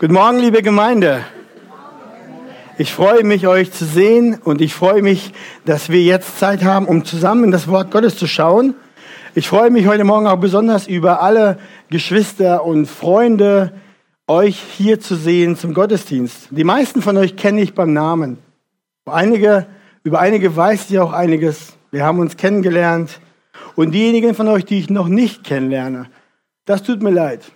Guten 0.00 0.14
Morgen, 0.14 0.38
liebe 0.38 0.62
Gemeinde. 0.62 1.24
Ich 2.76 2.92
freue 2.94 3.24
mich, 3.24 3.48
euch 3.48 3.72
zu 3.72 3.84
sehen 3.84 4.38
und 4.44 4.60
ich 4.60 4.72
freue 4.72 5.02
mich, 5.02 5.32
dass 5.64 5.88
wir 5.88 6.00
jetzt 6.00 6.38
Zeit 6.38 6.62
haben, 6.62 6.86
um 6.86 7.04
zusammen 7.04 7.42
in 7.42 7.50
das 7.50 7.66
Wort 7.66 7.90
Gottes 7.90 8.16
zu 8.16 8.28
schauen. 8.28 8.76
Ich 9.34 9.48
freue 9.48 9.70
mich 9.70 9.88
heute 9.88 10.04
Morgen 10.04 10.28
auch 10.28 10.38
besonders 10.38 10.86
über 10.86 11.20
alle 11.20 11.58
Geschwister 11.90 12.64
und 12.64 12.86
Freunde, 12.86 13.72
euch 14.28 14.60
hier 14.76 15.00
zu 15.00 15.16
sehen 15.16 15.56
zum 15.56 15.74
Gottesdienst. 15.74 16.46
Die 16.52 16.62
meisten 16.62 17.02
von 17.02 17.16
euch 17.16 17.34
kenne 17.34 17.60
ich 17.60 17.74
beim 17.74 17.92
Namen. 17.92 18.38
Einige, 19.04 19.66
über 20.04 20.20
einige 20.20 20.54
weiß 20.54 20.90
ich 20.90 21.00
auch 21.00 21.12
einiges. 21.12 21.72
Wir 21.90 22.04
haben 22.04 22.20
uns 22.20 22.36
kennengelernt. 22.36 23.18
Und 23.74 23.90
diejenigen 23.90 24.36
von 24.36 24.46
euch, 24.46 24.64
die 24.64 24.78
ich 24.78 24.90
noch 24.90 25.08
nicht 25.08 25.42
kennenlerne, 25.42 26.06
das 26.66 26.84
tut 26.84 27.02
mir 27.02 27.10
leid. 27.10 27.50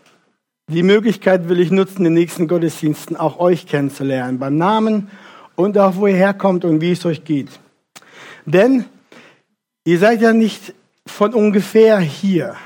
Die 0.73 0.83
Möglichkeit 0.83 1.51
will 1.51 1.61
ich 1.61 1.71
nutzen, 1.71 1.99
in 1.99 2.05
den 2.05 2.15
nächsten 2.15 2.49
Gottesdiensten 2.49 3.15
auch 3.15 3.39
euch 3.39 3.67
kennenzulernen, 3.67 4.39
beim 4.39 4.57
Namen 4.57 5.11
und 5.55 5.77
auch 5.77 5.97
wo 5.97 6.07
ihr 6.07 6.17
herkommt 6.17 6.65
und 6.65 6.81
wie 6.81 6.93
es 6.93 7.05
euch 7.05 7.25
geht. 7.25 7.61
Denn 8.47 8.87
ihr 9.85 9.99
seid 9.99 10.23
ja 10.23 10.33
nicht 10.33 10.73
von 11.05 11.35
ungefähr 11.35 11.99
hier. 11.99 12.57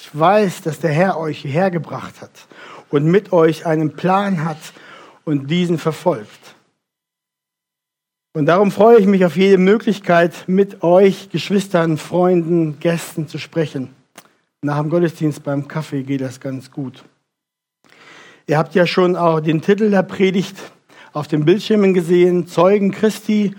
Ich 0.00 0.10
weiß, 0.12 0.62
dass 0.62 0.80
der 0.80 0.90
Herr 0.90 1.18
euch 1.18 1.42
hierher 1.42 1.70
gebracht 1.70 2.20
hat 2.20 2.48
und 2.90 3.04
mit 3.04 3.32
euch 3.32 3.64
einen 3.64 3.92
Plan 3.94 4.44
hat 4.44 4.58
und 5.24 5.48
diesen 5.52 5.78
verfolgt. 5.78 6.56
Und 8.34 8.46
darum 8.46 8.72
freue 8.72 8.98
ich 8.98 9.06
mich 9.06 9.24
auf 9.24 9.36
jede 9.36 9.58
Möglichkeit, 9.58 10.48
mit 10.48 10.82
euch, 10.82 11.30
Geschwistern, 11.30 11.96
Freunden, 11.96 12.80
Gästen 12.80 13.28
zu 13.28 13.38
sprechen. 13.38 14.01
Nach 14.64 14.78
dem 14.78 14.90
Gottesdienst 14.90 15.42
beim 15.42 15.66
Kaffee 15.66 16.04
geht 16.04 16.20
das 16.20 16.38
ganz 16.38 16.70
gut. 16.70 17.02
Ihr 18.46 18.58
habt 18.58 18.76
ja 18.76 18.86
schon 18.86 19.16
auch 19.16 19.40
den 19.40 19.60
Titel 19.60 19.90
der 19.90 20.04
Predigt 20.04 20.56
auf 21.12 21.26
den 21.26 21.44
Bildschirmen 21.44 21.94
gesehen, 21.94 22.46
Zeugen 22.46 22.92
Christi. 22.92 23.56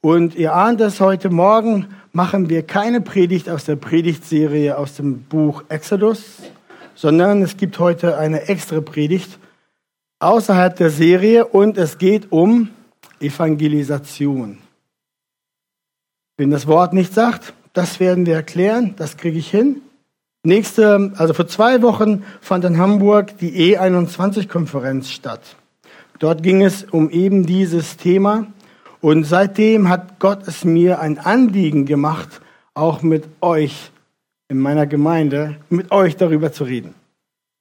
Und 0.00 0.36
ihr 0.36 0.54
ahnt 0.54 0.80
es, 0.80 1.00
heute 1.00 1.28
Morgen 1.28 1.88
machen 2.12 2.48
wir 2.48 2.62
keine 2.62 3.02
Predigt 3.02 3.50
aus 3.50 3.66
der 3.66 3.76
Predigtserie 3.76 4.78
aus 4.78 4.94
dem 4.94 5.24
Buch 5.24 5.64
Exodus, 5.68 6.24
sondern 6.94 7.42
es 7.42 7.58
gibt 7.58 7.78
heute 7.78 8.16
eine 8.16 8.48
extra 8.48 8.80
Predigt 8.80 9.38
außerhalb 10.18 10.74
der 10.76 10.88
Serie 10.88 11.44
und 11.44 11.76
es 11.76 11.98
geht 11.98 12.32
um 12.32 12.70
Evangelisation. 13.20 14.56
Wenn 16.38 16.50
das 16.50 16.66
Wort 16.66 16.94
nicht 16.94 17.12
sagt, 17.12 17.52
das 17.74 18.00
werden 18.00 18.24
wir 18.24 18.36
erklären, 18.36 18.94
das 18.96 19.18
kriege 19.18 19.38
ich 19.38 19.50
hin. 19.50 19.82
Nächste, 20.44 21.12
also 21.16 21.34
vor 21.34 21.48
zwei 21.48 21.82
Wochen 21.82 22.24
fand 22.40 22.64
in 22.64 22.78
Hamburg 22.78 23.38
die 23.38 23.76
E21-Konferenz 23.76 25.10
statt. 25.10 25.56
Dort 26.18 26.42
ging 26.42 26.62
es 26.62 26.84
um 26.84 27.10
eben 27.10 27.44
dieses 27.44 27.96
Thema. 27.96 28.46
Und 29.00 29.24
seitdem 29.24 29.88
hat 29.88 30.18
Gott 30.18 30.46
es 30.46 30.64
mir 30.64 31.00
ein 31.00 31.18
Anliegen 31.18 31.86
gemacht, 31.86 32.40
auch 32.74 33.02
mit 33.02 33.24
euch 33.40 33.92
in 34.48 34.58
meiner 34.58 34.86
Gemeinde, 34.86 35.56
mit 35.70 35.90
euch 35.92 36.16
darüber 36.16 36.52
zu 36.52 36.64
reden. 36.64 36.94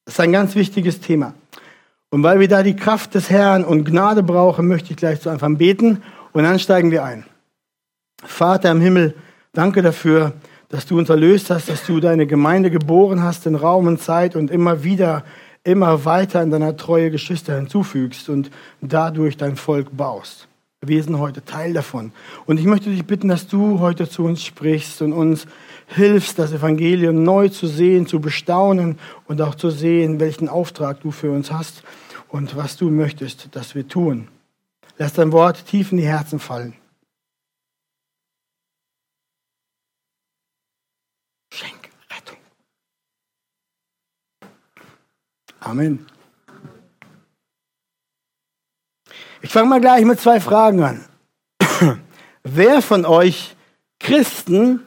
Das 0.06 0.16
ist 0.16 0.20
ein 0.20 0.32
ganz 0.32 0.56
wichtiges 0.56 1.00
Thema. 1.00 1.34
Und 2.10 2.24
weil 2.24 2.40
wir 2.40 2.48
da 2.48 2.64
die 2.64 2.76
Kraft 2.76 3.14
des 3.14 3.30
Herrn 3.30 3.66
und 3.66 3.84
Gnade 3.84 4.24
brauchen, 4.24 4.68
möchte 4.68 4.92
ich 4.92 4.98
gleich 4.98 5.20
zu 5.20 5.30
Anfang 5.30 5.58
beten 5.58 6.02
und 6.32 6.44
dann 6.44 6.60
steigen 6.60 6.92
wir 6.92 7.04
ein. 7.04 7.26
Vater 8.24 8.72
im 8.72 8.82
Himmel, 8.82 9.14
danke 9.54 9.82
dafür, 9.82 10.34
dass 10.70 10.86
du 10.86 10.98
uns 10.98 11.10
erlöst 11.10 11.50
hast, 11.50 11.70
dass 11.70 11.86
du 11.86 12.00
deine 12.00 12.28
Gemeinde 12.28 12.72
geboren 12.72 13.24
hast 13.24 13.46
in 13.46 13.56
Raum 13.56 13.88
und 13.88 14.02
Zeit 14.02 14.36
und 14.36 14.52
immer 14.52 14.84
wieder, 14.84 15.24
immer 15.64 16.06
weiter 16.06 16.42
in 16.42 16.52
deiner 16.52 16.76
Treue 16.76 17.12
Geschwister 17.12 17.56
hinzufügst 17.56 18.30
und 18.30 18.52
dadurch 18.82 19.38
dein 19.38 19.56
Volk 19.56 19.96
baust. 19.96 20.48
Wir 20.86 21.02
sind 21.02 21.18
heute 21.18 21.44
Teil 21.44 21.74
davon. 21.74 22.12
Und 22.46 22.60
ich 22.60 22.66
möchte 22.66 22.90
dich 22.90 23.04
bitten, 23.06 23.30
dass 23.30 23.48
du 23.48 23.80
heute 23.80 24.08
zu 24.08 24.24
uns 24.24 24.44
sprichst 24.44 25.02
und 25.02 25.12
uns 25.12 25.48
hilfst, 25.88 26.38
das 26.38 26.52
Evangelium 26.52 27.24
neu 27.24 27.50
zu 27.50 27.66
sehen, 27.66 28.06
zu 28.06 28.20
bestaunen 28.20 29.00
und 29.26 29.42
auch 29.42 29.56
zu 29.56 29.72
sehen, 29.72 30.20
welchen 30.20 30.50
Auftrag 30.50 31.02
du 31.02 31.12
für 31.12 31.32
uns 31.32 31.52
hast 31.52 31.82
und 32.28 32.56
was 32.56 32.78
du 32.78 32.90
möchtest, 32.90 33.56
dass 33.56 33.74
wir 33.74 33.88
tun. 33.88 34.28
Lass 34.98 35.14
dein 35.14 35.32
Wort 35.32 35.66
tief 35.66 35.92
in 35.92 35.98
die 35.98 36.06
Herzen 36.06 36.40
fallen. 36.40 36.74
Amen. 45.68 46.06
Ich 49.42 49.50
fange 49.50 49.68
mal 49.68 49.82
gleich 49.82 50.06
mit 50.06 50.18
zwei 50.18 50.40
Fragen 50.40 50.82
an. 50.82 51.06
Wer 52.44 52.82
von 52.82 53.06
euch 53.06 53.58
Christen 54.00 54.82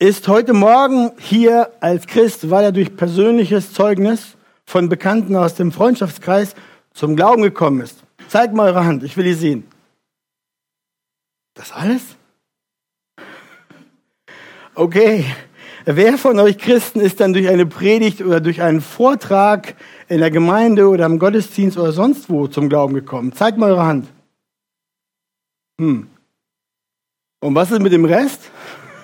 ist 0.00 0.26
heute 0.26 0.52
Morgen 0.52 1.12
hier 1.18 1.70
als 1.78 2.08
Christ, 2.08 2.50
weil 2.50 2.64
er 2.64 2.72
durch 2.72 2.96
persönliches 2.96 3.72
Zeugnis 3.72 4.36
von 4.66 4.88
Bekannten 4.88 5.36
aus 5.36 5.54
dem 5.54 5.70
Freundschaftskreis 5.70 6.56
zum 6.92 7.14
Glauben 7.14 7.42
gekommen 7.42 7.80
ist? 7.80 8.02
Zeigt 8.26 8.52
mal 8.52 8.70
eure 8.70 8.84
Hand, 8.84 9.04
ich 9.04 9.16
will 9.16 9.24
die 9.24 9.34
sehen. 9.34 9.68
Das 11.54 11.70
alles? 11.70 12.02
Okay, 14.74 15.24
Wer 15.86 16.18
von 16.18 16.38
euch 16.38 16.58
Christen 16.58 17.00
ist 17.00 17.20
dann 17.20 17.32
durch 17.32 17.48
eine 17.48 17.64
Predigt 17.64 18.20
oder 18.20 18.40
durch 18.40 18.60
einen 18.60 18.82
Vortrag 18.82 19.74
in 20.10 20.18
der 20.18 20.32
Gemeinde 20.32 20.88
oder 20.88 21.06
im 21.06 21.20
Gottesdienst 21.20 21.78
oder 21.78 21.92
sonst 21.92 22.28
wo 22.28 22.48
zum 22.48 22.68
Glauben 22.68 22.94
gekommen? 22.94 23.32
Zeigt 23.32 23.56
mal 23.56 23.70
eure 23.70 23.86
Hand. 23.86 24.08
Hm. 25.80 26.08
Und 27.40 27.54
was 27.54 27.70
ist 27.70 27.80
mit 27.80 27.92
dem 27.92 28.04
Rest? 28.04 28.50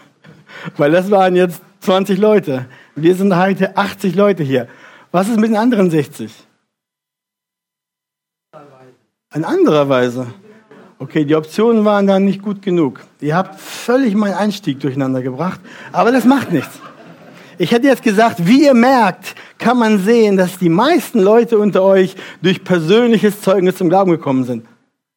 Weil 0.76 0.90
das 0.90 1.08
waren 1.10 1.36
jetzt 1.36 1.62
20 1.80 2.18
Leute. 2.18 2.66
Wir 2.96 3.14
sind 3.14 3.34
heute 3.36 3.76
80 3.76 4.16
Leute 4.16 4.42
hier. 4.42 4.66
Was 5.12 5.28
ist 5.28 5.38
mit 5.38 5.50
den 5.50 5.56
anderen 5.56 5.90
60? 5.90 6.34
In 9.32 9.44
anderer 9.44 9.88
Weise. 9.88 10.26
Okay, 10.98 11.24
die 11.24 11.36
Optionen 11.36 11.84
waren 11.84 12.08
dann 12.08 12.24
nicht 12.24 12.42
gut 12.42 12.62
genug. 12.62 13.00
Ihr 13.20 13.36
habt 13.36 13.60
völlig 13.60 14.16
meinen 14.16 14.34
Einstieg 14.34 14.80
durcheinander 14.80 15.22
gebracht, 15.22 15.60
aber 15.92 16.10
das 16.10 16.24
macht 16.24 16.50
nichts. 16.50 16.80
Ich 17.58 17.70
hätte 17.70 17.86
jetzt 17.86 18.02
gesagt, 18.02 18.46
wie 18.46 18.64
ihr 18.64 18.74
merkt, 18.74 19.34
kann 19.58 19.78
man 19.78 19.98
sehen, 19.98 20.36
dass 20.36 20.58
die 20.58 20.68
meisten 20.68 21.20
Leute 21.20 21.58
unter 21.58 21.82
euch 21.82 22.14
durch 22.42 22.62
persönliches 22.64 23.40
Zeugnis 23.40 23.76
zum 23.76 23.88
Glauben 23.88 24.10
gekommen 24.10 24.44
sind. 24.44 24.66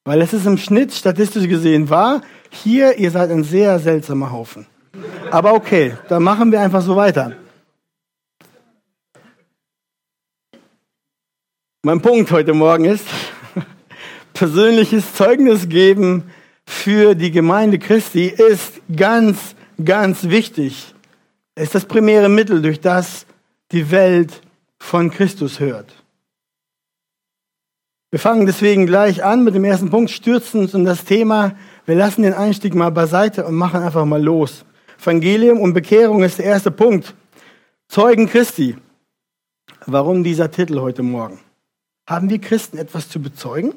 Weil 0.05 0.21
es 0.21 0.33
ist 0.33 0.45
im 0.45 0.57
Schnitt 0.57 0.93
statistisch 0.93 1.47
gesehen 1.47 1.89
wahr, 1.89 2.21
hier, 2.49 2.97
ihr 2.97 3.11
seid 3.11 3.29
ein 3.31 3.43
sehr 3.43 3.79
seltsamer 3.79 4.31
Haufen. 4.31 4.65
Aber 5.29 5.53
okay, 5.53 5.93
dann 6.07 6.23
machen 6.23 6.51
wir 6.51 6.61
einfach 6.61 6.81
so 6.81 6.95
weiter. 6.95 7.33
Mein 11.83 12.01
Punkt 12.01 12.31
heute 12.31 12.53
Morgen 12.53 12.85
ist, 12.85 13.05
persönliches 14.33 15.13
Zeugnis 15.13 15.69
geben 15.69 16.23
für 16.65 17.15
die 17.15 17.31
Gemeinde 17.31 17.79
Christi 17.79 18.27
ist 18.27 18.81
ganz, 18.95 19.55
ganz 19.83 20.29
wichtig. 20.29 20.93
Es 21.55 21.65
ist 21.65 21.75
das 21.75 21.85
primäre 21.85 22.29
Mittel, 22.29 22.61
durch 22.61 22.79
das 22.79 23.25
die 23.71 23.91
Welt 23.91 24.41
von 24.77 25.11
Christus 25.11 25.59
hört. 25.59 25.93
Wir 28.11 28.19
fangen 28.19 28.47
deswegen 28.47 28.87
gleich 28.87 29.23
an 29.23 29.43
mit 29.43 29.53
dem 29.53 29.63
ersten 29.63 29.91
Punkt, 29.91 30.09
stürzen 30.09 30.61
uns 30.61 30.73
in 30.73 30.83
das 30.83 31.05
Thema. 31.05 31.55
Wir 31.85 31.95
lassen 31.95 32.23
den 32.23 32.33
Einstieg 32.33 32.73
mal 32.73 32.89
beiseite 32.89 33.45
und 33.45 33.53
machen 33.53 33.83
einfach 33.83 34.05
mal 34.05 34.21
los. 34.21 34.65
Evangelium 34.99 35.59
und 35.59 35.73
Bekehrung 35.73 36.23
ist 36.23 36.39
der 36.39 36.45
erste 36.45 36.71
Punkt. 36.71 37.13
Zeugen 37.87 38.27
Christi. 38.27 38.75
Warum 39.85 40.23
dieser 40.23 40.49
Titel 40.49 40.79
heute 40.79 41.03
Morgen? 41.03 41.39
Haben 42.07 42.29
wir 42.29 42.39
Christen 42.39 42.77
etwas 42.77 43.09
zu 43.09 43.21
bezeugen? 43.21 43.73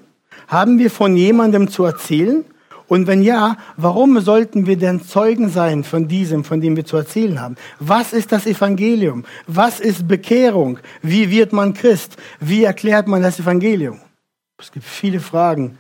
Haben 0.49 0.79
wir 0.79 0.91
von 0.91 1.17
jemandem 1.17 1.69
zu 1.69 1.85
erzählen? 1.85 2.45
Und 2.89 3.07
wenn 3.07 3.23
ja, 3.23 3.57
warum 3.77 4.21
sollten 4.21 4.67
wir 4.67 4.77
denn 4.77 5.03
Zeugen 5.03 5.49
sein 5.49 5.85
von 5.85 6.09
diesem, 6.09 6.45
von 6.45 6.61
dem 6.61 6.77
wir 6.77 6.85
zu 6.85 6.97
erzählen 6.97 7.41
haben? 7.41 7.57
Was 7.79 8.13
ist 8.13 8.33
das 8.33 8.47
Evangelium? 8.47 9.25
Was 9.47 9.81
ist 9.81 10.09
Bekehrung? 10.09 10.79
Wie 11.01 11.31
wird 11.31 11.53
man 11.53 11.75
Christ? 11.75 12.17
Wie 12.41 12.65
erklärt 12.65 13.09
man 13.09 13.23
das 13.23 13.41
Evangelium? 13.41 14.01
Es 14.59 14.73
gibt 14.73 14.85
viele 14.85 15.21
Fragen. 15.21 15.79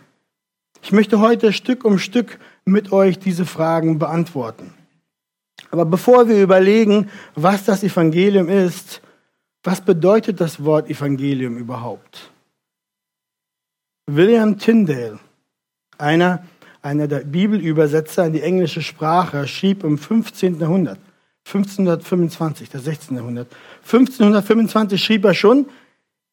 Ich 0.82 0.92
möchte 0.92 1.20
heute 1.20 1.52
Stück 1.52 1.84
um 1.84 1.98
Stück 1.98 2.38
mit 2.64 2.92
euch 2.92 3.18
diese 3.18 3.46
Fragen 3.46 3.98
beantworten. 3.98 4.74
Aber 5.70 5.84
bevor 5.84 6.28
wir 6.28 6.42
überlegen, 6.42 7.08
was 7.34 7.64
das 7.64 7.82
Evangelium 7.82 8.48
ist, 8.48 9.00
was 9.62 9.80
bedeutet 9.80 10.40
das 10.40 10.64
Wort 10.64 10.90
Evangelium 10.90 11.56
überhaupt? 11.56 12.30
William 14.06 14.58
Tyndale, 14.58 15.20
einer, 15.98 16.44
einer 16.82 17.06
der 17.06 17.20
Bibelübersetzer 17.20 18.26
in 18.26 18.32
die 18.32 18.42
englische 18.42 18.82
Sprache, 18.82 19.46
schrieb 19.46 19.84
im 19.84 19.98
15. 19.98 20.58
Jahrhundert, 20.58 20.98
1525, 21.46 22.68
das 22.68 22.84
16. 22.84 23.16
Jahrhundert, 23.16 23.48
1525 23.84 25.02
schrieb 25.02 25.24
er 25.24 25.34
schon, 25.34 25.66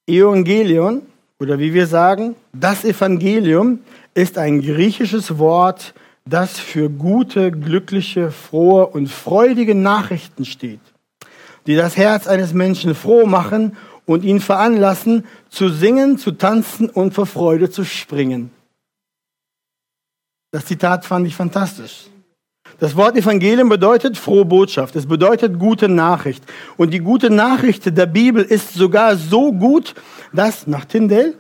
Evangelion 0.07 1.03
oder 1.39 1.59
wie 1.59 1.73
wir 1.73 1.87
sagen, 1.87 2.35
das 2.51 2.83
Evangelium 2.83 3.79
ist 4.15 4.37
ein 4.37 4.61
griechisches 4.61 5.37
Wort, 5.37 5.93
das 6.25 6.59
für 6.59 6.89
gute, 6.89 7.51
glückliche, 7.51 8.31
frohe 8.31 8.87
und 8.87 9.07
freudige 9.07 9.75
Nachrichten 9.75 10.45
steht, 10.45 10.81
die 11.67 11.75
das 11.75 11.95
Herz 11.95 12.27
eines 12.27 12.53
Menschen 12.53 12.95
froh 12.95 13.25
machen 13.25 13.77
und 14.05 14.23
ihn 14.23 14.39
veranlassen, 14.39 15.25
zu 15.49 15.69
singen, 15.69 16.17
zu 16.17 16.31
tanzen 16.31 16.89
und 16.89 17.13
vor 17.13 17.27
Freude 17.27 17.69
zu 17.69 17.83
springen. 17.83 18.51
Das 20.51 20.65
Zitat 20.65 21.05
fand 21.05 21.27
ich 21.27 21.35
fantastisch. 21.35 22.07
Das 22.79 22.95
Wort 22.95 23.17
Evangelium 23.17 23.69
bedeutet 23.69 24.17
frohe 24.17 24.45
Botschaft. 24.45 24.95
Es 24.95 25.05
bedeutet 25.05 25.59
gute 25.59 25.89
Nachricht. 25.89 26.43
Und 26.77 26.91
die 26.91 26.99
gute 26.99 27.29
Nachricht 27.29 27.85
der 27.97 28.05
Bibel 28.05 28.43
ist 28.43 28.73
sogar 28.73 29.17
so 29.17 29.51
gut, 29.51 29.95
dass 30.31 30.65
nach 30.65 30.85
Tyndale 30.85 31.37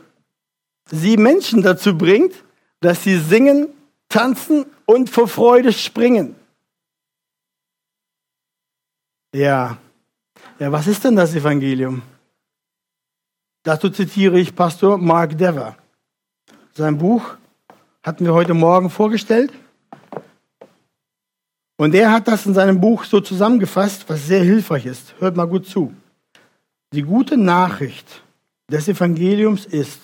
sie 0.91 1.17
Menschen 1.17 1.61
dazu 1.61 1.97
bringt, 1.97 2.33
dass 2.81 3.03
sie 3.03 3.17
singen, 3.17 3.69
tanzen 4.09 4.65
und 4.85 5.09
vor 5.09 5.27
Freude 5.27 5.71
springen. 5.71 6.35
Ja, 9.33 9.77
ja, 10.57 10.71
was 10.71 10.87
ist 10.87 11.03
denn 11.03 11.15
das 11.15 11.35
Evangelium? 11.35 12.01
Dazu 13.63 13.89
zitiere 13.89 14.39
ich 14.39 14.55
Pastor 14.55 14.97
Mark 14.97 15.37
Dever. 15.37 15.77
Sein 16.73 16.97
Buch 16.97 17.37
hatten 18.09 18.25
wir 18.25 18.33
heute 18.33 18.55
Morgen 18.55 18.89
vorgestellt. 18.89 19.53
Und 21.77 21.93
er 21.93 22.11
hat 22.11 22.27
das 22.27 22.47
in 22.47 22.55
seinem 22.55 22.81
Buch 22.81 23.03
so 23.03 23.21
zusammengefasst, 23.21 24.05
was 24.07 24.25
sehr 24.25 24.43
hilfreich 24.43 24.87
ist. 24.87 25.13
Hört 25.19 25.37
mal 25.37 25.45
gut 25.45 25.67
zu. 25.67 25.93
Die 26.91 27.03
gute 27.03 27.37
Nachricht 27.37 28.23
des 28.67 28.87
Evangeliums 28.87 29.67
ist, 29.67 29.99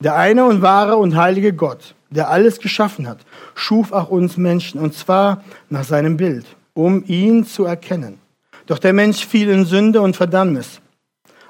der 0.00 0.14
eine 0.14 0.44
und 0.44 0.62
wahre 0.62 0.96
und 0.96 1.16
heilige 1.16 1.52
Gott, 1.52 1.96
der 2.10 2.30
alles 2.30 2.60
geschaffen 2.60 3.08
hat, 3.08 3.18
schuf 3.56 3.90
auch 3.90 4.08
uns 4.08 4.36
Menschen, 4.36 4.80
und 4.80 4.94
zwar 4.94 5.42
nach 5.70 5.82
seinem 5.82 6.16
Bild, 6.16 6.46
um 6.72 7.02
ihn 7.08 7.44
zu 7.44 7.64
erkennen. 7.64 8.20
Doch 8.66 8.78
der 8.78 8.92
Mensch 8.92 9.26
fiel 9.26 9.48
in 9.48 9.64
Sünde 9.64 10.00
und 10.00 10.14
Verdammnis. 10.14 10.80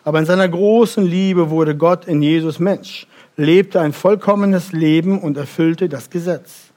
Aber 0.03 0.19
in 0.19 0.25
seiner 0.25 0.49
großen 0.49 1.05
Liebe 1.05 1.51
wurde 1.51 1.77
Gott 1.77 2.07
in 2.07 2.23
Jesus 2.23 2.59
Mensch, 2.59 3.07
lebte 3.37 3.81
ein 3.81 3.93
vollkommenes 3.93 4.73
Leben 4.73 5.21
und 5.21 5.37
erfüllte 5.37 5.89
das 5.89 6.11
Gesetz. 6.11 6.73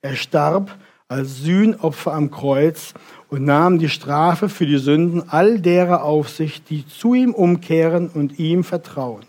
Er 0.00 0.16
starb 0.16 0.76
als 1.08 1.38
Sühnopfer 1.38 2.12
am 2.12 2.30
Kreuz 2.30 2.94
und 3.28 3.44
nahm 3.44 3.78
die 3.78 3.88
Strafe 3.88 4.48
für 4.48 4.66
die 4.66 4.78
Sünden 4.78 5.28
all 5.28 5.60
derer 5.60 6.04
auf 6.04 6.28
sich, 6.28 6.64
die 6.64 6.86
zu 6.86 7.14
ihm 7.14 7.34
umkehren 7.34 8.08
und 8.08 8.38
ihm 8.38 8.64
vertrauen. 8.64 9.24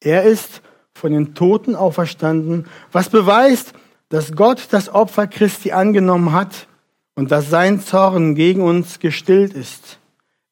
Er 0.00 0.22
ist 0.24 0.62
von 0.94 1.12
den 1.12 1.34
Toten 1.34 1.74
auferstanden, 1.74 2.66
was 2.92 3.08
beweist, 3.08 3.74
dass 4.08 4.34
Gott 4.34 4.68
das 4.70 4.88
Opfer 4.88 5.26
Christi 5.26 5.72
angenommen 5.72 6.32
hat 6.32 6.68
und 7.16 7.30
dass 7.32 7.50
sein 7.50 7.80
Zorn 7.80 8.34
gegen 8.34 8.62
uns 8.62 9.00
gestillt 9.00 9.54
ist. 9.54 9.98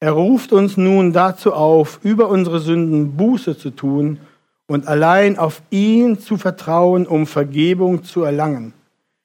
Er 0.01 0.13
ruft 0.13 0.53
uns 0.53 0.77
nun 0.77 1.13
dazu 1.13 1.53
auf, 1.53 2.01
über 2.03 2.29
unsere 2.29 2.59
Sünden 2.59 3.17
Buße 3.17 3.57
zu 3.57 3.71
tun 3.71 4.19
und 4.67 4.87
allein 4.87 5.39
auf 5.39 5.63
ihn 5.71 6.19
zu 6.19 6.37
vertrauen, 6.37 7.07
um 7.07 7.27
Vergebung 7.27 8.05
zu 8.05 8.23
erlangen. 8.23 8.73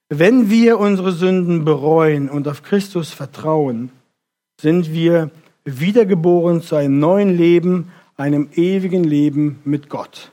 Wenn 0.09 0.49
wir 0.49 0.79
unsere 0.79 1.11
Sünden 1.11 1.65
bereuen 1.65 2.29
und 2.29 2.47
auf 2.47 2.63
Christus 2.63 3.11
vertrauen, 3.11 3.91
sind 4.59 4.91
wir 4.91 5.31
wiedergeboren 5.65 6.61
zu 6.61 6.75
einem 6.75 6.99
neuen 6.99 7.35
Leben, 7.35 7.91
einem 8.15 8.49
ewigen 8.53 9.03
Leben 9.03 9.59
mit 9.65 9.89
Gott. 9.89 10.31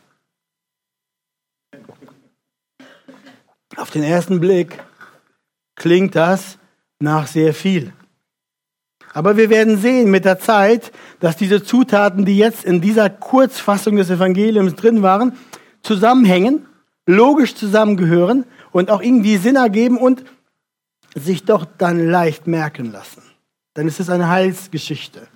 Auf 3.77 3.91
den 3.91 4.05
ersten 4.05 4.39
Blick 4.41 4.83
klingt 5.75 6.15
das 6.15 6.59
nach 7.01 7.27
sehr 7.27 7.53
viel. 7.53 7.93
Aber 9.15 9.37
wir 9.37 9.49
werden 9.49 9.79
sehen 9.79 10.11
mit 10.11 10.25
der 10.25 10.41
Zeit, 10.41 10.91
dass 11.21 11.37
diese 11.37 11.63
Zutaten, 11.63 12.25
die 12.25 12.37
jetzt 12.37 12.65
in 12.65 12.81
dieser 12.81 13.09
Kurzfassung 13.09 13.95
des 13.95 14.11
Evangeliums 14.11 14.75
drin 14.75 15.03
waren, 15.03 15.39
zusammenhängen, 15.83 16.67
logisch 17.07 17.55
zusammengehören 17.55 18.45
und 18.73 18.91
auch 18.91 19.01
irgendwie 19.01 19.37
Sinn 19.37 19.55
ergeben 19.55 19.99
und 19.99 20.25
sich 21.15 21.45
doch 21.45 21.65
dann 21.79 22.11
leicht 22.11 22.49
merken 22.49 22.91
lassen. 22.91 23.23
Denn 23.77 23.87
es 23.87 24.01
ist 24.01 24.11
eine 24.11 24.29
Heilsgeschichte. 24.29 25.29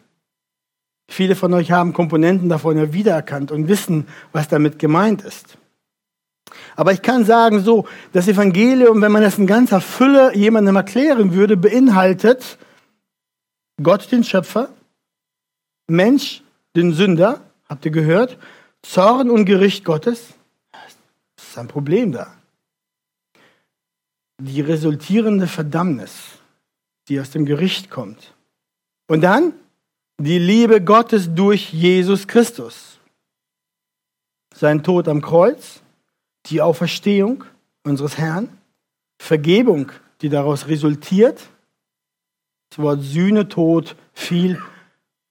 Viele 1.09 1.37
von 1.37 1.55
euch 1.55 1.71
haben 1.71 1.93
Komponenten 1.93 2.49
davon 2.49 2.77
ja 2.77 2.93
wiedererkannt 2.93 3.53
und 3.53 3.69
wissen, 3.69 4.09
was 4.33 4.49
damit 4.49 4.81
gemeint 4.81 5.23
ist. 5.23 5.57
Aber 6.75 6.93
ich 6.93 7.03
kann 7.03 7.25
sagen 7.25 7.61
so, 7.61 7.87
das 8.13 8.27
Evangelium, 8.27 9.01
wenn 9.03 9.13
man 9.13 9.23
es 9.23 9.39
in 9.39 9.47
ganzer 9.47 9.81
Fülle 9.81 10.35
jemandem 10.35 10.75
erklären 10.75 11.33
würde, 11.33 11.57
beinhaltet 11.57 12.59
Gott 13.83 14.11
den 14.11 14.25
Schöpfer, 14.25 14.71
Mensch 15.87 16.43
den 16.77 16.93
Sünder, 16.93 17.41
habt 17.69 17.85
ihr 17.85 17.91
gehört, 17.91 18.39
Zorn 18.83 19.31
und 19.31 19.45
Gericht 19.45 19.85
Gottes. 19.85 20.35
Das 20.73 21.49
ist 21.49 21.59
ein 21.59 21.69
Problem 21.69 22.13
da 22.13 22.39
die 24.41 24.61
resultierende 24.61 25.47
Verdammnis, 25.47 26.13
die 27.09 27.21
aus 27.21 27.31
dem 27.31 27.45
Gericht 27.45 27.91
kommt. 27.91 28.35
Und 29.09 29.23
dann 29.23 29.53
die 30.19 30.39
Liebe 30.39 30.83
Gottes 30.83 31.35
durch 31.35 31.73
Jesus 31.73 32.27
Christus. 32.27 32.99
Sein 34.55 34.83
Tod 34.83 35.09
am 35.09 35.23
Kreuz, 35.23 35.81
die 36.47 36.61
Auferstehung 36.61 37.45
unseres 37.85 38.19
Herrn, 38.19 38.49
Vergebung, 39.21 39.91
die 40.21 40.29
daraus 40.29 40.69
resultiert. 40.69 41.41
Das 42.71 42.79
Wort 42.79 43.03
Sühne, 43.03 43.49
Tod, 43.49 43.97
viel 44.13 44.61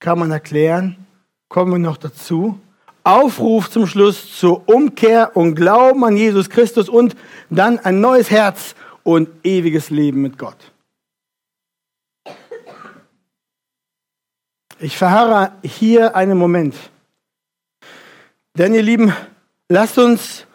kann 0.00 0.18
man 0.18 0.30
erklären. 0.30 1.06
Kommen 1.48 1.72
wir 1.72 1.78
noch 1.78 1.96
dazu. 1.96 2.60
Aufruf 3.04 3.70
zum 3.70 3.86
Schluss 3.86 4.38
zur 4.38 4.68
Umkehr 4.68 5.36
und 5.36 5.54
Glauben 5.54 6.04
an 6.04 6.16
Jesus 6.16 6.50
Christus 6.50 6.88
und 6.88 7.16
dann 7.48 7.78
ein 7.78 8.00
neues 8.00 8.30
Herz 8.30 8.74
und 9.02 9.28
ewiges 9.44 9.88
Leben 9.88 10.20
mit 10.20 10.36
Gott. 10.36 10.72
Ich 14.80 14.98
verharre 14.98 15.52
hier 15.62 16.14
einen 16.14 16.38
Moment. 16.38 16.74
Denn 18.54 18.74
ihr 18.74 18.82
Lieben, 18.82 19.12
lasst 19.68 19.98
uns 19.98 20.46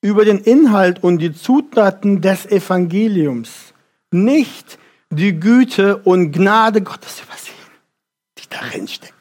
über 0.00 0.24
den 0.24 0.38
Inhalt 0.38 1.02
und 1.02 1.18
die 1.18 1.34
Zutaten 1.34 2.20
des 2.20 2.46
Evangeliums 2.46 3.74
nicht 4.10 4.78
die 5.10 5.38
Güte 5.38 5.98
und 5.98 6.32
Gnade 6.32 6.82
Gottes 6.82 7.22
übersehen, 7.22 7.54
die 8.38 8.48
darin 8.48 8.88
steckt. 8.88 9.14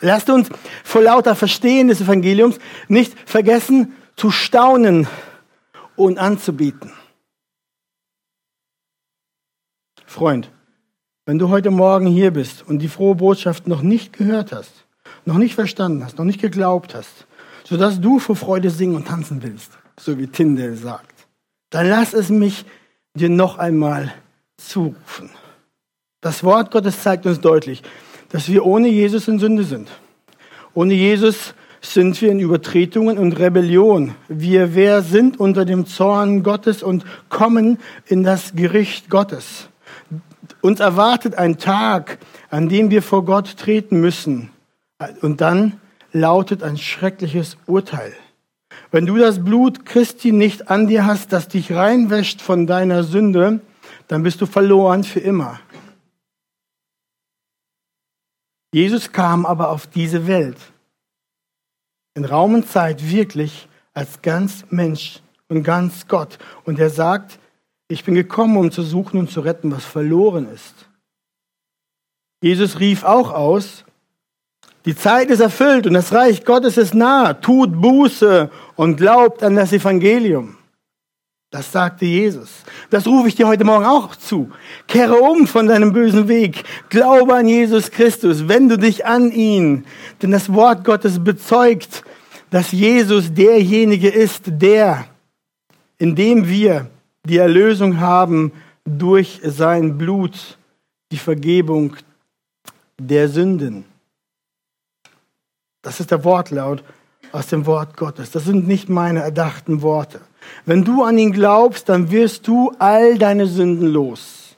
Lasst 0.00 0.28
uns 0.30 0.48
vor 0.82 1.02
lauter 1.02 1.36
Verstehen 1.36 1.88
des 1.88 2.00
Evangeliums 2.00 2.58
nicht 2.88 3.16
vergessen 3.28 3.94
zu 4.16 4.30
staunen 4.30 5.06
und 5.96 6.18
anzubieten. 6.18 6.92
Freund, 10.06 10.50
wenn 11.24 11.38
du 11.38 11.48
heute 11.48 11.70
Morgen 11.70 12.06
hier 12.06 12.32
bist 12.32 12.62
und 12.66 12.80
die 12.80 12.88
frohe 12.88 13.14
Botschaft 13.14 13.68
noch 13.68 13.82
nicht 13.82 14.12
gehört 14.12 14.52
hast, 14.52 14.72
noch 15.24 15.38
nicht 15.38 15.54
verstanden 15.54 16.04
hast, 16.04 16.18
noch 16.18 16.24
nicht 16.24 16.40
geglaubt 16.40 16.94
hast, 16.94 17.26
sodass 17.64 18.00
du 18.00 18.18
vor 18.18 18.36
Freude 18.36 18.70
singen 18.70 18.96
und 18.96 19.06
tanzen 19.06 19.42
willst, 19.42 19.78
so 19.98 20.18
wie 20.18 20.26
Tyndale 20.26 20.76
sagt, 20.76 21.28
dann 21.70 21.88
lass 21.88 22.12
es 22.12 22.28
mich 22.28 22.64
dir 23.14 23.28
noch 23.28 23.56
einmal 23.58 24.12
zurufen. 24.68 25.30
Das 26.20 26.44
Wort 26.44 26.70
Gottes 26.70 27.02
zeigt 27.02 27.26
uns 27.26 27.40
deutlich, 27.40 27.82
dass 28.30 28.48
wir 28.48 28.64
ohne 28.64 28.88
Jesus 28.88 29.28
in 29.28 29.38
Sünde 29.38 29.64
sind. 29.64 29.88
Ohne 30.74 30.94
Jesus 30.94 31.54
sind 31.80 32.20
wir 32.22 32.30
in 32.30 32.38
Übertretungen 32.38 33.18
und 33.18 33.38
Rebellion. 33.38 34.14
Wir 34.28 34.74
wer 34.74 35.02
sind 35.02 35.38
unter 35.40 35.64
dem 35.64 35.84
Zorn 35.84 36.42
Gottes 36.42 36.82
und 36.82 37.04
kommen 37.28 37.78
in 38.06 38.22
das 38.22 38.54
Gericht 38.54 39.10
Gottes. 39.10 39.68
Uns 40.60 40.78
erwartet 40.78 41.34
ein 41.34 41.58
Tag, 41.58 42.18
an 42.50 42.68
dem 42.68 42.90
wir 42.90 43.02
vor 43.02 43.24
Gott 43.24 43.56
treten 43.56 44.00
müssen. 44.00 44.50
Und 45.20 45.40
dann 45.40 45.80
lautet 46.12 46.62
ein 46.62 46.78
schreckliches 46.78 47.56
Urteil. 47.66 48.12
Wenn 48.92 49.06
du 49.06 49.16
das 49.16 49.44
Blut 49.44 49.84
Christi 49.84 50.32
nicht 50.32 50.70
an 50.70 50.86
dir 50.86 51.04
hast, 51.04 51.32
das 51.32 51.48
dich 51.48 51.72
reinwäscht 51.72 52.40
von 52.40 52.66
deiner 52.66 53.02
Sünde, 53.02 53.60
dann 54.12 54.22
bist 54.22 54.42
du 54.42 54.46
verloren 54.46 55.04
für 55.04 55.20
immer. 55.20 55.58
Jesus 58.74 59.10
kam 59.10 59.46
aber 59.46 59.70
auf 59.70 59.86
diese 59.86 60.26
Welt 60.26 60.58
in 62.12 62.26
Raum 62.26 62.52
und 62.52 62.68
Zeit 62.68 63.10
wirklich 63.10 63.70
als 63.94 64.20
ganz 64.20 64.66
Mensch 64.68 65.20
und 65.48 65.62
ganz 65.62 66.06
Gott. 66.08 66.38
Und 66.64 66.78
er 66.78 66.90
sagt, 66.90 67.38
ich 67.88 68.04
bin 68.04 68.14
gekommen, 68.14 68.58
um 68.58 68.70
zu 68.70 68.82
suchen 68.82 69.18
und 69.18 69.30
zu 69.30 69.40
retten, 69.40 69.72
was 69.72 69.86
verloren 69.86 70.46
ist. 70.52 70.74
Jesus 72.42 72.80
rief 72.80 73.04
auch 73.04 73.32
aus, 73.32 73.86
Die 74.84 74.94
Zeit 74.94 75.30
ist 75.30 75.40
erfüllt 75.40 75.86
und 75.86 75.94
das 75.94 76.12
Reich 76.12 76.44
Gottes 76.44 76.76
ist 76.76 76.92
nah. 76.92 77.32
Tut 77.32 77.80
Buße 77.80 78.50
und 78.76 78.96
glaubt 78.96 79.42
an 79.42 79.56
das 79.56 79.72
Evangelium. 79.72 80.58
Das 81.52 81.70
sagte 81.70 82.06
Jesus. 82.06 82.48
Das 82.88 83.06
rufe 83.06 83.28
ich 83.28 83.34
dir 83.34 83.46
heute 83.46 83.64
Morgen 83.64 83.84
auch 83.84 84.16
zu. 84.16 84.50
Kehre 84.88 85.16
um 85.16 85.46
von 85.46 85.66
deinem 85.66 85.92
bösen 85.92 86.26
Weg. 86.26 86.64
Glaube 86.88 87.34
an 87.34 87.46
Jesus 87.46 87.90
Christus. 87.90 88.48
Wende 88.48 88.78
dich 88.78 89.04
an 89.04 89.30
ihn. 89.30 89.84
Denn 90.22 90.30
das 90.30 90.50
Wort 90.54 90.82
Gottes 90.82 91.22
bezeugt, 91.22 92.04
dass 92.48 92.72
Jesus 92.72 93.34
derjenige 93.34 94.08
ist, 94.08 94.44
der, 94.46 95.04
in 95.98 96.16
dem 96.16 96.48
wir 96.48 96.88
die 97.26 97.36
Erlösung 97.36 98.00
haben 98.00 98.52
durch 98.86 99.42
sein 99.44 99.98
Blut, 99.98 100.56
die 101.12 101.18
Vergebung 101.18 101.96
der 102.98 103.28
Sünden. 103.28 103.84
Das 105.82 106.00
ist 106.00 106.10
der 106.12 106.24
Wortlaut 106.24 106.82
aus 107.30 107.48
dem 107.48 107.66
Wort 107.66 107.94
Gottes. 107.98 108.30
Das 108.30 108.46
sind 108.46 108.66
nicht 108.66 108.88
meine 108.88 109.20
erdachten 109.20 109.82
Worte. 109.82 110.22
Wenn 110.64 110.84
du 110.84 111.02
an 111.02 111.18
ihn 111.18 111.32
glaubst, 111.32 111.88
dann 111.88 112.10
wirst 112.10 112.46
du 112.46 112.72
all 112.78 113.18
deine 113.18 113.46
Sünden 113.46 113.88
los. 113.88 114.56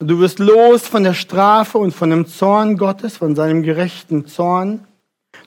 Du 0.00 0.20
wirst 0.20 0.38
los 0.38 0.86
von 0.86 1.02
der 1.02 1.14
Strafe 1.14 1.78
und 1.78 1.92
von 1.92 2.10
dem 2.10 2.26
Zorn 2.26 2.76
Gottes, 2.76 3.16
von 3.16 3.34
seinem 3.34 3.62
gerechten 3.62 4.26
Zorn. 4.26 4.86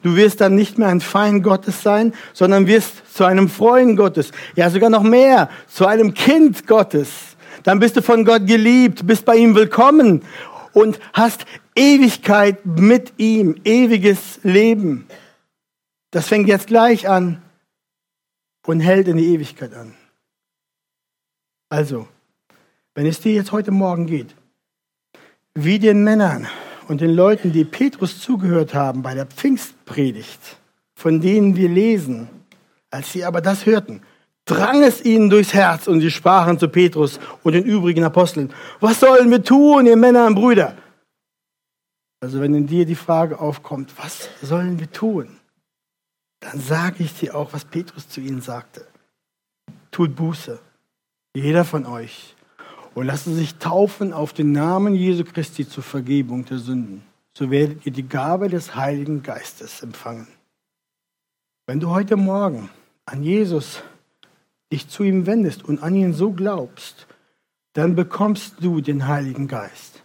Du 0.03 0.15
wirst 0.15 0.41
dann 0.41 0.55
nicht 0.55 0.77
mehr 0.77 0.89
ein 0.89 0.99
Feind 1.01 1.43
Gottes 1.43 1.81
sein, 1.81 2.13
sondern 2.33 2.67
wirst 2.67 3.15
zu 3.15 3.23
einem 3.23 3.49
Freund 3.49 3.97
Gottes. 3.97 4.31
Ja, 4.55 4.69
sogar 4.69 4.89
noch 4.89 5.03
mehr, 5.03 5.49
zu 5.67 5.85
einem 5.85 6.13
Kind 6.13 6.67
Gottes. 6.67 7.37
Dann 7.63 7.79
bist 7.79 7.95
du 7.95 8.01
von 8.01 8.25
Gott 8.25 8.45
geliebt, 8.45 9.05
bist 9.07 9.25
bei 9.25 9.37
ihm 9.37 9.55
willkommen 9.55 10.23
und 10.73 10.99
hast 11.13 11.45
Ewigkeit 11.75 12.65
mit 12.65 13.13
ihm, 13.17 13.55
ewiges 13.63 14.39
Leben. 14.43 15.07
Das 16.11 16.27
fängt 16.27 16.47
jetzt 16.47 16.67
gleich 16.67 17.07
an 17.07 17.41
und 18.65 18.79
hält 18.79 19.07
in 19.07 19.17
die 19.17 19.33
Ewigkeit 19.33 19.73
an. 19.73 19.93
Also, 21.69 22.07
wenn 22.93 23.05
es 23.05 23.19
dir 23.19 23.33
jetzt 23.33 23.51
heute 23.51 23.71
Morgen 23.71 24.05
geht, 24.05 24.35
wie 25.53 25.79
den 25.79 26.03
Männern 26.03 26.47
und 26.87 27.01
den 27.01 27.11
Leuten, 27.11 27.51
die 27.51 27.65
Petrus 27.65 28.19
zugehört 28.19 28.73
haben 28.73 29.01
bei 29.01 29.13
der 29.13 29.25
Pfingstpredigt, 29.25 30.57
von 30.95 31.21
denen 31.21 31.55
wir 31.55 31.69
lesen, 31.69 32.29
als 32.89 33.13
sie 33.13 33.23
aber 33.23 33.41
das 33.41 33.65
hörten, 33.65 34.01
drang 34.45 34.83
es 34.83 35.03
ihnen 35.03 35.29
durchs 35.29 35.53
Herz 35.53 35.87
und 35.87 36.01
sie 36.01 36.11
sprachen 36.11 36.59
zu 36.59 36.67
Petrus 36.67 37.19
und 37.43 37.53
den 37.53 37.63
übrigen 37.63 38.03
Aposteln, 38.03 38.53
was 38.79 38.99
sollen 38.99 39.31
wir 39.31 39.43
tun, 39.43 39.85
ihr 39.85 39.95
Männer 39.97 40.27
und 40.27 40.35
Brüder? 40.35 40.75
Also 42.19 42.39
wenn 42.39 42.53
in 42.53 42.67
dir 42.67 42.85
die 42.85 42.95
Frage 42.95 43.39
aufkommt, 43.39 43.93
was 43.97 44.29
sollen 44.41 44.79
wir 44.79 44.91
tun? 44.91 45.37
Dann 46.41 46.59
sage 46.59 47.03
ich 47.03 47.17
dir 47.17 47.35
auch, 47.35 47.53
was 47.53 47.63
Petrus 47.65 48.09
zu 48.09 48.19
ihnen 48.19 48.41
sagte. 48.41 48.85
Tut 49.91 50.15
Buße, 50.15 50.59
jeder 51.33 51.63
von 51.63 51.85
euch, 51.85 52.35
und 52.93 53.05
lasst 53.05 53.25
sich 53.25 53.55
taufen 53.55 54.11
auf 54.11 54.33
den 54.33 54.51
Namen 54.51 54.95
Jesu 54.95 55.23
Christi 55.23 55.67
zur 55.67 55.83
Vergebung 55.83 56.43
der 56.43 56.57
Sünden. 56.57 57.03
So 57.33 57.49
werdet 57.49 57.85
ihr 57.85 57.93
die 57.93 58.07
Gabe 58.07 58.49
des 58.49 58.75
Heiligen 58.75 59.23
Geistes 59.23 59.81
empfangen. 59.81 60.27
Wenn 61.67 61.79
du 61.79 61.89
heute 61.89 62.17
Morgen 62.17 62.69
an 63.05 63.23
Jesus 63.23 63.81
dich 64.73 64.89
zu 64.89 65.03
ihm 65.03 65.25
wendest 65.25 65.63
und 65.63 65.81
an 65.83 65.95
ihn 65.95 66.13
so 66.13 66.31
glaubst, 66.31 67.07
dann 67.73 67.95
bekommst 67.95 68.55
du 68.59 68.81
den 68.81 69.07
Heiligen 69.07 69.47
Geist. 69.47 70.03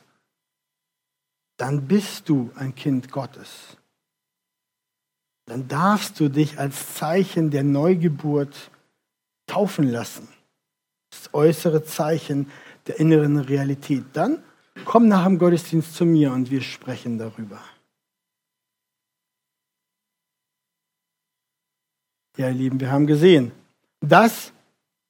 Dann 1.57 1.88
bist 1.88 2.28
du 2.28 2.50
ein 2.57 2.75
Kind 2.75 3.11
Gottes 3.11 3.76
dann 5.47 5.69
darfst 5.69 6.19
du 6.19 6.29
dich 6.29 6.59
als 6.59 6.95
Zeichen 6.95 7.50
der 7.50 7.62
Neugeburt 7.62 8.71
taufen 9.47 9.88
lassen. 9.88 10.29
Das 11.11 11.33
äußere 11.33 11.85
Zeichen 11.85 12.50
der 12.88 12.99
inneren 12.99 13.38
Realität. 13.38 14.05
Dann 14.12 14.43
komm 14.85 15.09
nach 15.09 15.25
dem 15.25 15.38
Gottesdienst 15.38 15.95
zu 15.95 16.05
mir 16.05 16.33
und 16.33 16.50
wir 16.50 16.61
sprechen 16.62 17.17
darüber. 17.19 17.61
Ja, 22.37 22.49
ihr 22.49 22.55
Lieben, 22.55 22.81
wir 22.81 22.91
haben 22.91 23.07
gesehen, 23.07 23.53
das, 24.00 24.53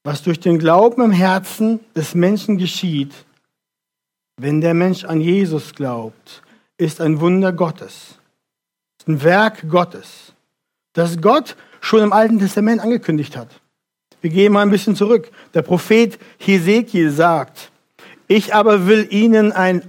was 0.05 0.23
durch 0.23 0.39
den 0.39 0.59
Glauben 0.59 1.03
im 1.03 1.11
Herzen 1.11 1.81
des 1.97 2.15
Menschen 2.15 2.57
geschieht, 2.57 3.13
wenn 4.37 4.61
der 4.61 4.75
Mensch 4.75 5.05
an 5.05 5.21
Jesus 5.21 5.75
glaubt, 5.75 6.43
ist 6.77 7.01
ein 7.01 7.21
Wunder 7.21 7.53
Gottes 7.53 8.19
ein 9.07 9.23
Werk 9.23 9.69
Gottes, 9.69 10.33
das 10.93 11.21
Gott 11.21 11.57
schon 11.81 12.03
im 12.03 12.13
Alten 12.13 12.39
Testament 12.39 12.81
angekündigt 12.81 13.37
hat. 13.37 13.49
Wir 14.21 14.31
gehen 14.31 14.53
mal 14.53 14.63
ein 14.63 14.71
bisschen 14.71 14.97
zurück. 14.97 15.31
Der 15.55 15.63
Prophet 15.63 16.19
Hesekiel 16.39 17.11
sagt, 17.11 17.71
ich 18.27 18.55
aber 18.55 18.87
will 18.87 19.07
ihnen 19.11 19.53
ein 19.53 19.83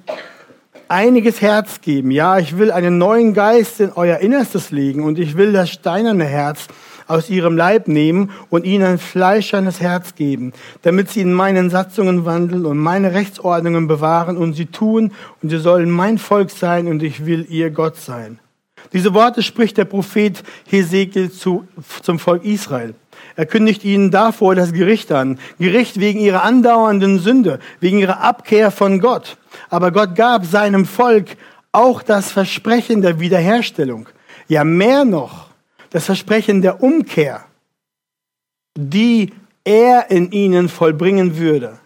einiges 0.90 1.42
Herz 1.42 1.82
geben. 1.82 2.12
Ja, 2.12 2.38
ich 2.38 2.58
will 2.58 2.72
einen 2.72 2.98
neuen 2.98 3.34
Geist 3.34 3.80
in 3.80 3.92
euer 3.94 4.20
Innerstes 4.20 4.72
legen 4.72 5.04
und 5.04 5.18
ich 5.18 5.38
will 5.38 5.54
das 5.54 5.70
steinerne 5.70 6.26
Herz 6.26 6.68
aus 7.08 7.30
ihrem 7.30 7.56
Leib 7.56 7.88
nehmen 7.88 8.32
und 8.50 8.66
ihnen 8.66 8.86
ein 8.86 8.98
fleischernes 9.00 9.80
Herz 9.80 10.16
geben, 10.16 10.54
damit 10.82 11.10
sie 11.10 11.22
in 11.22 11.34
meinen 11.34 11.70
Satzungen 11.70 12.26
wandeln 12.26 12.66
und 12.66 12.78
meine 12.78 13.14
Rechtsordnungen 13.14 13.88
bewahren 13.88 14.38
und 14.38 14.54
sie 14.54 14.66
tun 14.66 15.14
und 15.42 15.50
sie 15.50 15.60
sollen 15.60 15.90
mein 15.90 16.18
Volk 16.18 16.52
sein 16.52 16.88
und 16.88 17.02
ich 17.02 17.26
will 17.26 17.46
ihr 17.50 17.72
Gott 17.72 17.96
sein. 17.96 18.40
Diese 18.94 19.14
Worte 19.14 19.44
spricht 19.44 19.78
der 19.78 19.86
Prophet 19.86 20.44
Hesekiel 20.68 21.32
zu, 21.32 21.68
zum 22.02 22.20
Volk 22.20 22.44
Israel. 22.44 22.96
Er 23.36 23.46
kündigt 23.46 23.84
ihnen 23.84 24.10
davor 24.10 24.56
das 24.56 24.74
Gericht 24.74 25.12
an. 25.12 25.40
Gericht 25.60 26.00
wegen 26.00 26.20
ihrer 26.20 26.44
andauernden 26.44 27.20
Sünde, 27.20 27.60
wegen 27.80 28.00
ihrer 28.00 28.22
Abkehr 28.22 28.72
von 28.72 29.00
Gott. 29.00 29.38
Aber 29.70 29.92
Gott 29.92 30.16
gab 30.16 30.46
seinem 30.46 30.86
Volk 30.86 31.38
auch 31.72 32.02
das 32.02 32.32
Versprechen 32.32 33.02
der 33.02 33.20
Wiederherstellung. 33.20 34.10
Ja, 34.48 34.64
mehr 34.64 35.06
noch, 35.06 35.50
das 35.92 36.06
Versprechen 36.06 36.62
der 36.62 36.82
Umkehr, 36.82 37.46
die 38.76 39.34
er 39.64 40.10
in 40.10 40.32
ihnen 40.32 40.70
vollbringen 40.70 41.38
würde. 41.38 41.80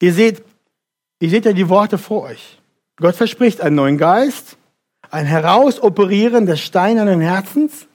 Ihr 0.00 0.12
seht, 0.12 0.42
ihr 1.18 1.30
seht 1.30 1.46
ja 1.46 1.52
die 1.52 1.68
Worte 1.68 1.98
vor 1.98 2.24
euch. 2.24 2.59
Gott 3.00 3.16
verspricht 3.16 3.60
einen 3.60 3.76
neuen 3.76 3.98
Geist, 3.98 4.56
ein 5.10 5.26
Herausoperieren 5.26 6.46
des 6.46 6.60
steinernen 6.60 7.20
Herzens 7.20 7.86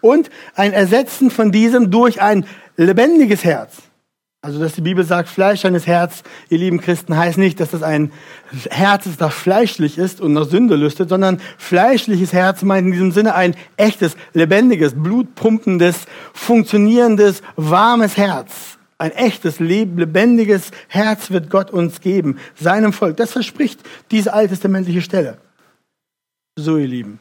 und 0.00 0.30
ein 0.54 0.72
Ersetzen 0.72 1.30
von 1.30 1.52
diesem 1.52 1.90
durch 1.90 2.20
ein 2.20 2.44
lebendiges 2.76 3.44
Herz. 3.44 3.78
Also, 4.44 4.58
dass 4.58 4.74
die 4.74 4.80
Bibel 4.80 5.04
sagt, 5.04 5.28
fleischernes 5.28 5.86
Herz, 5.86 6.24
ihr 6.48 6.58
lieben 6.58 6.80
Christen, 6.80 7.16
heißt 7.16 7.38
nicht, 7.38 7.60
dass 7.60 7.70
das 7.70 7.84
ein 7.84 8.10
Herz 8.70 9.06
ist, 9.06 9.20
das 9.20 9.32
fleischlich 9.32 9.98
ist 9.98 10.20
und 10.20 10.32
nach 10.32 10.46
Sünde 10.46 10.74
lüstet, 10.74 11.08
sondern 11.08 11.40
fleischliches 11.58 12.32
Herz 12.32 12.62
meint 12.62 12.86
in 12.86 12.92
diesem 12.92 13.12
Sinne 13.12 13.36
ein 13.36 13.54
echtes, 13.76 14.16
lebendiges, 14.34 14.94
blutpumpendes, 14.96 16.06
funktionierendes, 16.34 17.42
warmes 17.54 18.16
Herz. 18.16 18.78
Ein 19.02 19.10
echtes, 19.10 19.58
lebendiges 19.58 20.70
Herz 20.86 21.32
wird 21.32 21.50
Gott 21.50 21.72
uns 21.72 22.00
geben, 22.00 22.38
seinem 22.54 22.92
Volk. 22.92 23.16
Das 23.16 23.32
verspricht 23.32 23.80
diese 24.12 24.32
alttestamentliche 24.32 25.02
Stelle. 25.02 25.38
So, 26.54 26.76
ihr 26.76 26.86
Lieben, 26.86 27.18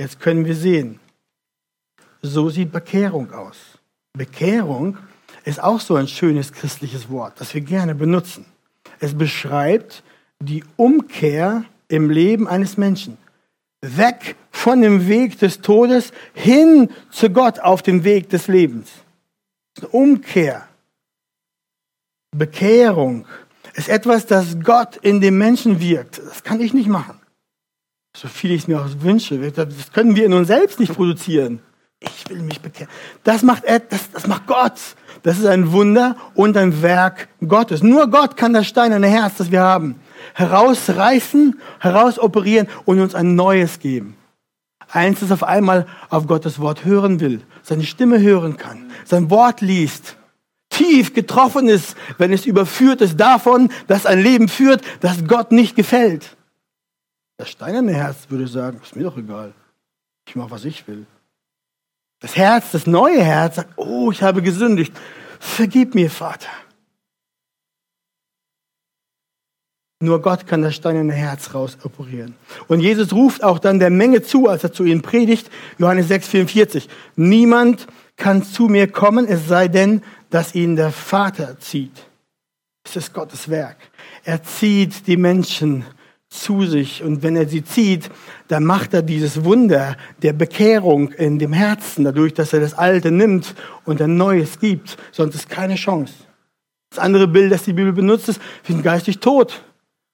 jetzt 0.00 0.18
können 0.18 0.44
wir 0.44 0.56
sehen, 0.56 0.98
so 2.20 2.50
sieht 2.50 2.72
Bekehrung 2.72 3.32
aus. 3.32 3.78
Bekehrung 4.14 4.98
ist 5.44 5.62
auch 5.62 5.78
so 5.78 5.94
ein 5.94 6.08
schönes 6.08 6.52
christliches 6.52 7.08
Wort, 7.10 7.40
das 7.40 7.54
wir 7.54 7.60
gerne 7.60 7.94
benutzen. 7.94 8.44
Es 8.98 9.16
beschreibt 9.16 10.02
die 10.40 10.64
Umkehr 10.74 11.62
im 11.86 12.10
Leben 12.10 12.48
eines 12.48 12.76
Menschen. 12.76 13.18
Weg 13.82 14.34
von 14.50 14.80
dem 14.80 15.06
Weg 15.06 15.38
des 15.38 15.60
Todes 15.60 16.10
hin 16.34 16.90
zu 17.12 17.30
Gott 17.30 17.60
auf 17.60 17.82
dem 17.82 18.02
Weg 18.02 18.30
des 18.30 18.48
Lebens. 18.48 19.05
Umkehr, 19.84 20.68
Bekehrung 22.30 23.26
ist 23.74 23.88
etwas, 23.88 24.26
das 24.26 24.58
Gott 24.62 24.96
in 24.96 25.20
dem 25.20 25.38
Menschen 25.38 25.80
wirkt. 25.80 26.18
Das 26.18 26.42
kann 26.42 26.60
ich 26.60 26.72
nicht 26.72 26.88
machen. 26.88 27.20
So 28.16 28.28
viel 28.28 28.52
ich 28.52 28.62
es 28.62 28.68
mir 28.68 28.80
auch 28.80 28.88
wünsche. 29.00 29.38
Das 29.52 29.92
können 29.92 30.16
wir 30.16 30.24
in 30.24 30.32
uns 30.32 30.48
selbst 30.48 30.80
nicht 30.80 30.94
produzieren. 30.94 31.60
Ich 32.00 32.28
will 32.28 32.42
mich 32.42 32.60
bekehren. 32.60 32.90
Das 33.24 33.42
macht, 33.42 33.64
das, 33.66 34.10
das 34.10 34.26
macht 34.26 34.46
Gott. 34.46 34.80
Das 35.22 35.38
ist 35.38 35.46
ein 35.46 35.72
Wunder 35.72 36.16
und 36.34 36.56
ein 36.56 36.82
Werk 36.82 37.28
Gottes. 37.46 37.82
Nur 37.82 38.10
Gott 38.10 38.36
kann 38.36 38.52
das 38.52 38.66
steinerne 38.66 39.08
Herz, 39.08 39.36
das 39.38 39.50
wir 39.50 39.62
haben, 39.62 40.00
herausreißen, 40.34 41.60
herausoperieren 41.80 42.68
und 42.84 43.00
uns 43.00 43.14
ein 43.14 43.34
neues 43.34 43.78
geben. 43.78 44.15
Eins, 44.90 45.20
das 45.20 45.32
auf 45.32 45.42
einmal 45.42 45.86
auf 46.10 46.26
Gottes 46.26 46.60
Wort 46.60 46.84
hören 46.84 47.20
will, 47.20 47.42
seine 47.62 47.84
Stimme 47.84 48.20
hören 48.20 48.56
kann, 48.56 48.90
sein 49.04 49.30
Wort 49.30 49.60
liest, 49.60 50.16
tief 50.70 51.14
getroffen 51.14 51.68
ist, 51.68 51.96
wenn 52.18 52.32
es 52.32 52.46
überführt 52.46 53.00
ist 53.00 53.18
davon, 53.18 53.70
dass 53.86 54.06
ein 54.06 54.20
Leben 54.20 54.48
führt, 54.48 54.82
das 55.00 55.26
Gott 55.26 55.52
nicht 55.52 55.76
gefällt. 55.76 56.36
Das 57.36 57.50
steinerne 57.50 57.94
Herz 57.94 58.28
würde 58.28 58.46
sagen, 58.46 58.80
ist 58.82 58.96
mir 58.96 59.04
doch 59.04 59.16
egal. 59.16 59.52
Ich 60.28 60.36
mache, 60.36 60.50
was 60.50 60.64
ich 60.64 60.86
will. 60.88 61.06
Das 62.20 62.36
Herz, 62.36 62.70
das 62.72 62.86
neue 62.86 63.22
Herz 63.22 63.56
sagt, 63.56 63.74
oh, 63.76 64.10
ich 64.10 64.22
habe 64.22 64.40
gesündigt. 64.40 64.92
Vergib 65.38 65.94
mir, 65.94 66.10
Vater. 66.10 66.48
Nur 70.00 70.20
Gott 70.20 70.46
kann 70.46 70.60
das 70.60 70.74
steinerne 70.74 71.14
Herz 71.14 71.54
rausoperieren. 71.54 72.34
Und 72.68 72.80
Jesus 72.80 73.14
ruft 73.14 73.42
auch 73.42 73.58
dann 73.58 73.78
der 73.78 73.88
Menge 73.88 74.22
zu, 74.22 74.46
als 74.46 74.62
er 74.62 74.72
zu 74.72 74.84
ihnen 74.84 75.00
predigt, 75.00 75.50
Johannes 75.78 76.08
6, 76.08 76.28
44. 76.28 76.88
Niemand 77.16 77.86
kann 78.16 78.42
zu 78.42 78.68
mir 78.68 78.88
kommen, 78.88 79.26
es 79.26 79.48
sei 79.48 79.68
denn, 79.68 80.02
dass 80.28 80.54
ihn 80.54 80.76
der 80.76 80.92
Vater 80.92 81.58
zieht. 81.60 82.06
Es 82.84 82.96
ist 82.96 83.14
Gottes 83.14 83.48
Werk. 83.48 83.78
Er 84.24 84.42
zieht 84.42 85.06
die 85.06 85.16
Menschen 85.16 85.86
zu 86.28 86.66
sich. 86.66 87.02
Und 87.02 87.22
wenn 87.22 87.34
er 87.34 87.48
sie 87.48 87.64
zieht, 87.64 88.10
dann 88.48 88.64
macht 88.64 88.92
er 88.92 89.02
dieses 89.02 89.44
Wunder 89.44 89.96
der 90.22 90.34
Bekehrung 90.34 91.10
in 91.12 91.38
dem 91.38 91.52
Herzen, 91.52 92.04
dadurch, 92.04 92.34
dass 92.34 92.52
er 92.52 92.60
das 92.60 92.74
Alte 92.74 93.10
nimmt 93.10 93.54
und 93.84 94.02
ein 94.02 94.16
Neues 94.16 94.58
gibt. 94.60 94.98
Sonst 95.10 95.34
ist 95.34 95.48
keine 95.48 95.76
Chance. 95.76 96.12
Das 96.90 96.98
andere 96.98 97.28
Bild, 97.28 97.50
das 97.50 97.64
die 97.64 97.72
Bibel 97.72 97.92
benutzt, 97.92 98.28
ist, 98.28 98.40
wir 98.64 98.74
sind 98.74 98.82
geistig 98.82 99.20
tot. 99.20 99.62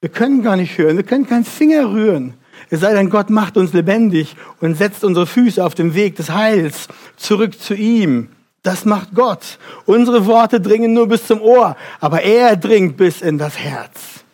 Wir 0.03 0.09
können 0.09 0.43
gar 0.43 0.57
nicht 0.57 0.77
hören, 0.77 0.97
wir 0.97 1.05
können 1.05 1.29
keinen 1.29 1.45
Finger 1.45 1.91
rühren. 1.93 2.35
Es 2.71 2.81
sei 2.81 2.93
denn, 2.93 3.09
Gott 3.09 3.31
macht 3.31 3.57
uns 3.57 3.73
lebendig 3.73 4.37
und 4.61 4.75
setzt 4.75 5.05
unsere 5.05 5.29
Füße 5.29 5.65
auf 5.65 5.77
dem 5.77 5.95
Weg 5.95 6.17
des 6.17 6.31
Heils 6.31 6.89
zurück 7.17 7.59
zu 7.59 7.75
ihm. 7.75 8.29
Das 8.63 8.85
macht 8.85 9.15
Gott. 9.15 9.59
Unsere 9.87 10.27
Worte 10.27 10.61
dringen 10.61 10.93
nur 10.93 11.07
bis 11.07 11.27
zum 11.27 11.41
Ohr, 11.41 11.77
aber 12.01 12.23
er 12.23 12.57
dringt 12.57 12.97
bis 12.97 13.23
in 13.23 13.39
das 13.39 13.57
Herz. 13.57 14.25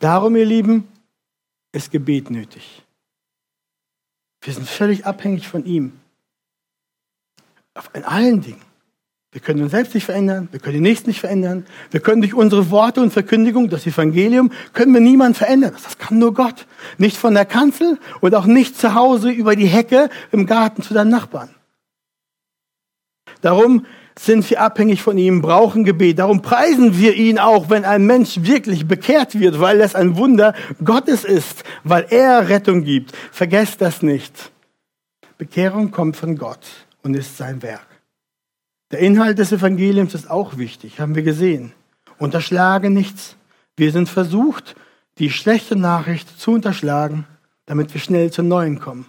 Darum, 0.00 0.36
ihr 0.36 0.46
Lieben, 0.46 0.88
ist 1.72 1.90
Gebet 1.90 2.30
nötig. 2.30 2.82
Wir 4.40 4.54
sind 4.54 4.68
völlig 4.68 5.04
abhängig 5.04 5.48
von 5.48 5.66
ihm. 5.66 6.00
In 7.92 8.04
allen 8.04 8.40
Dingen. 8.40 8.67
Wir 9.32 9.42
können 9.42 9.62
uns 9.62 9.72
selbst 9.72 9.94
nicht 9.94 10.06
verändern, 10.06 10.48
wir 10.52 10.58
können 10.58 10.74
den 10.74 10.82
Nächsten 10.84 11.10
nicht 11.10 11.20
verändern, 11.20 11.66
wir 11.90 12.00
können 12.00 12.22
durch 12.22 12.32
unsere 12.32 12.70
Worte 12.70 13.02
und 13.02 13.12
Verkündigung, 13.12 13.68
das 13.68 13.86
Evangelium, 13.86 14.50
können 14.72 14.94
wir 14.94 15.02
niemanden 15.02 15.34
verändern. 15.34 15.72
Das 15.82 15.98
kann 15.98 16.18
nur 16.18 16.32
Gott. 16.32 16.66
Nicht 16.96 17.18
von 17.18 17.34
der 17.34 17.44
Kanzel 17.44 17.98
und 18.20 18.34
auch 18.34 18.46
nicht 18.46 18.78
zu 18.78 18.94
Hause 18.94 19.30
über 19.30 19.54
die 19.54 19.66
Hecke 19.66 20.08
im 20.32 20.46
Garten 20.46 20.82
zu 20.82 20.94
deinen 20.94 21.10
Nachbarn. 21.10 21.50
Darum 23.42 23.84
sind 24.18 24.48
wir 24.48 24.62
abhängig 24.62 25.02
von 25.02 25.18
ihm, 25.18 25.42
brauchen 25.42 25.84
Gebet. 25.84 26.18
Darum 26.18 26.40
preisen 26.40 26.98
wir 26.98 27.14
ihn 27.14 27.38
auch, 27.38 27.68
wenn 27.68 27.84
ein 27.84 28.06
Mensch 28.06 28.38
wirklich 28.42 28.88
bekehrt 28.88 29.38
wird, 29.38 29.60
weil 29.60 29.80
es 29.82 29.94
ein 29.94 30.16
Wunder 30.16 30.54
Gottes 30.82 31.24
ist, 31.24 31.64
weil 31.84 32.06
er 32.10 32.48
Rettung 32.48 32.82
gibt. 32.82 33.12
Vergesst 33.30 33.82
das 33.82 34.02
nicht. 34.02 34.50
Bekehrung 35.36 35.90
kommt 35.90 36.16
von 36.16 36.36
Gott 36.36 36.66
und 37.02 37.14
ist 37.14 37.36
sein 37.36 37.62
Werk. 37.62 37.97
Der 38.90 39.00
Inhalt 39.00 39.38
des 39.38 39.52
Evangeliums 39.52 40.14
ist 40.14 40.30
auch 40.30 40.56
wichtig, 40.56 41.00
haben 41.00 41.14
wir 41.14 41.22
gesehen. 41.22 41.72
Unterschlage 42.18 42.90
nichts. 42.90 43.36
Wir 43.76 43.92
sind 43.92 44.08
versucht, 44.08 44.74
die 45.18 45.30
schlechte 45.30 45.76
Nachricht 45.76 46.40
zu 46.40 46.52
unterschlagen, 46.52 47.26
damit 47.66 47.92
wir 47.92 48.00
schnell 48.00 48.30
zur 48.30 48.44
neuen 48.44 48.80
kommen. 48.80 49.06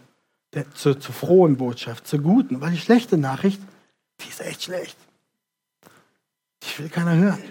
zur, 0.73 0.99
zur 0.99 1.13
frohen 1.13 1.57
Botschaft, 1.57 2.07
zur 2.07 2.19
guten. 2.19 2.59
Weil 2.59 2.71
die 2.71 2.77
schlechte 2.77 3.17
Nachricht 3.17 3.61
die 4.21 4.29
ist 4.29 4.41
echt 4.41 4.63
schlecht. 4.63 4.97
Die 6.63 6.79
will 6.79 6.89
keiner 6.89 7.15
hören. 7.15 7.43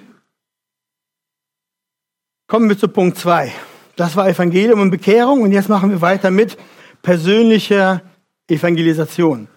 Kommen 2.46 2.68
wir 2.68 2.78
zu 2.78 2.88
Punkt 2.88 3.18
2. 3.18 3.52
Das 3.96 4.16
war 4.16 4.28
Evangelium 4.28 4.80
und 4.80 4.90
Bekehrung 4.90 5.42
und 5.42 5.52
jetzt 5.52 5.68
machen 5.68 5.90
wir 5.90 6.00
weiter 6.00 6.30
mit 6.30 6.56
persönlicher 7.02 8.02
Evangelisation. 8.46 9.48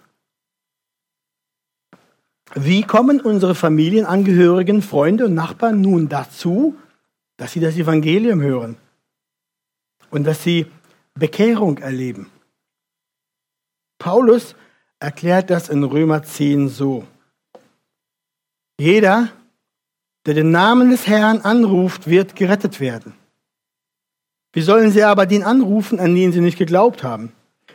Wie 2.55 2.83
kommen 2.83 3.21
unsere 3.21 3.55
Familienangehörigen, 3.55 4.81
Freunde 4.81 5.25
und 5.25 5.33
Nachbarn 5.33 5.81
nun 5.81 6.09
dazu, 6.09 6.75
dass 7.37 7.53
sie 7.53 7.61
das 7.61 7.75
Evangelium 7.77 8.41
hören 8.41 8.77
und 10.09 10.25
dass 10.25 10.43
sie 10.43 10.65
Bekehrung 11.13 11.77
erleben? 11.77 12.29
Paulus 13.99 14.55
erklärt 14.99 15.49
das 15.49 15.69
in 15.69 15.83
Römer 15.83 16.23
10 16.23 16.67
so. 16.67 17.05
Jeder, 18.79 19.29
der 20.25 20.33
den 20.33 20.51
Namen 20.51 20.89
des 20.89 21.07
Herrn 21.07 21.41
anruft, 21.41 22.07
wird 22.09 22.35
gerettet 22.35 22.79
werden. 22.79 23.13
Wie 24.53 24.61
sollen 24.61 24.91
sie 24.91 25.03
aber 25.03 25.25
den 25.25 25.43
anrufen, 25.43 25.99
an 25.99 26.13
den 26.15 26.33
sie 26.33 26.41
nicht 26.41 26.57
geglaubt 26.57 27.03
haben? 27.03 27.31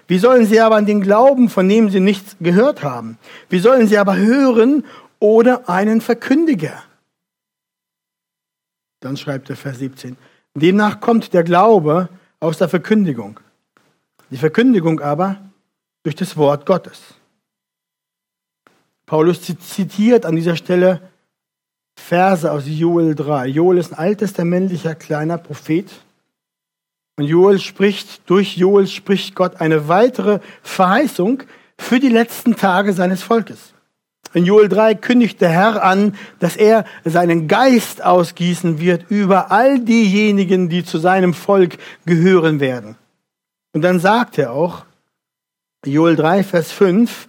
Wie 0.06 0.18
sollen 0.18 0.46
sie 0.46 0.60
aber 0.60 0.76
an 0.76 0.86
den 0.86 1.00
glauben, 1.00 1.48
von 1.48 1.68
dem 1.68 1.90
sie 1.90 2.00
nichts 2.00 2.36
gehört 2.40 2.82
haben? 2.82 3.18
Wie 3.48 3.58
sollen 3.58 3.88
sie 3.88 3.98
aber 3.98 4.16
hören 4.16 4.84
oder 5.18 5.68
einen 5.68 6.00
Verkündiger? 6.00 6.82
Dann 9.00 9.16
schreibt 9.16 9.48
der 9.48 9.56
Vers 9.56 9.78
17. 9.78 10.16
Demnach 10.54 11.00
kommt 11.00 11.32
der 11.32 11.44
Glaube 11.44 12.08
aus 12.40 12.58
der 12.58 12.68
Verkündigung. 12.68 13.40
Die 14.30 14.36
Verkündigung 14.36 15.00
aber 15.00 15.36
durch 16.02 16.16
das 16.16 16.36
Wort 16.36 16.66
Gottes. 16.66 17.14
Paulus 19.06 19.40
zitiert 19.42 20.26
an 20.26 20.36
dieser 20.36 20.56
Stelle 20.56 21.00
Verse 21.96 22.50
aus 22.50 22.64
Joel 22.66 23.14
3. 23.14 23.46
Joel 23.48 23.78
ist 23.78 23.92
ein 23.92 23.98
alttestamentlicher 23.98 24.94
kleiner 24.94 25.38
Prophet. 25.38 25.90
Und 27.16 27.24
Joel 27.24 27.58
spricht, 27.58 28.28
durch 28.28 28.56
Joel 28.56 28.86
spricht 28.86 29.34
Gott 29.34 29.60
eine 29.60 29.88
weitere 29.88 30.40
Verheißung 30.62 31.42
für 31.78 31.98
die 31.98 32.10
letzten 32.10 32.56
Tage 32.56 32.92
seines 32.92 33.22
Volkes. 33.22 33.72
In 34.34 34.44
Joel 34.44 34.68
3 34.68 34.96
kündigt 34.96 35.40
der 35.40 35.48
Herr 35.48 35.82
an, 35.82 36.14
dass 36.40 36.56
er 36.56 36.84
seinen 37.04 37.48
Geist 37.48 38.04
ausgießen 38.04 38.80
wird 38.80 39.06
über 39.08 39.50
all 39.50 39.78
diejenigen, 39.78 40.68
die 40.68 40.84
zu 40.84 40.98
seinem 40.98 41.32
Volk 41.32 41.78
gehören 42.04 42.60
werden. 42.60 42.96
Und 43.72 43.80
dann 43.82 43.98
sagt 43.98 44.36
er 44.36 44.52
auch, 44.52 44.84
Joel 45.86 46.16
3, 46.16 46.42
Vers 46.44 46.70
5, 46.72 47.28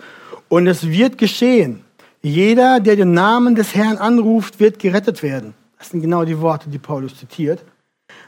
und 0.49 0.67
es 0.67 0.89
wird 0.89 1.17
geschehen. 1.17 1.85
Jeder, 2.21 2.81
der 2.81 2.97
den 2.97 3.13
Namen 3.13 3.55
des 3.55 3.73
Herrn 3.75 3.97
anruft, 3.97 4.59
wird 4.59 4.79
gerettet 4.79 5.23
werden. 5.23 5.53
Das 5.77 5.89
sind 5.89 6.01
genau 6.01 6.25
die 6.25 6.41
Worte, 6.41 6.69
die 6.69 6.79
Paulus 6.79 7.17
zitiert. 7.17 7.63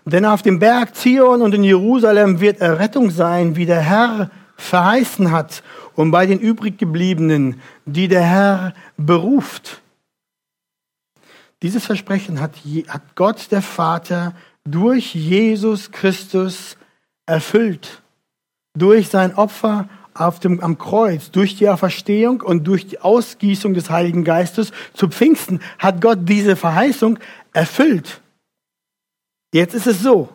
Denn 0.06 0.26
auf 0.26 0.42
dem 0.42 0.60
Berg 0.60 0.96
Zion 0.96 1.42
und 1.42 1.54
in 1.54 1.64
Jerusalem 1.64 2.40
wird 2.40 2.62
Errettung 2.62 3.12
sein, 3.12 3.56
wie 3.56 3.66
der 3.66 3.82
Herr 3.82 4.32
verheißen 4.58 5.32
hat, 5.32 5.64
und 5.96 6.12
bei 6.12 6.26
den 6.26 6.40
übriggebliebenen, 6.40 7.60
die 7.86 8.08
der 8.08 8.24
Herr 8.24 8.74
beruft. 8.96 9.82
Dieses 11.62 11.86
Versprechen 11.86 12.40
hat, 12.40 12.54
hat 12.88 13.02
Gott 13.16 13.52
der 13.52 13.62
Vater 13.62 14.34
durch 14.64 15.14
Jesus 15.14 15.92
Christus 15.92 16.78
erfüllt. 17.26 18.02
Durch 18.78 19.10
sein 19.10 19.36
Opfer 19.36 19.90
auf 20.14 20.40
dem, 20.40 20.62
am 20.62 20.78
Kreuz, 20.78 21.32
durch 21.32 21.58
die 21.58 21.68
Auferstehung 21.68 22.42
und 22.42 22.66
durch 22.66 22.88
die 22.88 23.02
Ausgießung 23.02 23.74
des 23.74 23.90
Heiligen 23.90 24.24
Geistes 24.24 24.72
zu 24.94 25.10
Pfingsten 25.10 25.60
hat 25.80 26.02
Gott 26.02 26.20
diese 26.24 26.56
Verheißung 26.56 27.20
erfüllt. 27.52 28.22
Jetzt 29.54 29.74
ist 29.74 29.88
es 29.88 30.02
so. 30.02 30.30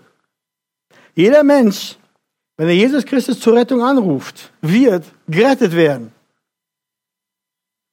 Jeder 1.14 1.44
Mensch, 1.44 1.96
wenn 2.56 2.68
er 2.68 2.74
Jesus 2.74 3.04
Christus 3.04 3.40
zur 3.40 3.54
Rettung 3.54 3.82
anruft, 3.82 4.52
wird 4.60 5.04
gerettet 5.28 5.74
werden. 5.74 6.12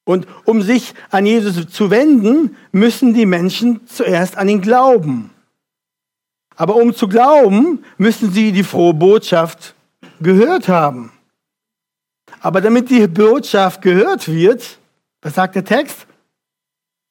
Und 0.04 0.28
um 0.46 0.62
sich 0.62 0.94
an 1.12 1.26
Jesus 1.26 1.68
zu 1.70 1.92
wenden, 1.92 2.58
müssen 2.72 3.14
die 3.14 3.26
Menschen 3.26 3.86
zuerst 3.88 4.38
an 4.38 4.50
ihn 4.50 4.62
glauben. 4.62 5.30
Aber 6.56 6.76
um 6.76 6.94
zu 6.94 7.08
glauben, 7.08 7.84
müssen 7.98 8.32
sie 8.32 8.52
die 8.52 8.64
frohe 8.64 8.94
Botschaft 8.94 9.76
gehört 10.20 10.68
haben. 10.68 11.12
Aber 12.40 12.62
damit 12.62 12.90
die 12.90 13.08
Botschaft 13.08 13.82
gehört 13.82 14.28
wird, 14.28 14.80
was 15.22 15.36
sagt 15.36 15.56
der 15.56 15.66
Text? 15.66 16.08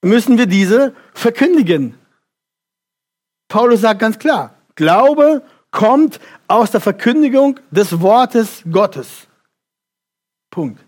Müssen 0.02 0.38
wir 0.38 0.46
diese 0.46 0.94
verkündigen. 1.14 1.94
Paulus 3.50 3.80
sagt 3.80 4.00
ganz 4.00 4.18
klar, 4.18 4.54
Glaube 4.76 5.42
kommt 5.72 6.20
aus 6.46 6.70
der 6.70 6.80
Verkündigung 6.80 7.58
des 7.70 8.00
Wortes 8.00 8.62
Gottes. 8.70 9.26
Punkt. 10.50 10.82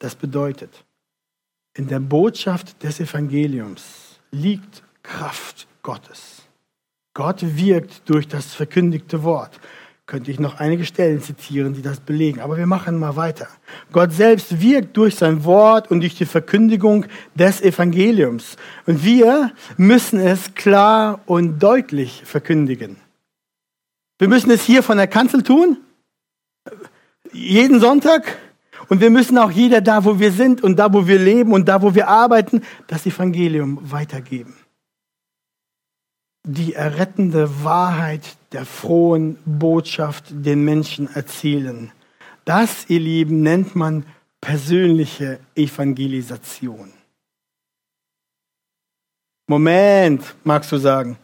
Das 0.00 0.14
bedeutet, 0.16 0.84
in 1.72 1.86
der 1.86 2.00
Botschaft 2.00 2.82
des 2.82 3.00
Evangeliums 3.00 4.20
liegt 4.32 4.82
Kraft 5.02 5.68
Gottes. 5.82 6.42
Gott 7.14 7.40
wirkt 7.40 8.08
durch 8.10 8.26
das 8.26 8.54
verkündigte 8.54 9.22
Wort. 9.22 9.60
Könnte 10.06 10.30
ich 10.30 10.38
noch 10.38 10.60
einige 10.60 10.84
Stellen 10.84 11.22
zitieren, 11.22 11.72
die 11.72 11.82
das 11.82 12.00
belegen. 12.00 12.40
Aber 12.40 12.58
wir 12.58 12.66
machen 12.66 12.98
mal 12.98 13.16
weiter. 13.16 13.48
Gott 13.90 14.12
selbst 14.12 14.60
wirkt 14.60 14.96
durch 14.96 15.14
sein 15.14 15.44
Wort 15.44 15.90
und 15.90 16.00
durch 16.00 16.14
die 16.14 16.26
Verkündigung 16.26 17.06
des 17.34 17.62
Evangeliums. 17.62 18.56
Und 18.86 19.02
wir 19.02 19.52
müssen 19.76 20.20
es 20.20 20.54
klar 20.54 21.20
und 21.26 21.58
deutlich 21.58 22.22
verkündigen. 22.24 22.96
Wir 24.18 24.28
müssen 24.28 24.50
es 24.50 24.62
hier 24.62 24.82
von 24.82 24.98
der 24.98 25.08
Kanzel 25.08 25.42
tun, 25.42 25.78
jeden 27.32 27.80
Sonntag. 27.80 28.38
Und 28.88 29.00
wir 29.00 29.08
müssen 29.08 29.38
auch 29.38 29.50
jeder 29.50 29.80
da, 29.80 30.04
wo 30.04 30.18
wir 30.18 30.30
sind 30.30 30.62
und 30.62 30.78
da, 30.78 30.92
wo 30.92 31.06
wir 31.06 31.18
leben 31.18 31.52
und 31.52 31.66
da, 31.66 31.80
wo 31.80 31.94
wir 31.94 32.08
arbeiten, 32.08 32.60
das 32.86 33.06
Evangelium 33.06 33.78
weitergeben 33.82 34.54
die 36.44 36.74
errettende 36.74 37.64
Wahrheit 37.64 38.36
der 38.52 38.66
frohen 38.66 39.38
Botschaft 39.44 40.26
den 40.30 40.64
Menschen 40.64 41.12
erzählen. 41.14 41.90
Das, 42.44 42.88
ihr 42.88 43.00
Lieben, 43.00 43.42
nennt 43.42 43.74
man 43.74 44.04
persönliche 44.40 45.40
Evangelisation. 45.54 46.92
Moment, 49.46 50.34
magst 50.44 50.70
du 50.70 50.76
sagen. 50.76 51.18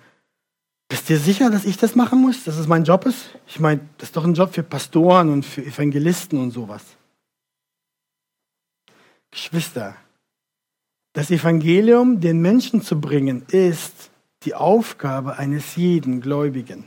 Bist 0.89 1.09
du 1.09 1.17
sicher, 1.17 1.51
dass 1.51 1.67
ich 1.67 1.77
das 1.77 1.95
machen 1.95 2.21
muss, 2.21 2.45
dass 2.45 2.57
es 2.57 2.67
mein 2.67 2.85
Job 2.85 3.07
ist? 3.07 3.39
Ich 3.47 3.61
meine, 3.61 3.81
das 3.99 4.09
ist 4.09 4.17
doch 4.17 4.25
ein 4.25 4.35
Job 4.35 4.55
für 4.55 4.63
Pastoren 4.63 5.31
und 5.31 5.45
für 5.45 5.65
Evangelisten 5.65 6.39
und 6.39 6.51
sowas. 6.51 6.83
Geschwister, 9.31 9.97
das 11.13 11.31
Evangelium 11.31 12.21
den 12.21 12.41
Menschen 12.41 12.83
zu 12.83 13.01
bringen, 13.01 13.45
ist 13.49 14.11
die 14.45 14.55
Aufgabe 14.55 15.39
eines 15.39 15.77
jeden 15.77 16.21
Gläubigen. 16.21 16.85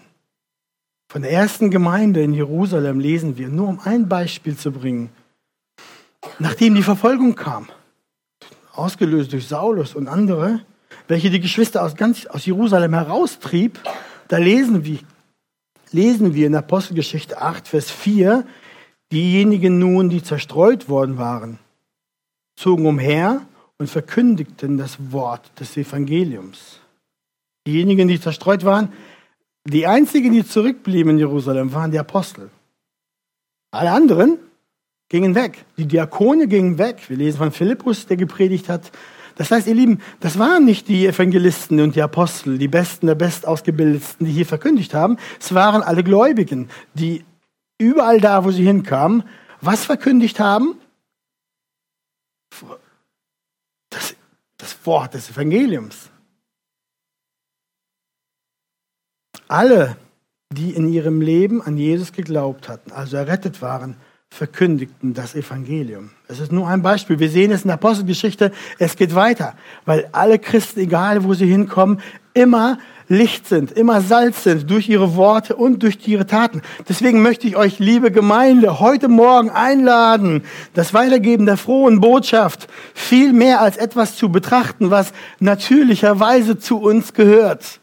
Von 1.08 1.22
der 1.22 1.32
ersten 1.32 1.70
Gemeinde 1.70 2.24
in 2.24 2.34
Jerusalem 2.34 3.00
lesen 3.00 3.38
wir, 3.38 3.48
nur 3.50 3.68
um 3.68 3.80
ein 3.84 4.10
Beispiel 4.10 4.58
zu 4.58 4.72
bringen. 4.72 5.10
Nachdem 6.40 6.74
die 6.74 6.82
Verfolgung 6.82 7.36
kam, 7.36 7.68
ausgelöst 8.74 9.34
durch 9.34 9.48
Saulus 9.48 9.94
und 9.94 10.08
andere, 10.08 10.62
welche 11.08 11.30
die 11.30 11.40
Geschwister 11.40 11.84
aus, 11.84 11.96
ganz, 11.96 12.26
aus 12.26 12.46
Jerusalem 12.46 12.94
heraustrieb, 12.94 13.80
da 14.28 14.38
lesen 14.38 14.86
wir, 14.86 15.00
lesen 15.92 16.34
wir 16.34 16.48
in 16.48 16.56
Apostelgeschichte 16.56 17.40
8, 17.40 17.68
Vers 17.68 17.92
4, 17.92 18.46
diejenigen 19.12 19.78
nun, 19.78 20.10
die 20.10 20.24
zerstreut 20.24 20.90
worden 20.90 21.20
waren, 21.20 21.60
zogen 22.56 22.88
umher 22.88 23.46
und 23.78 23.88
verkündigten 23.88 24.78
das 24.78 25.12
Wort 25.12 25.52
des 25.60 25.78
Evangeliums. 25.78 26.80
Diejenigen, 27.66 28.08
die 28.08 28.20
zerstreut 28.20 28.66
waren, 28.66 28.92
die 29.66 29.88
einzigen, 29.88 30.34
die 30.34 30.46
zurückblieben 30.46 31.12
in 31.12 31.20
Jerusalem, 31.20 31.74
waren 31.74 31.92
die 31.92 32.00
Apostel. 32.00 32.50
Alle 33.72 33.92
anderen 33.92 34.38
gingen 35.10 35.36
weg. 35.36 35.66
Die 35.78 35.86
Diakone 35.86 36.48
gingen 36.48 36.78
weg. 36.78 37.10
Wir 37.10 37.18
lesen 37.18 37.38
von 37.38 37.52
Philippus, 37.52 38.06
der 38.08 38.18
gepredigt 38.18 38.68
hat. 38.68 38.92
Das 39.36 39.50
heißt, 39.50 39.68
ihr 39.68 39.74
Lieben, 39.74 40.00
das 40.20 40.38
waren 40.38 40.66
nicht 40.66 40.88
die 40.88 41.08
Evangelisten 41.08 41.80
und 41.80 41.96
die 41.96 42.02
Apostel, 42.02 42.58
die 42.58 42.68
Besten 42.68 43.08
der 43.08 43.16
Bestausgebildetsten, 43.16 44.28
die 44.28 44.32
hier 44.32 44.46
verkündigt 44.46 44.94
haben. 44.94 45.18
Es 45.40 45.54
waren 45.54 45.82
alle 45.82 46.04
Gläubigen, 46.04 46.70
die 46.94 47.26
überall 47.80 48.20
da, 48.20 48.44
wo 48.44 48.52
sie 48.52 48.64
hinkamen, 48.64 49.24
was 49.62 49.86
verkündigt 49.86 50.40
haben? 50.40 50.76
Das, 53.90 54.16
das 54.58 54.86
Wort 54.86 55.14
des 55.16 55.32
Evangeliums. 55.32 56.10
Alle, 59.48 59.98
die 60.52 60.72
in 60.72 60.92
ihrem 60.92 61.22
Leben 61.22 61.62
an 61.62 61.78
Jesus 61.78 62.12
geglaubt 62.14 62.70
hatten, 62.70 62.92
also 62.92 63.18
errettet 63.18 63.62
waren, 63.62 63.96
verkündigten 64.34 65.14
das 65.14 65.36
Evangelium. 65.36 66.10
Es 66.28 66.40
ist 66.40 66.52
nur 66.52 66.68
ein 66.68 66.82
Beispiel. 66.82 67.20
Wir 67.20 67.30
sehen 67.30 67.52
es 67.52 67.62
in 67.62 67.68
der 67.68 67.76
Apostelgeschichte. 67.76 68.52
Es 68.80 68.96
geht 68.96 69.14
weiter, 69.14 69.54
weil 69.86 70.10
alle 70.12 70.40
Christen, 70.40 70.80
egal 70.80 71.24
wo 71.24 71.36
sie 71.36 71.46
hinkommen, 71.46 72.00
immer 72.34 72.80
Licht 73.08 73.48
sind, 73.48 73.72
immer 73.72 74.02
Salz 74.02 74.44
sind 74.44 74.72
durch 74.72 74.90
ihre 74.90 75.16
Worte 75.16 75.56
und 75.56 75.84
durch 75.84 76.00
ihre 76.08 76.26
Taten. 76.26 76.64
Deswegen 76.90 77.22
möchte 77.22 77.48
ich 77.48 77.56
euch, 77.58 77.78
liebe 77.78 78.10
Gemeinde, 78.12 78.80
heute 78.80 79.08
Morgen 79.08 79.52
einladen, 79.52 80.44
das 80.74 80.96
Weitergeben 80.96 81.46
der 81.46 81.58
frohen 81.58 82.00
Botschaft 82.00 82.68
viel 82.96 83.34
mehr 83.34 83.62
als 83.62 83.78
etwas 83.78 84.16
zu 84.16 84.30
betrachten, 84.30 84.90
was 84.90 85.14
natürlicherweise 85.40 86.58
zu 86.58 86.80
uns 86.80 87.14
gehört. 87.14 87.82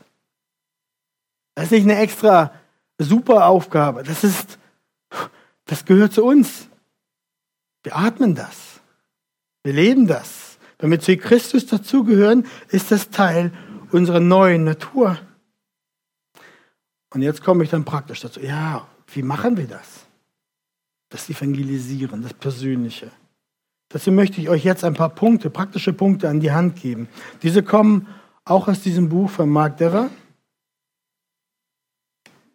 Das 1.61 1.73
ist 1.73 1.73
nicht 1.73 1.91
eine 1.91 2.01
extra 2.01 2.55
super 2.97 3.47
Aufgabe. 3.47 4.03
Das 4.03 4.25
ist, 4.25 4.59
das 5.67 5.85
gehört 5.85 6.15
zu 6.15 6.25
uns. 6.25 6.69
Wir 7.83 7.97
atmen 7.97 8.35
das. 8.35 8.81
Wir 9.63 9.75
leben 9.75 10.07
das. 10.07 10.59
Wenn 10.79 10.91
wir 10.91 11.01
zu 11.01 11.15
Christus 11.19 11.67
dazugehören, 11.67 12.47
ist 12.69 12.91
das 12.91 13.11
Teil 13.11 13.53
unserer 13.93 14.21
neuen 14.21 14.65
Natur. 14.65 15.19
Und 17.13 17.21
jetzt 17.21 17.43
komme 17.43 17.63
ich 17.63 17.69
dann 17.69 17.85
praktisch 17.85 18.21
dazu. 18.21 18.41
Ja, 18.41 18.87
wie 19.09 19.23
machen 19.23 19.59
wir 19.59 19.67
das? 19.67 20.07
Das 21.11 21.29
Evangelisieren, 21.29 22.23
das 22.23 22.33
Persönliche. 22.33 23.11
Dazu 23.91 24.13
möchte 24.13 24.41
ich 24.41 24.49
euch 24.49 24.65
jetzt 24.65 24.83
ein 24.83 24.95
paar 24.95 25.11
Punkte, 25.11 25.51
praktische 25.51 25.93
Punkte 25.93 26.31
an 26.31 26.41
die 26.41 26.53
Hand 26.53 26.81
geben. 26.81 27.09
Diese 27.43 27.63
kommen 27.63 28.07
auch 28.47 28.67
aus 28.67 28.81
diesem 28.81 29.11
Buch 29.11 29.29
von 29.29 29.51
Mark 29.51 29.77
Dever. 29.77 30.09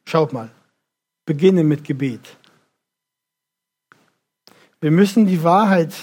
Schaut 0.07 0.33
mal, 0.33 0.49
beginne 1.25 1.63
mit 1.63 1.83
Gebet. 1.83 2.37
Wir 4.81 4.91
müssen 4.91 5.25
die 5.25 5.43
Wahrheit, 5.43 5.93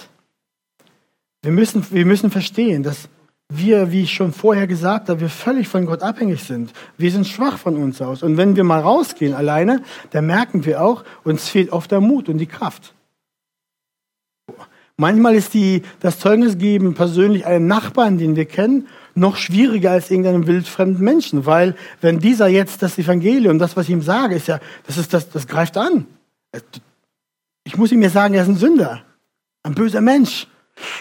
wir 1.43 1.53
müssen, 1.53 1.87
wir 1.91 2.05
müssen 2.05 2.31
verstehen, 2.31 2.83
dass 2.83 3.09
wir, 3.49 3.93
wie 3.93 4.03
ich 4.03 4.13
schon 4.13 4.33
vorher 4.33 4.67
gesagt 4.67 5.09
habe, 5.09 5.21
wir 5.21 5.29
völlig 5.29 5.69
von 5.69 5.87
Gott 5.87 6.03
abhängig 6.03 6.43
sind. 6.43 6.73
Wir 6.97 7.11
sind 7.11 7.27
schwach 7.27 7.59
von 7.59 7.77
uns 7.77 8.01
aus. 8.01 8.23
Und 8.23 8.37
wenn 8.37 8.57
wir 8.57 8.65
mal 8.65 8.81
rausgehen 8.81 9.35
alleine, 9.35 9.83
dann 10.11 10.27
merken 10.27 10.65
wir 10.65 10.83
auch, 10.83 11.05
uns 11.23 11.49
fehlt 11.49 11.71
oft 11.71 11.91
der 11.91 12.01
Mut 12.01 12.29
und 12.29 12.39
die 12.39 12.47
Kraft. 12.47 12.95
Manchmal 15.03 15.35
ist 15.35 15.53
die, 15.53 15.83
das 15.99 16.21
Zeugnis 16.21 16.59
geben 16.59 16.95
persönlich 16.95 17.45
einem 17.45 17.67
Nachbarn, 17.67 18.19
den 18.19 18.37
wir 18.37 18.45
kennen, 18.45 18.87
noch 19.17 19.35
schwieriger 19.35 19.91
als 19.91 20.13
irgendeinem 20.13 20.47
wildfremden 20.47 21.03
Menschen, 21.03 21.45
weil 21.45 21.75
wenn 22.01 22.21
dieser 22.21 22.47
jetzt 22.47 22.83
das 22.83 22.99
Evangelium, 22.99 23.59
das, 23.59 23.77
was 23.77 23.87
ich 23.87 23.91
ihm 23.91 24.03
sage, 24.03 24.37
ist 24.37 24.47
ja, 24.47 24.61
das 24.87 24.99
ist 24.99 25.13
das, 25.13 25.29
das 25.29 25.49
greift 25.49 25.77
an. 25.77 26.07
Ich 27.65 27.77
muss 27.77 27.91
ihm 27.91 28.01
ja 28.01 28.11
sagen, 28.11 28.35
er 28.35 28.43
ist 28.43 28.49
ein 28.49 28.57
Sünder, 28.57 29.03
ein 29.65 29.75
böser 29.75 30.01
Mensch. 30.01 30.47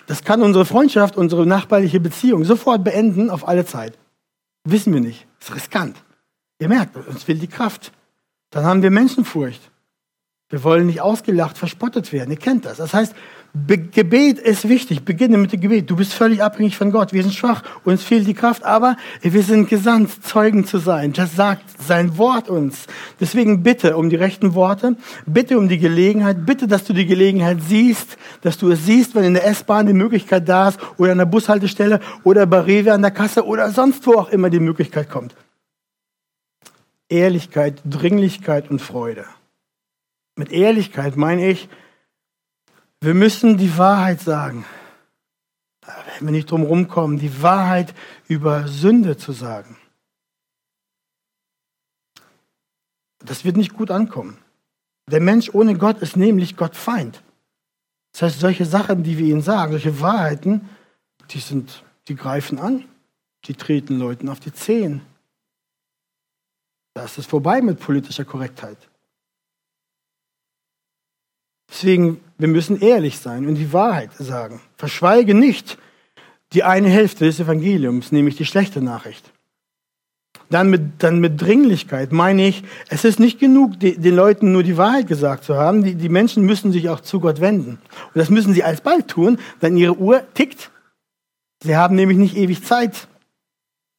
Das 0.07 0.23
kann 0.23 0.41
unsere 0.41 0.65
Freundschaft, 0.65 1.15
unsere 1.15 1.45
nachbarliche 1.45 1.99
Beziehung 1.99 2.43
sofort 2.43 2.83
beenden 2.83 3.29
auf 3.29 3.47
alle 3.47 3.67
Zeit. 3.67 3.99
Wissen 4.63 4.93
wir 4.95 5.01
nicht. 5.01 5.27
Das 5.37 5.49
ist 5.49 5.55
riskant. 5.57 5.95
Ihr 6.57 6.69
merkt, 6.69 6.97
uns 6.97 7.27
will 7.27 7.37
die 7.37 7.45
Kraft. 7.45 7.91
Dann 8.49 8.65
haben 8.65 8.81
wir 8.81 8.89
Menschenfurcht. 8.89 9.61
Wir 10.51 10.63
wollen 10.63 10.87
nicht 10.87 11.01
ausgelacht, 11.01 11.57
verspottet 11.57 12.11
werden. 12.11 12.29
Ihr 12.31 12.37
kennt 12.37 12.65
das. 12.65 12.77
Das 12.77 12.93
heißt, 12.93 13.15
Be 13.53 13.77
Gebet 13.77 14.39
ist 14.39 14.69
wichtig. 14.69 15.03
Beginne 15.03 15.37
mit 15.37 15.51
dem 15.51 15.59
Gebet. 15.59 15.89
Du 15.89 15.97
bist 15.97 16.13
völlig 16.13 16.41
abhängig 16.41 16.77
von 16.77 16.89
Gott. 16.89 17.11
Wir 17.11 17.21
sind 17.21 17.33
schwach, 17.33 17.63
uns 17.83 18.01
fehlt 18.01 18.25
die 18.25 18.33
Kraft, 18.33 18.63
aber 18.63 18.95
wir 19.21 19.43
sind 19.43 19.67
gesandt, 19.67 20.23
Zeugen 20.23 20.65
zu 20.65 20.77
sein. 20.77 21.11
Das 21.11 21.35
sagt 21.35 21.65
sein 21.81 22.17
Wort 22.17 22.47
uns. 22.47 22.87
Deswegen 23.19 23.61
bitte 23.61 23.97
um 23.97 24.09
die 24.09 24.15
rechten 24.15 24.53
Worte, 24.53 24.95
bitte 25.25 25.57
um 25.57 25.67
die 25.67 25.79
Gelegenheit, 25.79 26.45
bitte, 26.45 26.65
dass 26.65 26.85
du 26.85 26.93
die 26.93 27.05
Gelegenheit 27.05 27.57
siehst, 27.61 28.17
dass 28.41 28.57
du 28.57 28.71
es 28.71 28.85
siehst, 28.85 29.15
wenn 29.15 29.25
in 29.25 29.33
der 29.33 29.45
S-Bahn 29.45 29.85
die 29.85 29.93
Möglichkeit 29.93 30.47
da 30.47 30.69
ist 30.69 30.79
oder 30.97 31.11
an 31.11 31.17
der 31.17 31.25
Bushaltestelle 31.25 31.99
oder 32.23 32.45
bei 32.45 32.61
Rewe 32.61 32.93
an 32.93 33.01
der 33.01 33.11
Kasse 33.11 33.45
oder 33.45 33.69
sonst 33.71 34.07
wo 34.07 34.13
auch 34.13 34.29
immer 34.29 34.49
die 34.49 34.61
Möglichkeit 34.61 35.09
kommt. 35.09 35.35
Ehrlichkeit, 37.09 37.81
Dringlichkeit 37.83 38.71
und 38.71 38.81
Freude. 38.81 39.25
Mit 40.37 40.53
Ehrlichkeit 40.53 41.17
meine 41.17 41.49
ich, 41.49 41.67
wir 43.01 43.13
müssen 43.15 43.57
die 43.57 43.77
Wahrheit 43.77 44.21
sagen. 44.21 44.65
Da 45.81 45.95
werden 46.05 46.27
wir 46.27 46.31
nicht 46.31 46.49
drum 46.49 46.63
rumkommen, 46.63 47.17
die 47.17 47.41
Wahrheit 47.41 47.93
über 48.27 48.67
Sünde 48.67 49.17
zu 49.17 49.31
sagen. 49.31 49.77
Das 53.19 53.43
wird 53.43 53.57
nicht 53.57 53.73
gut 53.73 53.91
ankommen. 53.91 54.37
Der 55.09 55.19
Mensch 55.19 55.49
ohne 55.53 55.77
Gott 55.77 55.99
ist 56.01 56.15
nämlich 56.15 56.55
Gottfeind. 56.55 57.23
Das 58.13 58.23
heißt, 58.23 58.39
solche 58.39 58.65
Sachen, 58.65 59.03
die 59.03 59.17
wir 59.17 59.25
ihnen 59.25 59.41
sagen, 59.41 59.71
solche 59.71 59.99
Wahrheiten, 59.99 60.69
die 61.31 61.39
sind, 61.39 61.83
die 62.07 62.15
greifen 62.15 62.59
an. 62.59 62.85
Die 63.45 63.55
treten 63.55 63.97
Leuten 63.97 64.29
auf 64.29 64.39
die 64.39 64.53
Zehen. 64.53 65.01
Da 66.93 67.05
ist 67.05 67.17
es 67.17 67.25
vorbei 67.25 67.61
mit 67.61 67.79
politischer 67.79 68.25
Korrektheit. 68.25 68.77
Deswegen, 71.69 72.21
wir 72.41 72.47
müssen 72.47 72.81
ehrlich 72.81 73.19
sein 73.19 73.47
und 73.47 73.55
die 73.55 73.71
Wahrheit 73.71 74.11
sagen. 74.17 74.59
Verschweige 74.77 75.33
nicht 75.35 75.77
die 76.53 76.63
eine 76.63 76.89
Hälfte 76.89 77.25
des 77.25 77.39
Evangeliums, 77.39 78.11
nämlich 78.11 78.35
die 78.35 78.45
schlechte 78.45 78.81
Nachricht. 78.81 79.31
Dann 80.49 80.69
mit, 80.69 80.81
dann 81.01 81.19
mit 81.19 81.39
Dringlichkeit 81.39 82.11
meine 82.11 82.45
ich, 82.45 82.63
es 82.89 83.05
ist 83.05 83.21
nicht 83.21 83.39
genug, 83.39 83.79
die, 83.79 83.97
den 83.97 84.15
Leuten 84.15 84.51
nur 84.51 84.63
die 84.63 84.75
Wahrheit 84.75 85.07
gesagt 85.07 85.45
zu 85.45 85.55
haben. 85.55 85.83
Die, 85.83 85.95
die 85.95 86.09
Menschen 86.09 86.43
müssen 86.43 86.73
sich 86.73 86.89
auch 86.89 86.99
zu 86.99 87.21
Gott 87.21 87.39
wenden. 87.39 87.79
Und 88.13 88.15
das 88.15 88.29
müssen 88.29 88.53
sie 88.53 88.63
alsbald 88.63 89.07
tun, 89.07 89.39
denn 89.61 89.77
ihre 89.77 89.97
Uhr 89.97 90.23
tickt. 90.33 90.71
Sie 91.63 91.77
haben 91.77 91.95
nämlich 91.95 92.17
nicht 92.17 92.35
ewig 92.35 92.65
Zeit. 92.65 93.07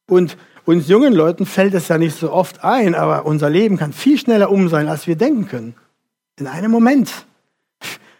Und 0.07 0.37
uns 0.65 0.87
jungen 0.87 1.13
Leuten 1.13 1.47
fällt 1.47 1.73
es 1.73 1.87
ja 1.87 1.97
nicht 1.97 2.15
so 2.15 2.31
oft 2.31 2.63
ein, 2.63 2.93
aber 2.93 3.25
unser 3.25 3.49
Leben 3.49 3.77
kann 3.77 3.93
viel 3.93 4.19
schneller 4.19 4.51
um 4.51 4.69
sein, 4.69 4.87
als 4.87 5.07
wir 5.07 5.15
denken 5.15 5.47
können. 5.47 5.73
In 6.37 6.45
einem 6.45 6.71
Moment. 6.71 7.25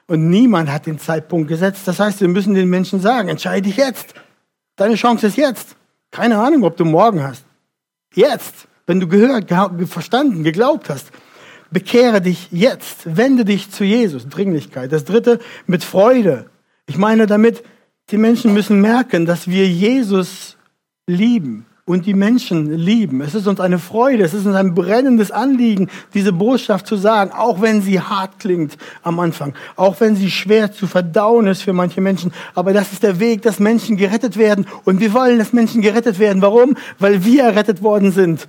Und 0.07 0.29
niemand 0.29 0.71
hat 0.71 0.85
den 0.85 0.99
Zeitpunkt 0.99 1.47
gesetzt. 1.47 1.87
Das 1.87 1.99
heißt, 1.99 2.21
wir 2.21 2.27
müssen 2.27 2.53
den 2.53 2.69
Menschen 2.69 2.99
sagen, 2.99 3.29
entscheide 3.29 3.67
dich 3.67 3.77
jetzt. 3.77 4.13
Deine 4.75 4.95
Chance 4.95 5.27
ist 5.27 5.37
jetzt. 5.37 5.75
Keine 6.11 6.39
Ahnung, 6.39 6.63
ob 6.63 6.77
du 6.77 6.85
morgen 6.85 7.23
hast. 7.23 7.45
Jetzt, 8.13 8.67
wenn 8.85 8.99
du 8.99 9.07
gehört, 9.07 9.49
verstanden, 9.89 10.43
geglaubt 10.43 10.89
hast. 10.89 11.11
Bekehre 11.71 12.21
dich 12.21 12.49
jetzt. 12.51 13.15
Wende 13.17 13.45
dich 13.45 13.71
zu 13.71 13.83
Jesus. 13.83 14.27
Dringlichkeit. 14.27 14.91
Das 14.91 15.05
dritte, 15.05 15.39
mit 15.65 15.83
Freude. 15.83 16.49
Ich 16.85 16.97
meine 16.97 17.25
damit, 17.25 17.63
die 18.11 18.17
Menschen 18.17 18.53
müssen 18.53 18.81
merken, 18.81 19.25
dass 19.25 19.47
wir 19.47 19.67
Jesus 19.67 20.57
lieben 21.07 21.65
und 21.85 22.05
die 22.05 22.13
Menschen 22.13 22.71
lieben. 22.71 23.19
Es 23.21 23.35
ist 23.35 23.45
uns 23.45 23.59
eine 23.59 23.77
Freude, 23.77 24.23
es 24.23 24.33
ist 24.33 24.45
uns 24.45 24.55
ein 24.55 24.73
brennendes 24.73 25.31
Anliegen, 25.31 25.89
diese 26.13 26.31
Botschaft 26.31 26.87
zu 26.87 26.95
sagen, 26.95 27.31
auch 27.31 27.61
wenn 27.61 27.81
sie 27.81 27.99
hart 27.99 28.39
klingt 28.39 28.77
am 29.01 29.19
Anfang, 29.19 29.53
auch 29.75 29.99
wenn 29.99 30.15
sie 30.15 30.31
schwer 30.31 30.71
zu 30.71 30.87
verdauen 30.87 31.47
ist 31.47 31.63
für 31.63 31.73
manche 31.73 31.99
Menschen. 31.99 32.33
Aber 32.55 32.71
das 32.71 32.93
ist 32.93 33.03
der 33.03 33.19
Weg, 33.19 33.41
dass 33.41 33.59
Menschen 33.59 33.97
gerettet 33.97 34.37
werden. 34.37 34.65
Und 34.85 35.01
wir 35.01 35.13
wollen, 35.13 35.39
dass 35.39 35.51
Menschen 35.51 35.81
gerettet 35.81 36.19
werden. 36.19 36.41
Warum? 36.41 36.77
Weil 36.99 37.25
wir 37.25 37.43
errettet 37.43 37.81
worden 37.81 38.11
sind. 38.11 38.47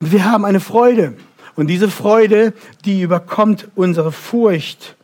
Wir 0.00 0.24
haben 0.24 0.44
eine 0.44 0.60
Freude. 0.60 1.14
Und 1.54 1.68
diese 1.68 1.88
Freude, 1.88 2.52
die 2.84 3.02
überkommt 3.02 3.68
unsere 3.76 4.10
Furcht. 4.10 4.96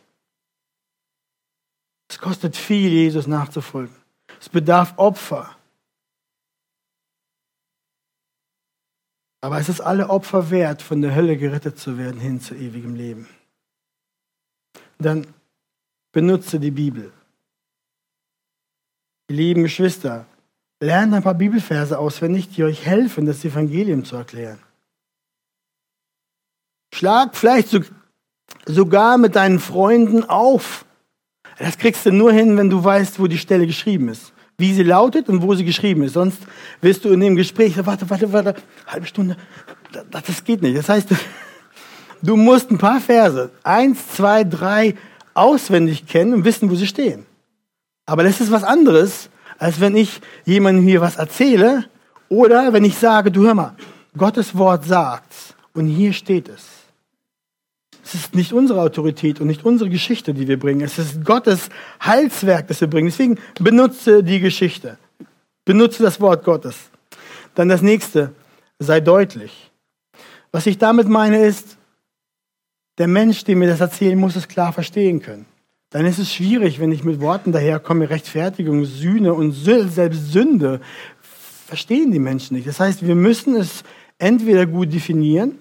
Es 2.09 2.17
kostet 2.17 2.57
viel, 2.57 2.91
Jesus 2.91 3.27
nachzufolgen. 3.27 3.95
Es 4.41 4.49
bedarf 4.49 4.93
Opfer. 4.97 5.51
Aber 9.41 9.59
es 9.59 9.69
ist 9.69 9.81
alle 9.81 10.09
Opfer 10.09 10.49
wert, 10.49 10.81
von 10.81 11.01
der 11.01 11.15
Hölle 11.15 11.37
gerettet 11.37 11.79
zu 11.79 11.97
werden 11.97 12.19
hin 12.19 12.41
zu 12.41 12.55
ewigem 12.55 12.95
Leben. 12.95 13.27
Dann 14.97 15.27
benutze 16.11 16.59
die 16.59 16.71
Bibel. 16.71 17.13
Lieben 19.29 19.63
Geschwister, 19.63 20.25
lernt 20.81 21.13
ein 21.13 21.23
paar 21.23 21.35
Bibelverse 21.35 21.97
auswendig, 21.97 22.49
die 22.49 22.63
euch 22.63 22.85
helfen, 22.85 23.25
das 23.25 23.45
Evangelium 23.45 24.03
zu 24.03 24.17
erklären. 24.17 24.59
Schlag 26.93 27.37
vielleicht 27.37 27.79
sogar 28.65 29.17
mit 29.17 29.35
deinen 29.35 29.59
Freunden 29.59 30.23
auf. 30.23 30.85
Das 31.59 31.77
kriegst 31.77 32.05
du 32.05 32.11
nur 32.11 32.33
hin, 32.33 32.57
wenn 32.57 32.69
du 32.69 32.83
weißt, 32.83 33.19
wo 33.19 33.27
die 33.27 33.37
Stelle 33.37 33.67
geschrieben 33.67 34.09
ist 34.09 34.33
wie 34.59 34.73
sie 34.73 34.83
lautet 34.83 35.29
und 35.29 35.41
wo 35.41 35.55
sie 35.55 35.65
geschrieben 35.65 36.03
ist. 36.03 36.13
Sonst 36.13 36.37
wirst 36.81 37.03
du 37.05 37.09
in 37.09 37.21
dem 37.21 37.35
Gespräch, 37.35 37.73
warte, 37.85 38.07
warte, 38.09 38.31
warte, 38.31 38.55
halbe 38.85 39.07
Stunde, 39.07 39.35
das, 40.11 40.23
das 40.23 40.43
geht 40.43 40.61
nicht. 40.61 40.77
Das 40.77 40.89
heißt, 40.89 41.09
du 42.21 42.35
musst 42.35 42.69
ein 42.69 42.77
paar 42.77 42.99
Verse, 42.99 43.49
eins, 43.63 44.07
zwei, 44.15 44.43
drei, 44.43 44.95
auswendig 45.33 46.05
kennen 46.05 46.33
und 46.33 46.45
wissen, 46.45 46.69
wo 46.69 46.75
sie 46.75 46.87
stehen. 46.87 47.25
Aber 48.05 48.23
das 48.23 48.41
ist 48.41 48.51
was 48.51 48.63
anderes, 48.63 49.29
als 49.57 49.79
wenn 49.79 49.95
ich 49.95 50.21
jemandem 50.45 50.83
hier 50.83 51.01
was 51.01 51.15
erzähle 51.15 51.85
oder 52.27 52.73
wenn 52.73 52.83
ich 52.83 52.97
sage, 52.97 53.31
du 53.31 53.43
hör 53.43 53.55
mal, 53.55 53.75
Gottes 54.17 54.57
Wort 54.57 54.85
sagt's 54.85 55.53
und 55.73 55.87
hier 55.87 56.13
steht 56.13 56.49
es. 56.49 56.78
Es 58.03 58.15
ist 58.15 58.35
nicht 58.35 58.53
unsere 58.53 58.81
Autorität 58.81 59.41
und 59.41 59.47
nicht 59.47 59.65
unsere 59.65 59.89
Geschichte, 59.89 60.33
die 60.33 60.47
wir 60.47 60.57
bringen. 60.57 60.81
Es 60.81 60.97
ist 60.97 61.23
Gottes 61.23 61.69
Heilswerk, 62.03 62.67
das 62.67 62.81
wir 62.81 62.89
bringen. 62.89 63.07
Deswegen 63.07 63.37
benutze 63.59 64.23
die 64.23 64.39
Geschichte. 64.39 64.97
Benutze 65.65 66.03
das 66.03 66.19
Wort 66.19 66.43
Gottes. 66.43 66.75
Dann 67.55 67.69
das 67.69 67.81
nächste, 67.81 68.33
sei 68.79 68.99
deutlich. 68.99 69.71
Was 70.51 70.65
ich 70.65 70.77
damit 70.77 71.07
meine 71.07 71.45
ist, 71.45 71.77
der 72.97 73.07
Mensch, 73.07 73.43
dem 73.43 73.59
mir 73.59 73.67
das 73.67 73.79
erzählen 73.79 74.17
muss, 74.17 74.35
es 74.35 74.47
klar 74.47 74.73
verstehen 74.73 75.21
können. 75.21 75.45
Dann 75.91 76.05
ist 76.05 76.19
es 76.19 76.33
schwierig, 76.33 76.79
wenn 76.79 76.91
ich 76.91 77.03
mit 77.03 77.19
Worten 77.19 77.51
daherkomme, 77.51 78.09
Rechtfertigung, 78.09 78.85
Sühne 78.85 79.33
und 79.33 79.53
selbst 79.53 80.31
Sünde, 80.31 80.81
verstehen 81.65 82.11
die 82.11 82.19
Menschen 82.19 82.55
nicht. 82.55 82.67
Das 82.67 82.79
heißt, 82.79 83.05
wir 83.05 83.15
müssen 83.15 83.55
es 83.55 83.83
entweder 84.17 84.65
gut 84.65 84.93
definieren 84.93 85.59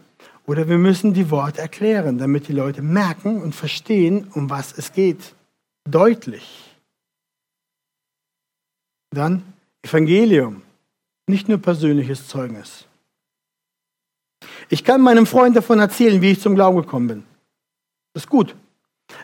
oder 0.48 0.66
wir 0.66 0.78
müssen 0.78 1.12
die 1.12 1.30
Worte 1.30 1.60
erklären, 1.60 2.16
damit 2.16 2.48
die 2.48 2.54
Leute 2.54 2.80
merken 2.80 3.42
und 3.42 3.54
verstehen, 3.54 4.28
um 4.32 4.48
was 4.48 4.76
es 4.76 4.92
geht. 4.92 5.34
Deutlich. 5.84 6.74
Dann 9.10 9.42
Evangelium, 9.82 10.62
nicht 11.26 11.48
nur 11.48 11.58
persönliches 11.58 12.28
Zeugnis. 12.28 12.86
Ich 14.70 14.84
kann 14.84 15.02
meinem 15.02 15.26
Freund 15.26 15.54
davon 15.54 15.80
erzählen, 15.80 16.22
wie 16.22 16.30
ich 16.30 16.40
zum 16.40 16.54
Glauben 16.54 16.78
gekommen 16.78 17.08
bin. 17.08 17.24
Das 18.14 18.24
ist 18.24 18.30
gut. 18.30 18.56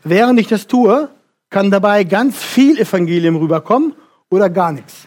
Während 0.03 0.39
ich 0.39 0.49
das 0.49 0.67
tue, 0.67 1.09
kann 1.49 1.71
dabei 1.71 2.05
ganz 2.05 2.37
viel 2.37 2.79
Evangelium 2.79 3.37
rüberkommen 3.37 3.95
oder 4.29 4.51
gar 4.51 4.73
nichts. 4.73 5.04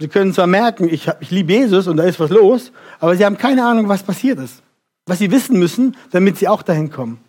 Sie 0.00 0.08
können 0.08 0.32
zwar 0.32 0.46
merken, 0.46 0.88
ich, 0.88 1.08
ich 1.20 1.30
liebe 1.30 1.52
Jesus 1.52 1.86
und 1.86 1.98
da 1.98 2.04
ist 2.04 2.18
was 2.18 2.30
los, 2.30 2.72
aber 3.00 3.14
sie 3.16 3.24
haben 3.24 3.36
keine 3.36 3.66
Ahnung, 3.66 3.88
was 3.88 4.02
passiert 4.02 4.38
ist. 4.38 4.62
Was 5.06 5.18
sie 5.18 5.30
wissen 5.30 5.58
müssen, 5.58 5.94
damit 6.10 6.38
sie 6.38 6.48
auch 6.48 6.62
dahin 6.62 6.90
kommen. 6.90 7.20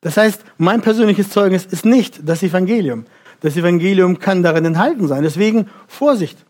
Das 0.00 0.16
heißt, 0.16 0.44
mein 0.58 0.82
persönliches 0.82 1.30
Zeugnis 1.30 1.64
ist 1.64 1.84
nicht 1.84 2.28
das 2.28 2.42
Evangelium. 2.42 3.06
Das 3.40 3.56
Evangelium 3.56 4.18
kann 4.18 4.42
darin 4.42 4.64
enthalten 4.64 5.06
sein. 5.06 5.22
Deswegen 5.22 5.68
Vorsicht. 5.86 6.44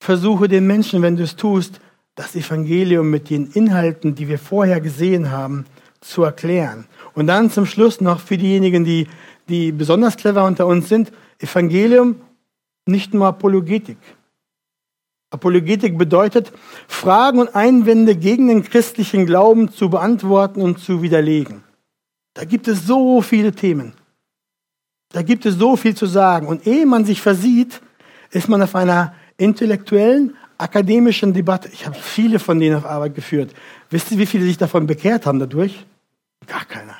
Versuche 0.00 0.48
den 0.48 0.66
Menschen, 0.66 1.02
wenn 1.02 1.16
du 1.16 1.22
es 1.22 1.36
tust, 1.36 1.80
das 2.14 2.34
Evangelium 2.34 3.10
mit 3.10 3.28
den 3.28 3.48
Inhalten, 3.48 4.14
die 4.14 4.28
wir 4.28 4.38
vorher 4.38 4.80
gesehen 4.80 5.30
haben, 5.30 5.66
zu 6.00 6.22
erklären. 6.22 6.86
Und 7.14 7.26
dann 7.26 7.50
zum 7.50 7.66
Schluss 7.66 8.00
noch 8.00 8.20
für 8.20 8.38
diejenigen, 8.38 8.84
die, 8.84 9.08
die 9.48 9.72
besonders 9.72 10.16
clever 10.16 10.44
unter 10.44 10.66
uns 10.66 10.88
sind, 10.88 11.12
Evangelium 11.38 12.16
nicht 12.86 13.14
nur 13.14 13.26
Apologetik. 13.26 13.98
Apologetik 15.30 15.98
bedeutet, 15.98 16.52
Fragen 16.86 17.40
und 17.40 17.54
Einwände 17.54 18.14
gegen 18.14 18.48
den 18.48 18.62
christlichen 18.62 19.26
Glauben 19.26 19.72
zu 19.72 19.90
beantworten 19.90 20.62
und 20.62 20.78
zu 20.78 21.02
widerlegen. 21.02 21.64
Da 22.34 22.44
gibt 22.44 22.68
es 22.68 22.86
so 22.86 23.20
viele 23.20 23.52
Themen. 23.52 23.94
Da 25.10 25.22
gibt 25.22 25.46
es 25.46 25.56
so 25.56 25.76
viel 25.76 25.96
zu 25.96 26.06
sagen. 26.06 26.46
Und 26.46 26.66
ehe 26.66 26.86
man 26.86 27.04
sich 27.04 27.20
versieht, 27.20 27.80
ist 28.30 28.48
man 28.48 28.62
auf 28.62 28.74
einer 28.74 29.14
intellektuellen, 29.36 30.36
akademischen 30.58 31.32
Debatte. 31.32 31.68
Ich 31.72 31.86
habe 31.86 31.96
viele 31.96 32.38
von 32.38 32.58
denen 32.58 32.76
auf 32.76 32.86
Arbeit 32.86 33.14
geführt. 33.14 33.54
Wisst 33.90 34.10
ihr, 34.12 34.18
wie 34.18 34.26
viele 34.26 34.44
sich 34.44 34.58
davon 34.58 34.86
bekehrt 34.86 35.26
haben 35.26 35.38
dadurch? 35.38 35.84
Gar 36.46 36.64
keiner. 36.64 36.96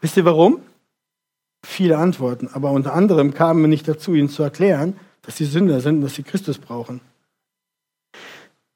Wisst 0.00 0.16
ihr 0.16 0.24
warum? 0.24 0.60
Viele 1.64 1.98
Antworten, 1.98 2.48
aber 2.52 2.70
unter 2.70 2.94
anderem 2.94 3.34
kamen 3.34 3.62
wir 3.62 3.68
nicht 3.68 3.88
dazu, 3.88 4.14
ihnen 4.14 4.28
zu 4.28 4.42
erklären, 4.42 4.96
dass 5.22 5.36
sie 5.36 5.46
Sünder 5.46 5.80
sind 5.80 5.96
und 5.96 6.02
dass 6.02 6.14
sie 6.14 6.22
Christus 6.22 6.58
brauchen. 6.58 7.00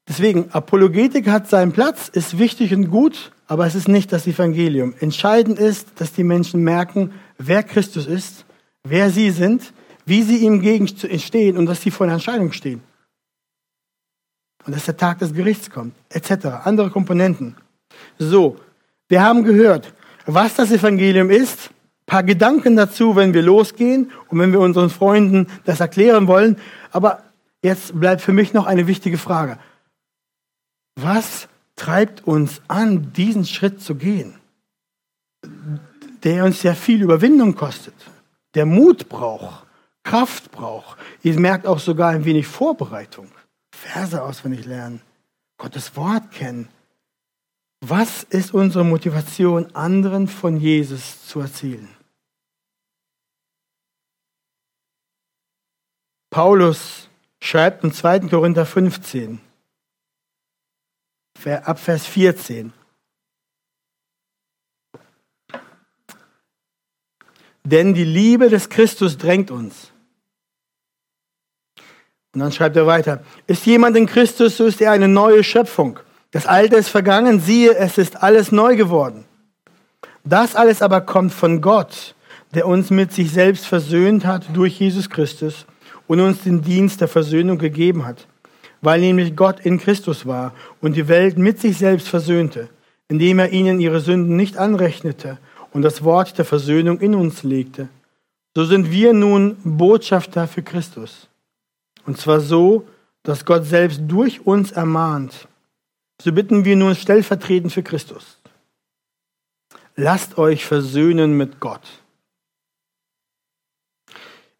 Deswegen, 0.07 0.51
Apologetik 0.51 1.27
hat 1.27 1.47
seinen 1.47 1.71
Platz, 1.71 2.09
ist 2.09 2.39
wichtig 2.39 2.73
und 2.73 2.89
gut, 2.89 3.31
aber 3.47 3.67
es 3.67 3.75
ist 3.75 3.87
nicht 3.87 4.11
das 4.11 4.25
Evangelium. 4.25 4.95
Entscheidend 4.99 5.59
ist, 5.59 5.87
dass 6.01 6.13
die 6.13 6.23
Menschen 6.23 6.63
merken, 6.63 7.13
wer 7.37 7.61
Christus 7.61 8.07
ist, 8.07 8.45
wer 8.83 9.11
sie 9.11 9.29
sind, 9.29 9.71
wie 10.05 10.23
sie 10.23 10.37
ihm 10.37 10.61
gegenstehen 10.61 11.57
und 11.57 11.67
dass 11.67 11.81
sie 11.81 11.91
vor 11.91 12.07
einer 12.07 12.15
Entscheidung 12.15 12.51
stehen. 12.51 12.81
Und 14.65 14.75
dass 14.75 14.85
der 14.85 14.97
Tag 14.97 15.19
des 15.19 15.33
Gerichts 15.33 15.69
kommt, 15.69 15.93
etc. 16.09 16.47
Andere 16.63 16.89
Komponenten. 16.89 17.55
So, 18.17 18.57
wir 19.07 19.21
haben 19.21 19.43
gehört, 19.43 19.93
was 20.25 20.55
das 20.55 20.71
Evangelium 20.71 21.29
ist, 21.29 21.69
paar 22.09 22.23
Gedanken 22.23 22.75
dazu, 22.75 23.15
wenn 23.15 23.33
wir 23.33 23.41
losgehen 23.41 24.11
und 24.27 24.39
wenn 24.39 24.51
wir 24.51 24.59
unseren 24.59 24.89
Freunden 24.89 25.47
das 25.63 25.79
erklären 25.79 26.27
wollen. 26.27 26.57
Aber 26.91 27.23
jetzt 27.61 27.97
bleibt 27.97 28.21
für 28.21 28.33
mich 28.33 28.53
noch 28.53 28.65
eine 28.65 28.87
wichtige 28.87 29.17
Frage. 29.17 29.57
Was 30.95 31.47
treibt 31.77 32.27
uns 32.27 32.61
an, 32.67 33.13
diesen 33.13 33.45
Schritt 33.45 33.81
zu 33.81 33.95
gehen, 33.95 34.35
der 36.23 36.43
uns 36.43 36.63
ja 36.63 36.73
viel 36.73 37.01
Überwindung 37.01 37.55
kostet, 37.55 37.95
der 38.53 38.65
Mut 38.65 39.07
braucht, 39.07 39.65
Kraft 40.03 40.51
braucht. 40.51 40.97
Ihr 41.23 41.39
merkt 41.39 41.67
auch 41.67 41.79
sogar 41.79 42.09
ein 42.09 42.25
wenig 42.25 42.47
Vorbereitung. 42.47 43.27
Verse 43.71 44.21
auswendig 44.21 44.65
lernen, 44.65 45.01
Gottes 45.57 45.95
Wort 45.95 46.31
kennen. 46.31 46.67
Was 47.81 48.23
ist 48.23 48.53
unsere 48.53 48.83
Motivation, 48.83 49.73
anderen 49.73 50.27
von 50.27 50.57
Jesus 50.57 51.25
zu 51.25 51.39
erzählen? 51.39 51.87
Paulus 56.29 57.09
schreibt 57.41 57.83
in 57.83 57.91
2. 57.91 58.21
Korinther 58.21 58.65
15, 58.65 59.39
ab 61.63 61.79
Vers 61.79 62.05
14. 62.05 62.73
Denn 67.63 67.93
die 67.93 68.03
Liebe 68.03 68.49
des 68.49 68.69
Christus 68.69 69.17
drängt 69.17 69.51
uns. 69.51 69.91
Und 72.33 72.41
dann 72.41 72.51
schreibt 72.51 72.75
er 72.75 72.85
weiter, 72.85 73.23
ist 73.47 73.65
jemand 73.65 73.97
in 73.97 74.05
Christus, 74.05 74.57
so 74.57 74.65
ist 74.65 74.81
er 74.81 74.91
eine 74.91 75.07
neue 75.07 75.43
Schöpfung. 75.43 75.99
Das 76.31 76.45
Alte 76.45 76.75
ist 76.75 76.89
vergangen, 76.89 77.39
siehe, 77.39 77.75
es 77.75 77.97
ist 77.97 78.21
alles 78.21 78.51
neu 78.51 78.75
geworden. 78.75 79.25
Das 80.23 80.55
alles 80.55 80.83
aber 80.83 81.01
kommt 81.01 81.33
von 81.33 81.59
Gott, 81.59 82.13
der 82.53 82.67
uns 82.67 82.91
mit 82.91 83.11
sich 83.11 83.31
selbst 83.31 83.65
versöhnt 83.65 84.25
hat 84.25 84.55
durch 84.55 84.79
Jesus 84.79 85.09
Christus 85.09 85.65
und 86.09 86.19
uns 86.19 86.41
den 86.41 86.63
Dienst 86.63 87.01
der 87.01 87.07
Versöhnung 87.07 87.59
gegeben 87.59 88.03
hat, 88.03 88.25
weil 88.81 88.99
nämlich 88.99 89.35
Gott 89.35 89.59
in 89.59 89.79
Christus 89.79 90.25
war 90.25 90.55
und 90.81 90.95
die 90.95 91.07
Welt 91.07 91.37
mit 91.37 91.59
sich 91.59 91.77
selbst 91.77 92.09
versöhnte, 92.09 92.67
indem 93.07 93.37
er 93.37 93.51
ihnen 93.51 93.79
ihre 93.79 94.01
Sünden 94.01 94.35
nicht 94.35 94.57
anrechnete 94.57 95.37
und 95.71 95.83
das 95.83 96.03
Wort 96.03 96.35
der 96.39 96.45
Versöhnung 96.45 96.99
in 96.99 97.13
uns 97.13 97.43
legte. 97.43 97.89
So 98.55 98.65
sind 98.65 98.89
wir 98.89 99.13
nun 99.13 99.57
Botschafter 99.63 100.47
für 100.47 100.63
Christus. 100.63 101.27
Und 102.07 102.17
zwar 102.17 102.39
so, 102.39 102.87
dass 103.21 103.45
Gott 103.45 103.65
selbst 103.65 104.01
durch 104.07 104.47
uns 104.47 104.71
ermahnt. 104.71 105.47
So 106.19 106.31
bitten 106.31 106.65
wir 106.65 106.75
nun 106.75 106.95
stellvertretend 106.95 107.71
für 107.71 107.83
Christus. 107.83 108.39
Lasst 109.95 110.39
euch 110.39 110.65
versöhnen 110.65 111.37
mit 111.37 111.59
Gott. 111.59 111.98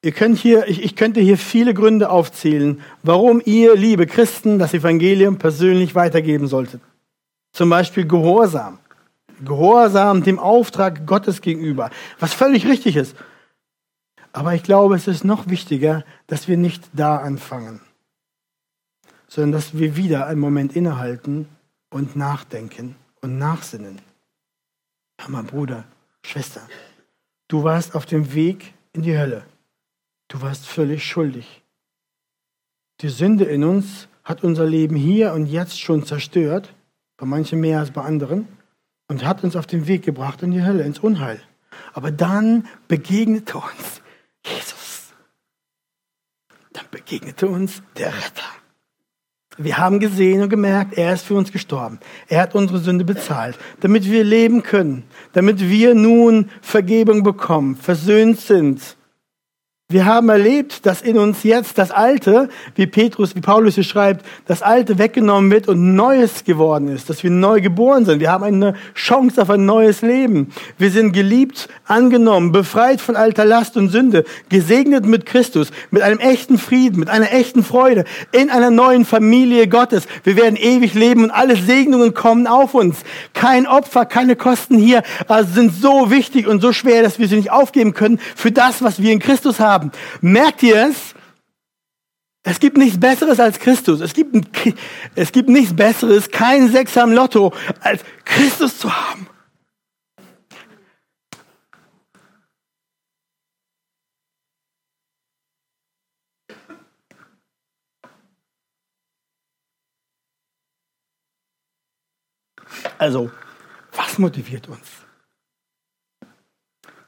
Ihr 0.02 0.14
könnt 0.14 0.38
hier, 0.38 0.68
ich, 0.68 0.82
ich 0.82 0.96
könnte 0.96 1.20
hier 1.20 1.38
viele 1.38 1.74
Gründe 1.74 2.10
aufzählen, 2.10 2.82
warum 3.04 3.42
ihr, 3.44 3.76
liebe 3.76 4.08
Christen, 4.08 4.58
das 4.58 4.74
Evangelium 4.74 5.38
persönlich 5.38 5.94
weitergeben 5.94 6.48
solltet. 6.48 6.82
Zum 7.52 7.70
Beispiel 7.70 8.08
Gehorsam. 8.08 8.80
Gehorsam 9.44 10.24
dem 10.24 10.40
Auftrag 10.40 11.06
Gottes 11.06 11.42
gegenüber, 11.42 11.90
was 12.20 12.34
völlig 12.34 12.66
richtig 12.66 12.96
ist. 12.96 13.16
Aber 14.32 14.54
ich 14.54 14.64
glaube, 14.64 14.96
es 14.96 15.08
ist 15.08 15.24
noch 15.24 15.48
wichtiger, 15.48 16.06
dass 16.28 16.48
wir 16.48 16.58
nicht 16.58 16.84
da 16.94 17.18
anfangen, 17.18 17.82
sondern 19.28 19.54
dass 19.54 19.78
wir 19.78 19.96
wieder 19.96 20.28
einen 20.28 20.40
Moment 20.40 20.76
innehalten 20.76 21.48
und 21.90 22.16
nachdenken 22.16 22.96
und 23.22 23.38
nachsinnen. 23.38 24.00
Mal, 25.28 25.44
Bruder, 25.44 25.84
Schwester, 26.26 26.62
du 27.48 27.64
warst 27.64 27.96
auf 27.96 28.06
dem 28.06 28.34
Weg 28.34 28.74
in 28.94 29.02
die 29.02 29.18
Hölle. 29.18 29.44
Du 30.30 30.42
warst 30.42 30.66
völlig 30.68 31.04
schuldig. 31.06 31.64
Die 33.02 33.10
Sünde 33.10 33.46
in 33.46 33.64
uns 33.64 34.08
hat 34.24 34.44
unser 34.44 34.66
Leben 34.66 34.96
hier 34.96 35.34
und 35.34 35.48
jetzt 35.48 35.82
schon 35.82 36.06
zerstört, 36.06 36.74
bei 37.18 37.26
manchen 37.26 37.60
mehr 37.60 37.80
als 37.80 37.92
bei 37.92 38.04
anderen, 38.04 38.48
und 39.08 39.26
hat 39.26 39.44
uns 39.44 39.56
auf 39.56 39.66
den 39.66 39.88
Weg 39.88 40.04
gebracht 40.04 40.44
in 40.44 40.52
die 40.52 40.64
Hölle, 40.64 40.84
ins 40.84 41.00
Unheil. 41.00 41.42
Aber 41.94 42.12
dann 42.12 42.68
begegnete 42.88 43.58
uns 43.58 44.02
Jesus. 44.46 45.14
Dann 46.74 46.86
begegnete 46.92 47.48
uns 47.48 47.82
der 47.98 48.14
Retter. 48.14 48.44
Wir 49.58 49.78
haben 49.78 50.00
gesehen 50.00 50.44
und 50.44 50.50
gemerkt, 50.50 50.94
er 50.96 51.14
ist 51.14 51.26
für 51.26 51.34
uns 51.34 51.52
gestorben. 51.52 52.00
Er 52.28 52.44
hat 52.44 52.54
unsere 52.54 52.80
Sünde 52.80 53.04
bezahlt, 53.04 53.58
damit 53.80 54.06
wir 54.06 54.24
leben 54.24 54.62
können, 54.62 55.04
damit 55.34 55.60
wir 55.60 55.96
nun 55.96 56.52
Vergebung 56.62 57.24
bekommen, 57.24 57.76
versöhnt 57.76 58.40
sind 58.40 58.96
wir 59.92 60.06
haben 60.06 60.30
erlebt, 60.30 60.86
dass 60.86 61.02
in 61.02 61.18
uns 61.18 61.42
jetzt 61.42 61.80
das 61.80 61.90
Alte, 61.90 62.50
wie 62.76 62.86
Petrus, 62.86 63.36
wie 63.36 63.42
Paulus 63.42 63.74
hier 63.74 63.84
schreibt, 63.84 64.24
das 64.46 64.62
Alte 64.62 65.00
weggenommen 65.00 65.50
wird 65.50 65.68
und 65.68 65.96
Neues 65.96 66.44
geworden 66.44 66.90
ist, 66.90 67.10
dass 67.10 67.24
wir 67.24 67.32
neu 67.32 67.60
geboren 67.60 68.06
sind. 68.06 68.20
Wir 68.20 68.32
haben 68.32 68.44
eine 68.44 68.76
Chance 68.94 69.42
auf 69.42 69.50
ein 69.50 69.66
neues 69.66 70.04
Leben. 70.04 70.52
Wir 70.78 70.92
sind 70.92 71.14
geliebt, 71.14 71.70
angenommen, 71.86 72.52
befreit 72.52 73.02
von 73.02 73.16
alter 73.16 73.46
Last 73.46 73.78
und 73.78 73.90
Sünde, 73.90 74.26
gesegnet 74.50 75.08
mit 75.08 75.26
Christus, 75.26 75.72
mit 75.90 76.04
einem 76.04 76.20
echten 76.20 76.60
Frieden, 76.60 77.00
mit 77.00 77.10
einer 77.10 77.34
echten 77.34 77.64
Freude, 77.64 78.06
in 78.32 78.52
einer 78.52 78.70
neuen 78.70 79.06
Familie 79.06 79.68
Gottes. 79.68 80.04
Wir 80.24 80.36
werden 80.36 80.56
ewig 80.56 80.94
leben 80.94 81.24
und 81.24 81.32
alle 81.32 81.56
Segnungen 81.56 82.14
kommen 82.14 82.46
auf 82.46 82.76
uns. 82.76 82.98
Kein 83.34 83.66
Opfer, 83.66 84.06
keine 84.06 84.36
Kosten 84.36 84.78
hier 84.78 85.02
also 85.28 85.52
sind 85.52 85.74
so 85.74 86.12
wichtig 86.12 86.46
und 86.46 86.62
so 86.62 86.74
schwer, 86.74 87.02
dass 87.02 87.18
wir 87.18 87.28
sie 87.28 87.38
nicht 87.38 87.52
aufgeben 87.52 87.96
können 87.96 88.20
für 88.36 88.52
das, 88.52 88.84
was 88.84 89.02
wir 89.02 89.12
in 89.12 89.18
Christus 89.18 89.60
haben 89.60 89.79
haben. 89.80 89.92
Merkt 90.22 90.64
ihr 90.64 90.90
es? 90.90 91.16
Es 92.44 92.60
gibt 92.60 92.78
nichts 92.78 93.00
Besseres 93.00 93.40
als 93.40 93.60
Christus. 93.60 94.00
Es 94.00 94.14
gibt, 94.14 94.36
es 95.16 95.32
gibt 95.32 95.50
nichts 95.50 95.76
Besseres, 95.76 96.30
kein 96.30 96.70
Sechser 96.70 97.04
am 97.04 97.12
Lotto, 97.12 97.54
als 97.82 98.04
Christus 98.26 98.80
zu 98.80 98.94
haben. 98.94 99.28
Also, 112.98 113.32
was 113.94 114.18
motiviert 114.18 114.68
uns? 114.68 114.88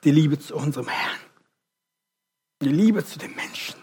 Die 0.03 0.12
Liebe 0.12 0.39
zu 0.39 0.55
unserem 0.55 0.88
Herrn 0.88 1.31
die 2.62 2.69
Liebe 2.69 3.04
zu 3.04 3.19
den 3.19 3.36
Menschen. 3.36 3.76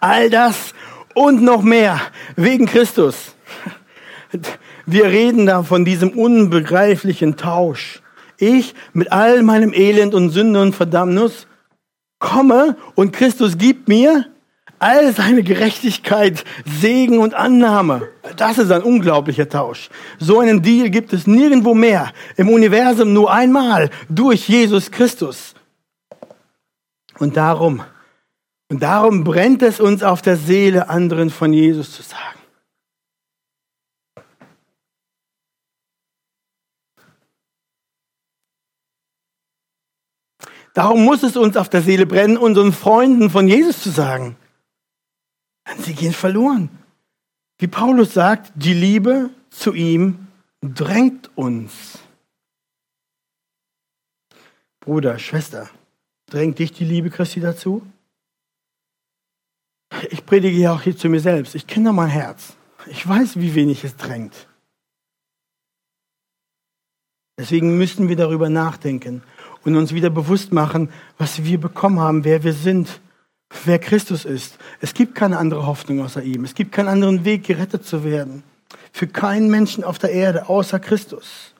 All 0.00 0.30
das 0.30 0.74
und 1.14 1.42
noch 1.42 1.62
mehr 1.62 2.00
wegen 2.36 2.66
Christus. 2.66 3.36
Wir 4.86 5.06
reden 5.06 5.46
da 5.46 5.62
von 5.62 5.84
diesem 5.84 6.10
unbegreiflichen 6.10 7.36
Tausch. 7.36 8.02
Ich 8.38 8.74
mit 8.92 9.12
all 9.12 9.42
meinem 9.42 9.72
Elend 9.72 10.14
und 10.14 10.30
Sünde 10.30 10.60
und 10.60 10.74
Verdammnis 10.74 11.46
komme 12.18 12.76
und 12.94 13.12
Christus 13.12 13.58
gibt 13.58 13.88
mir 13.88 14.31
all 14.82 15.12
seine 15.12 15.42
Gerechtigkeit, 15.42 16.44
Segen 16.66 17.18
und 17.18 17.34
Annahme. 17.34 18.08
Das 18.36 18.58
ist 18.58 18.72
ein 18.72 18.82
unglaublicher 18.82 19.48
Tausch. 19.48 19.88
So 20.18 20.40
einen 20.40 20.62
Deal 20.62 20.90
gibt 20.90 21.12
es 21.12 21.26
nirgendwo 21.26 21.72
mehr 21.72 22.12
im 22.36 22.48
Universum 22.48 23.12
nur 23.12 23.32
einmal 23.32 23.90
durch 24.08 24.48
Jesus 24.48 24.90
Christus. 24.90 25.54
Und 27.18 27.36
darum, 27.36 27.82
und 28.68 28.82
darum 28.82 29.22
brennt 29.22 29.62
es 29.62 29.78
uns 29.78 30.02
auf 30.02 30.20
der 30.20 30.36
Seele, 30.36 30.88
anderen 30.88 31.30
von 31.30 31.52
Jesus 31.52 31.92
zu 31.92 32.02
sagen. 32.02 32.38
Darum 40.74 41.04
muss 41.04 41.22
es 41.22 41.36
uns 41.36 41.56
auf 41.56 41.68
der 41.68 41.82
Seele 41.82 42.06
brennen, 42.06 42.38
unseren 42.38 42.72
Freunden 42.72 43.30
von 43.30 43.46
Jesus 43.46 43.80
zu 43.82 43.90
sagen. 43.90 44.36
Sie 45.78 45.94
gehen 45.94 46.12
verloren. 46.12 46.68
Wie 47.58 47.68
Paulus 47.68 48.14
sagt, 48.14 48.52
die 48.54 48.74
Liebe 48.74 49.30
zu 49.50 49.72
ihm 49.72 50.26
drängt 50.60 51.30
uns. 51.36 51.98
Bruder, 54.80 55.18
Schwester, 55.18 55.70
drängt 56.26 56.58
dich 56.58 56.72
die 56.72 56.84
Liebe 56.84 57.10
Christi 57.10 57.40
dazu? 57.40 57.86
Ich 60.10 60.26
predige 60.26 60.56
ja 60.56 60.72
auch 60.72 60.82
hier 60.82 60.96
zu 60.96 61.08
mir 61.08 61.20
selbst. 61.20 61.54
Ich 61.54 61.66
kenne 61.66 61.92
mein 61.92 62.08
Herz. 62.08 62.56
Ich 62.86 63.06
weiß, 63.06 63.38
wie 63.38 63.54
wenig 63.54 63.84
es 63.84 63.96
drängt. 63.96 64.48
Deswegen 67.38 67.78
müssen 67.78 68.08
wir 68.08 68.16
darüber 68.16 68.48
nachdenken 68.48 69.22
und 69.64 69.76
uns 69.76 69.94
wieder 69.94 70.10
bewusst 70.10 70.52
machen, 70.52 70.90
was 71.18 71.44
wir 71.44 71.60
bekommen 71.60 72.00
haben, 72.00 72.24
wer 72.24 72.42
wir 72.44 72.52
sind 72.52 73.00
wer 73.64 73.78
Christus 73.78 74.24
ist. 74.24 74.58
Es 74.80 74.94
gibt 74.94 75.14
keine 75.14 75.38
andere 75.38 75.66
Hoffnung 75.66 76.00
außer 76.00 76.22
ihm. 76.22 76.44
Es 76.44 76.54
gibt 76.54 76.72
keinen 76.72 76.88
anderen 76.88 77.24
Weg, 77.24 77.44
gerettet 77.44 77.84
zu 77.84 78.04
werden. 78.04 78.42
Für 78.92 79.06
keinen 79.06 79.50
Menschen 79.50 79.84
auf 79.84 79.98
der 79.98 80.10
Erde 80.10 80.48
außer 80.48 80.78
Christus. 80.80 81.52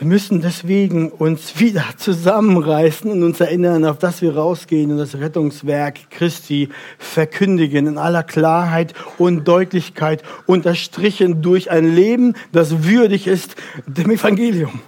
Wir 0.00 0.06
müssen 0.06 0.40
deswegen 0.40 1.10
uns 1.10 1.60
wieder 1.60 1.84
zusammenreißen 1.98 3.10
und 3.10 3.22
uns 3.22 3.38
erinnern, 3.38 3.84
auf 3.84 3.98
das 3.98 4.22
wir 4.22 4.34
rausgehen 4.34 4.90
und 4.90 4.96
das 4.96 5.16
Rettungswerk 5.16 6.10
Christi 6.10 6.70
verkündigen 6.98 7.86
in 7.86 7.98
aller 7.98 8.22
Klarheit 8.22 8.94
und 9.18 9.46
Deutlichkeit, 9.46 10.22
unterstrichen 10.46 11.42
durch 11.42 11.70
ein 11.70 11.84
Leben, 11.84 12.34
das 12.50 12.84
würdig 12.84 13.26
ist 13.26 13.56
dem 13.86 14.10
Evangelium. 14.10 14.80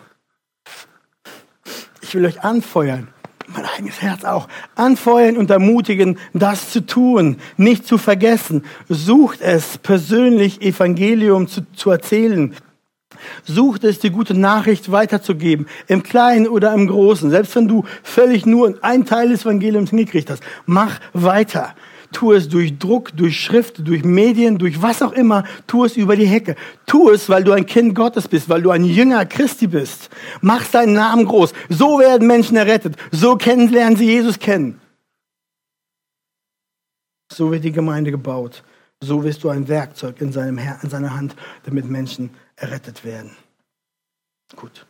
Ich 2.00 2.14
will 2.14 2.24
euch 2.24 2.42
anfeuern, 2.42 3.08
mein 3.54 3.66
eigenes 3.66 4.00
Herz 4.02 4.24
auch, 4.24 4.48
anfeuern 4.74 5.36
und 5.36 5.50
ermutigen, 5.50 6.18
das 6.32 6.70
zu 6.70 6.84
tun, 6.84 7.36
nicht 7.56 7.86
zu 7.86 7.98
vergessen. 7.98 8.64
Sucht 8.88 9.40
es, 9.40 9.78
persönlich 9.78 10.62
Evangelium 10.62 11.48
zu, 11.48 11.62
zu 11.74 11.90
erzählen. 11.90 12.54
Sucht 13.44 13.84
es, 13.84 13.98
die 13.98 14.10
gute 14.10 14.34
Nachricht 14.34 14.90
weiterzugeben, 14.90 15.66
im 15.86 16.02
Kleinen 16.02 16.48
oder 16.48 16.72
im 16.74 16.86
Großen. 16.86 17.30
Selbst 17.30 17.54
wenn 17.56 17.68
du 17.68 17.84
völlig 18.02 18.46
nur 18.46 18.78
ein 18.82 19.04
Teil 19.04 19.28
des 19.28 19.42
Evangeliums 19.42 19.90
hingekriegt 19.90 20.30
hast, 20.30 20.42
mach 20.66 20.98
weiter. 21.12 21.74
Tu 22.12 22.32
es 22.32 22.48
durch 22.48 22.78
Druck, 22.78 23.16
durch 23.16 23.40
Schrift, 23.40 23.86
durch 23.86 24.04
Medien, 24.04 24.58
durch 24.58 24.80
was 24.82 25.02
auch 25.02 25.12
immer. 25.12 25.44
Tu 25.66 25.84
es 25.84 25.96
über 25.96 26.14
die 26.14 26.26
Hecke. 26.26 26.56
Tu 26.86 27.10
es, 27.10 27.28
weil 27.28 27.42
du 27.42 27.52
ein 27.52 27.66
Kind 27.66 27.94
Gottes 27.94 28.28
bist, 28.28 28.48
weil 28.48 28.62
du 28.62 28.70
ein 28.70 28.84
Jünger 28.84 29.24
Christi 29.26 29.66
bist. 29.66 30.10
Mach 30.40 30.64
seinen 30.64 30.92
Namen 30.92 31.24
groß. 31.24 31.52
So 31.68 31.98
werden 31.98 32.26
Menschen 32.26 32.56
errettet. 32.56 32.96
So 33.10 33.36
kennenlernen 33.36 33.96
sie 33.96 34.06
Jesus 34.06 34.38
kennen. 34.38 34.80
So 37.32 37.50
wird 37.50 37.64
die 37.64 37.72
Gemeinde 37.72 38.10
gebaut. 38.10 38.62
So 39.00 39.24
wirst 39.24 39.42
du 39.42 39.48
ein 39.48 39.66
Werkzeug 39.66 40.20
in, 40.20 40.32
seinem 40.32 40.58
Her 40.58 40.78
in 40.82 40.90
seiner 40.90 41.16
Hand, 41.16 41.34
damit 41.64 41.88
Menschen 41.88 42.30
errettet 42.56 43.04
werden. 43.04 43.30
Gut. 44.54 44.86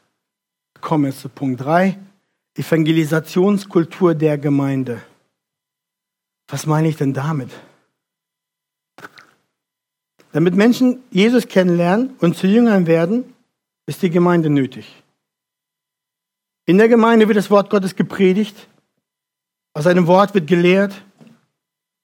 Kommen 0.81 1.05
wir 1.05 1.13
zu 1.13 1.29
Punkt 1.29 1.61
3. 1.63 1.97
Evangelisationskultur 2.55 4.15
der 4.15 4.37
Gemeinde. 4.37 5.01
Was 6.53 6.67
meine 6.67 6.87
ich 6.87 6.97
denn 6.97 7.15
damit? 7.15 7.49
Damit 10.33 10.55
Menschen 10.55 11.03
Jesus 11.11 11.49
kennenlernen 11.49 12.15
und 12.21 12.37
zu 12.37 12.47
Jüngern 12.47 12.87
werden, 12.87 13.33
ist 13.87 14.03
die 14.03 14.11
Gemeinde 14.11 14.51
nötig. 14.51 15.03
In 16.67 16.77
der 16.77 16.89
Gemeinde 16.89 17.27
wird 17.27 17.39
das 17.39 17.51
Wort 17.51 17.71
Gottes 17.71 17.97
gepredigt, 17.97 18.69
aus 19.73 19.85
seinem 19.85 20.07
Wort 20.07 20.35
wird 20.35 20.47
gelehrt 20.47 20.93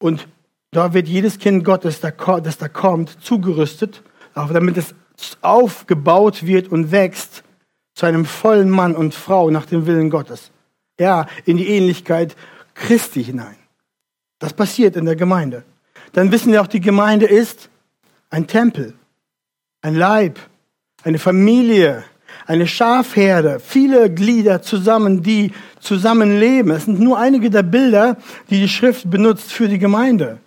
und 0.00 0.26
da 0.70 0.94
wird 0.94 1.08
jedes 1.08 1.38
Kind 1.38 1.62
Gottes, 1.62 2.00
das 2.00 2.56
da 2.56 2.68
kommt, 2.68 3.22
zugerüstet, 3.22 4.02
auch 4.32 4.50
damit 4.50 4.78
es 4.78 4.94
aufgebaut 5.42 6.46
wird 6.46 6.68
und 6.68 6.90
wächst 6.90 7.44
zu 7.94 8.06
einem 8.06 8.24
vollen 8.24 8.70
Mann 8.70 8.96
und 8.96 9.14
Frau 9.14 9.50
nach 9.50 9.66
dem 9.66 9.84
Willen 9.84 10.08
Gottes. 10.08 10.52
Ja, 10.98 11.26
in 11.44 11.58
die 11.58 11.68
Ähnlichkeit 11.68 12.34
Christi 12.72 13.22
hinein. 13.22 13.57
Das 14.38 14.52
passiert 14.52 14.96
in 14.96 15.04
der 15.04 15.16
Gemeinde. 15.16 15.64
Dann 16.12 16.32
wissen 16.32 16.52
wir 16.52 16.62
auch, 16.62 16.66
die 16.66 16.80
Gemeinde 16.80 17.26
ist 17.26 17.68
ein 18.30 18.46
Tempel, 18.46 18.94
ein 19.82 19.94
Leib, 19.94 20.38
eine 21.02 21.18
Familie, 21.18 22.04
eine 22.46 22.66
Schafherde, 22.66 23.60
viele 23.60 24.12
Glieder 24.12 24.62
zusammen, 24.62 25.22
die 25.22 25.52
zusammenleben. 25.80 26.70
Es 26.72 26.84
sind 26.84 27.00
nur 27.00 27.18
einige 27.18 27.50
der 27.50 27.62
Bilder, 27.62 28.16
die 28.50 28.60
die 28.60 28.68
Schrift 28.68 29.10
benutzt 29.10 29.52
für 29.52 29.68
die 29.68 29.78
Gemeinde. 29.78 30.38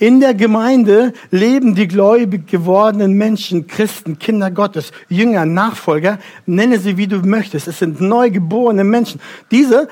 In 0.00 0.18
der 0.18 0.32
Gemeinde 0.32 1.12
leben 1.30 1.74
die 1.74 1.86
gläubig 1.86 2.46
gewordenen 2.46 3.12
Menschen, 3.12 3.66
Christen, 3.66 4.18
Kinder 4.18 4.50
Gottes, 4.50 4.92
Jünger, 5.10 5.44
Nachfolger, 5.44 6.18
nenne 6.46 6.78
sie 6.78 6.96
wie 6.96 7.06
du 7.06 7.18
möchtest. 7.18 7.68
Es 7.68 7.80
sind 7.80 8.00
neugeborene 8.00 8.82
Menschen. 8.82 9.20
Diese 9.50 9.88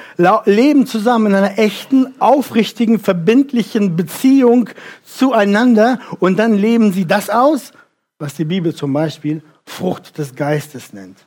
leben 0.46 0.86
zusammen 0.86 1.26
in 1.26 1.34
einer 1.34 1.58
echten, 1.58 2.18
aufrichtigen, 2.20 2.98
verbindlichen 2.98 3.96
Beziehung 3.96 4.70
zueinander 5.04 6.00
und 6.20 6.38
dann 6.38 6.54
leben 6.54 6.94
sie 6.94 7.04
das 7.04 7.28
aus, 7.28 7.72
was 8.18 8.34
die 8.34 8.46
Bibel 8.46 8.74
zum 8.74 8.94
Beispiel 8.94 9.42
Frucht 9.66 10.16
des 10.16 10.34
Geistes 10.34 10.94
nennt. 10.94 11.18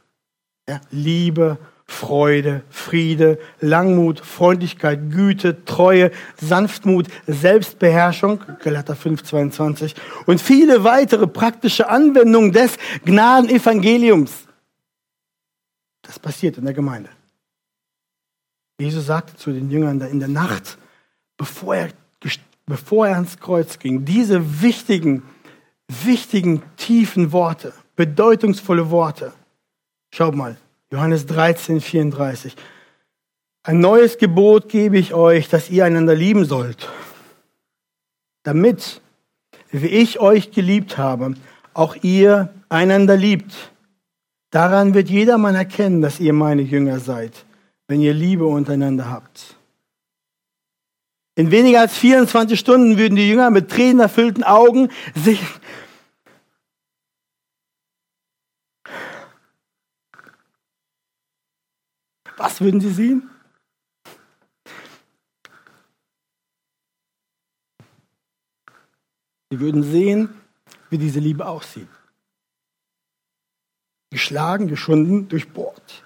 Ja, 0.67 0.81
Liebe, 0.89 1.59
Freude, 1.91 2.63
Friede, 2.69 3.37
Langmut, 3.59 4.21
Freundlichkeit, 4.21 5.11
Güte, 5.11 5.65
Treue, 5.65 6.11
Sanftmut, 6.39 7.07
Selbstbeherrschung, 7.27 8.41
Galater 8.63 8.95
5, 8.95 9.23
22 9.23 9.95
und 10.25 10.41
viele 10.41 10.85
weitere 10.85 11.27
praktische 11.27 11.89
Anwendungen 11.89 12.53
des 12.53 12.77
Gnadenevangeliums. 13.03 14.47
Das 16.01 16.17
passiert 16.17 16.57
in 16.57 16.63
der 16.63 16.73
Gemeinde. 16.73 17.09
Jesus 18.79 19.05
sagte 19.05 19.35
zu 19.35 19.51
den 19.51 19.69
Jüngern 19.69 19.99
in 20.01 20.19
der 20.19 20.29
Nacht, 20.29 20.77
bevor 21.37 21.75
er, 21.75 21.89
bevor 22.65 23.09
er 23.09 23.15
ans 23.15 23.37
Kreuz 23.37 23.77
ging, 23.77 24.05
diese 24.05 24.61
wichtigen, 24.61 25.23
wichtigen, 25.87 26.63
tiefen 26.77 27.33
Worte, 27.33 27.73
bedeutungsvolle 27.97 28.89
Worte. 28.89 29.33
Schaut 30.13 30.35
mal, 30.35 30.57
Johannes 30.91 31.25
13, 31.25 31.79
34. 31.79 32.53
Ein 33.63 33.79
neues 33.79 34.17
Gebot 34.17 34.67
gebe 34.67 34.97
ich 34.97 35.13
euch, 35.13 35.47
dass 35.47 35.69
ihr 35.69 35.85
einander 35.85 36.15
lieben 36.15 36.43
sollt, 36.43 36.89
damit, 38.43 39.01
wie 39.71 39.87
ich 39.87 40.19
euch 40.19 40.51
geliebt 40.51 40.97
habe, 40.97 41.35
auch 41.73 41.95
ihr 42.01 42.53
einander 42.67 43.15
liebt. 43.15 43.71
Daran 44.49 44.93
wird 44.93 45.09
jedermann 45.09 45.55
erkennen, 45.55 46.01
dass 46.01 46.19
ihr 46.19 46.33
meine 46.33 46.61
Jünger 46.61 46.99
seid, 46.99 47.45
wenn 47.87 48.01
ihr 48.01 48.13
Liebe 48.13 48.45
untereinander 48.45 49.09
habt. 49.09 49.55
In 51.35 51.51
weniger 51.51 51.79
als 51.79 51.97
24 51.97 52.59
Stunden 52.59 52.97
würden 52.97 53.15
die 53.15 53.29
Jünger 53.29 53.49
mit 53.49 53.71
tränenerfüllten 53.71 54.43
Augen 54.43 54.89
sich 55.15 55.39
Was 62.37 62.61
würden 62.61 62.81
Sie 62.81 62.91
sehen? 62.91 63.29
Sie 69.51 69.59
würden 69.59 69.83
sehen, 69.83 70.41
wie 70.89 70.97
diese 70.97 71.19
Liebe 71.19 71.45
aussieht. 71.45 71.89
Geschlagen, 74.09 74.67
geschunden, 74.67 75.27
durchbohrt. 75.27 76.05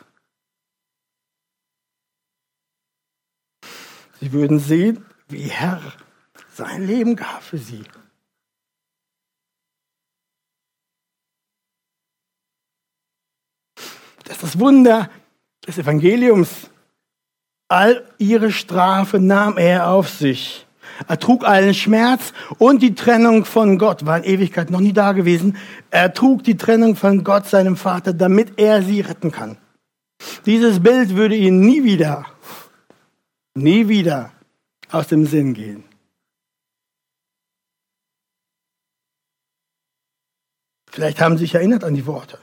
Sie 4.20 4.32
würden 4.32 4.60
sehen, 4.60 5.06
wie 5.28 5.48
Herr 5.48 5.94
sein 6.52 6.88
Leben 6.88 7.16
gab 7.16 7.44
für 7.44 7.58
sie. 7.58 7.84
Das 14.24 14.38
ist 14.38 14.44
das 14.44 14.60
Wunder 14.60 15.12
des 15.68 15.78
Evangeliums. 15.78 16.70
All 17.68 18.04
ihre 18.18 18.52
Strafe 18.52 19.20
nahm 19.20 19.58
er 19.58 19.90
auf 19.90 20.10
sich. 20.10 20.66
Er 21.08 21.20
trug 21.20 21.44
allen 21.46 21.74
Schmerz 21.74 22.32
und 22.58 22.82
die 22.82 22.96
Trennung 22.96 23.44
von 23.44 23.78
Gott, 23.78 24.06
war 24.06 24.18
in 24.18 24.24
Ewigkeit 24.24 24.70
noch 24.70 24.80
nie 24.80 24.94
da 24.94 25.12
gewesen. 25.12 25.58
Er 25.90 26.14
trug 26.14 26.44
die 26.44 26.58
Trennung 26.58 26.96
von 26.96 27.24
Gott, 27.24 27.48
seinem 27.48 27.76
Vater, 27.76 28.14
damit 28.14 28.58
er 28.58 28.82
sie 28.82 29.02
retten 29.02 29.32
kann. 29.32 29.58
Dieses 30.46 30.82
Bild 30.82 31.16
würde 31.16 31.36
ihn 31.36 31.60
nie 31.60 31.84
wieder, 31.84 32.26
nie 33.56 33.88
wieder 33.88 34.32
aus 34.92 35.08
dem 35.08 35.26
Sinn 35.26 35.54
gehen. 35.54 35.84
Vielleicht 40.90 41.20
haben 41.20 41.38
Sie 41.38 41.44
sich 41.44 41.56
erinnert 41.56 41.84
an 41.84 41.94
die 41.94 42.06
Worte. 42.06 42.40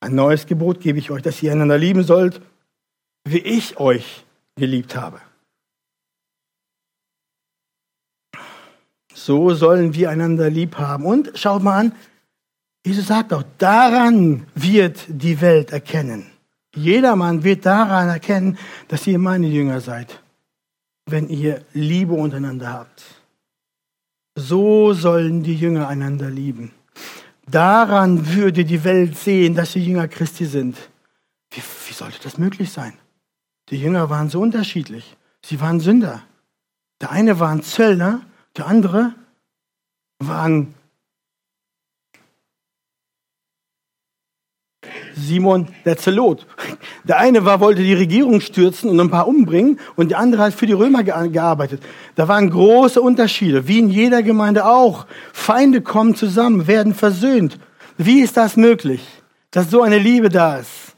Ein 0.00 0.14
neues 0.14 0.46
Gebot 0.46 0.80
gebe 0.80 0.98
ich 0.98 1.10
euch, 1.10 1.22
dass 1.22 1.42
ihr 1.42 1.52
einander 1.52 1.78
lieben 1.78 2.04
sollt, 2.04 2.40
wie 3.24 3.38
ich 3.38 3.78
euch 3.78 4.24
geliebt 4.56 4.96
habe. 4.96 5.20
So 9.12 9.52
sollen 9.54 9.94
wir 9.94 10.10
einander 10.10 10.48
lieb 10.48 10.76
haben. 10.76 11.04
Und 11.04 11.32
schaut 11.34 11.62
mal 11.62 11.78
an, 11.78 11.92
Jesus 12.86 13.08
sagt 13.08 13.32
auch, 13.32 13.44
daran 13.58 14.46
wird 14.54 15.04
die 15.08 15.40
Welt 15.40 15.72
erkennen. 15.72 16.26
Jedermann 16.74 17.42
wird 17.42 17.66
daran 17.66 18.08
erkennen, 18.08 18.56
dass 18.86 19.06
ihr 19.06 19.18
meine 19.18 19.48
Jünger 19.48 19.80
seid, 19.80 20.22
wenn 21.06 21.28
ihr 21.28 21.64
Liebe 21.72 22.14
untereinander 22.14 22.72
habt. 22.72 23.02
So 24.36 24.92
sollen 24.92 25.42
die 25.42 25.56
Jünger 25.56 25.88
einander 25.88 26.30
lieben. 26.30 26.70
Daran 27.50 28.34
würde 28.34 28.64
die 28.64 28.84
Welt 28.84 29.16
sehen, 29.16 29.54
dass 29.54 29.72
sie 29.72 29.80
Jünger 29.80 30.08
Christi 30.08 30.44
sind. 30.44 30.76
Wie, 31.50 31.62
wie 31.86 31.94
sollte 31.94 32.18
das 32.22 32.38
möglich 32.38 32.70
sein? 32.70 32.92
Die 33.70 33.80
Jünger 33.80 34.10
waren 34.10 34.28
so 34.28 34.40
unterschiedlich. 34.40 35.16
Sie 35.44 35.60
waren 35.60 35.80
Sünder. 35.80 36.22
Der 37.00 37.10
eine 37.10 37.38
war 37.38 37.50
ein 37.50 37.62
Zöllner, 37.62 38.22
der 38.56 38.66
andere 38.66 39.14
war 40.18 40.42
ein 40.44 40.74
Simon 45.18 45.68
der 45.84 45.96
Zelot. 45.96 46.46
Der 47.04 47.18
eine 47.18 47.44
war, 47.44 47.60
wollte 47.60 47.82
die 47.82 47.94
Regierung 47.94 48.40
stürzen 48.40 48.90
und 48.90 49.00
ein 49.00 49.10
paar 49.10 49.28
umbringen 49.28 49.78
und 49.96 50.10
der 50.10 50.18
andere 50.18 50.42
hat 50.42 50.54
für 50.54 50.66
die 50.66 50.72
Römer 50.72 51.02
gearbeitet. 51.02 51.82
Da 52.14 52.28
waren 52.28 52.50
große 52.50 53.00
Unterschiede, 53.00 53.68
wie 53.68 53.78
in 53.78 53.90
jeder 53.90 54.22
Gemeinde 54.22 54.66
auch. 54.66 55.06
Feinde 55.32 55.80
kommen 55.80 56.14
zusammen, 56.14 56.66
werden 56.66 56.94
versöhnt. 56.94 57.58
Wie 57.96 58.20
ist 58.20 58.36
das 58.36 58.56
möglich, 58.56 59.02
dass 59.50 59.70
so 59.70 59.82
eine 59.82 59.98
Liebe 59.98 60.28
da 60.28 60.58
ist? 60.58 60.94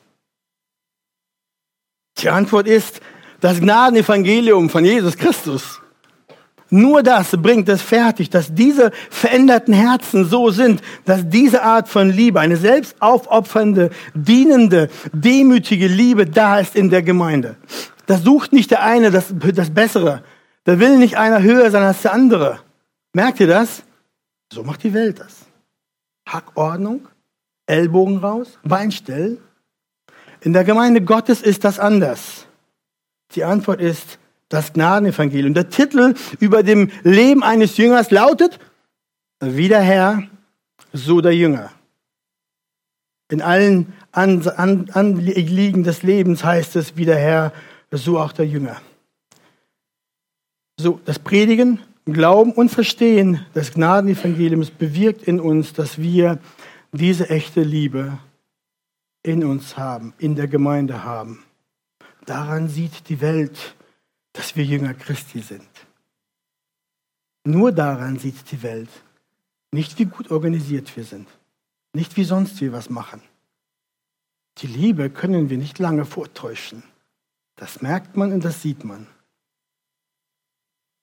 Die 2.19 2.29
Antwort 2.29 2.67
ist 2.67 3.01
das 3.41 3.61
Gnadenevangelium 3.61 4.69
von 4.69 4.85
Jesus 4.85 5.17
Christus. 5.17 5.81
Nur 6.71 7.03
das 7.03 7.33
bringt 7.33 7.69
es 7.69 7.83
fertig, 7.83 8.31
dass 8.31 8.55
diese 8.55 8.93
veränderten 9.11 9.75
Herzen 9.75 10.25
so 10.25 10.51
sind, 10.51 10.81
dass 11.05 11.29
diese 11.29 11.63
Art 11.63 11.89
von 11.89 12.11
Liebe, 12.11 12.39
eine 12.39 12.57
selbst 12.57 12.95
aufopfernde, 13.01 13.91
dienende, 14.15 14.89
demütige 15.13 15.89
Liebe 15.89 16.27
da 16.27 16.61
ist 16.61 16.77
in 16.77 16.89
der 16.89 17.03
Gemeinde. 17.03 17.57
Das 18.07 18.23
sucht 18.23 18.53
nicht 18.53 18.71
der 18.71 18.85
eine 18.85 19.11
das, 19.11 19.35
das 19.55 19.71
Bessere. 19.71 20.23
Da 20.65 20.79
will 20.79 20.97
nicht 20.99 21.17
einer 21.17 21.43
höher 21.43 21.71
sein 21.73 21.83
als 21.83 22.03
der 22.03 22.13
andere. 22.13 22.61
Merkt 23.13 23.41
ihr 23.41 23.49
das? 23.49 23.83
So 24.53 24.63
macht 24.63 24.85
die 24.85 24.95
Welt 24.95 25.19
das. 25.19 25.47
Hackordnung, 26.29 27.09
Ellbogen 27.67 28.19
raus, 28.19 28.59
Bein 28.63 28.93
stellen. 28.93 29.39
In 30.41 30.53
der 30.53 30.63
Gemeinde 30.63 31.03
Gottes 31.03 31.43
ist 31.43 31.65
das 31.65 31.81
anders. 31.81 32.47
Die 33.33 33.43
Antwort 33.43 33.81
ist 33.81 34.20
das 34.51 34.75
Gnadenevangelium. 34.75 35.55
Der 35.55 35.71
Titel 35.71 36.15
über 36.39 36.63
dem 36.63 36.91
Leben 37.03 37.43
eines 37.43 37.79
Jüngers 37.79 38.11
lautet, 38.11 38.59
wie 39.41 39.69
der 39.69 39.81
Herr, 39.81 40.25
so 40.93 41.23
der 41.23 41.35
Jünger. 41.35 41.71
In 43.31 43.41
allen 43.41 43.93
Anliegen 44.13 45.85
des 45.85 46.03
Lebens 46.03 46.45
heißt 46.45 46.77
es, 46.77 46.97
wie 46.97 47.07
der 47.07 47.19
Herr, 47.19 47.53
so 47.93 48.19
auch 48.19 48.33
der 48.33 48.47
Jünger. 48.47 48.83
So, 50.79 51.01
das 51.05 51.19
Predigen, 51.19 51.81
Glauben 52.07 52.53
und 52.53 52.71
Verstehen 52.71 53.47
des 53.55 53.73
Gnadenevangeliums 53.73 54.71
bewirkt 54.71 55.23
in 55.23 55.39
uns, 55.39 55.75
dass 55.75 55.99
wir 55.99 56.39
diese 56.93 57.31
echte 57.31 57.63
Liebe 57.63 58.19
in 59.23 59.45
uns 59.45 59.77
haben, 59.77 60.13
in 60.19 60.35
der 60.35 60.49
Gemeinde 60.49 61.05
haben. 61.05 61.45
Daran 62.27 62.69
sieht 62.69 63.09
die 63.09 63.21
Welt, 63.21 63.77
dass 64.33 64.57
wir 64.57 64.65
Jünger 64.65 64.95
Christi 64.95 65.41
sind. 65.41 65.69
Nur 67.45 67.73
daran 67.73 68.19
sieht 68.19 68.51
die 68.51 68.63
Welt, 68.63 68.91
nicht 69.73 69.99
wie 69.99 70.05
gut 70.05 70.31
organisiert 70.31 70.97
wir 70.97 71.05
sind, 71.05 71.29
nicht 71.93 72.17
wie 72.17 72.25
sonst 72.25 72.61
wir 72.61 72.73
was 72.73 72.91
machen. 72.91 73.23
Die 74.59 74.67
Liebe 74.67 75.11
können 75.11 75.49
wir 75.49 75.57
nicht 75.57 75.79
lange 75.79 76.05
vortäuschen. 76.05 76.83
Das 77.57 77.83
merkt 77.83 78.17
man 78.17 78.33
und 78.33 78.45
das 78.45 78.63
sieht 78.63 78.85
man. 78.85 79.07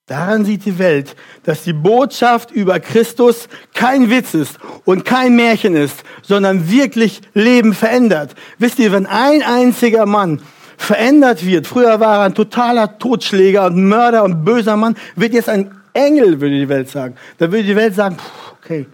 Daran 0.08 0.46
sieht 0.46 0.64
die 0.64 0.80
Welt, 0.80 1.18
dass 1.44 1.64
die 1.64 1.74
Botschaft 1.74 2.52
über 2.52 2.80
Christus 2.80 3.50
kein 3.74 4.10
Witz 4.10 4.34
ist 4.34 4.58
und 4.86 5.04
kein 5.04 5.36
Märchen 5.36 5.76
ist, 5.76 6.04
sondern 6.22 6.70
wirklich 6.70 7.22
Leben 7.34 7.74
verändert. 7.74 8.34
Wisst 8.58 8.80
ihr, 8.80 8.94
wenn 8.94 9.06
ein 9.06 9.44
einziger 9.44 10.06
Mann 10.06 10.42
verändert 10.78 11.46
wird, 11.46 11.68
früher 11.68 12.00
war 12.00 12.20
er 12.20 12.22
ein 12.26 12.36
totaler 12.36 12.98
Totschläger 12.98 13.66
und 13.66 13.88
Mörder 13.88 14.24
und 14.24 14.46
böser 14.46 14.78
Mann, 14.78 14.96
wird 15.16 15.34
jetzt 15.34 15.50
ein 15.50 15.76
Engel, 15.94 16.40
würde 16.40 16.58
die 16.58 16.70
Welt 16.70 16.90
sagen. 16.90 17.16
Da 17.38 17.52
würde 17.52 17.64
die 17.64 17.76
Welt 17.76 17.96
sagen, 17.96 18.18
okay, 18.54 18.86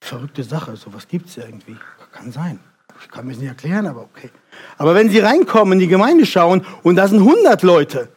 verrückte 0.00 0.44
Sache, 0.44 0.76
sowas 0.76 1.08
gibt's 1.08 1.36
ja 1.36 1.44
irgendwie. 1.44 1.76
Kann 2.12 2.32
sein. 2.32 2.58
Ich 3.00 3.10
kann 3.10 3.26
mir 3.26 3.32
das 3.32 3.40
nicht 3.40 3.48
erklären, 3.48 3.86
aber 3.86 4.02
okay. 4.02 4.30
Aber 4.76 4.94
wenn 4.94 5.08
sie 5.08 5.20
reinkommen, 5.20 5.74
in 5.74 5.78
die 5.78 5.88
Gemeinde 5.88 6.26
schauen 6.26 6.66
und 6.82 6.96
da 6.96 7.06
sind 7.06 7.20
100 7.20 7.62
Leute, 7.62 8.08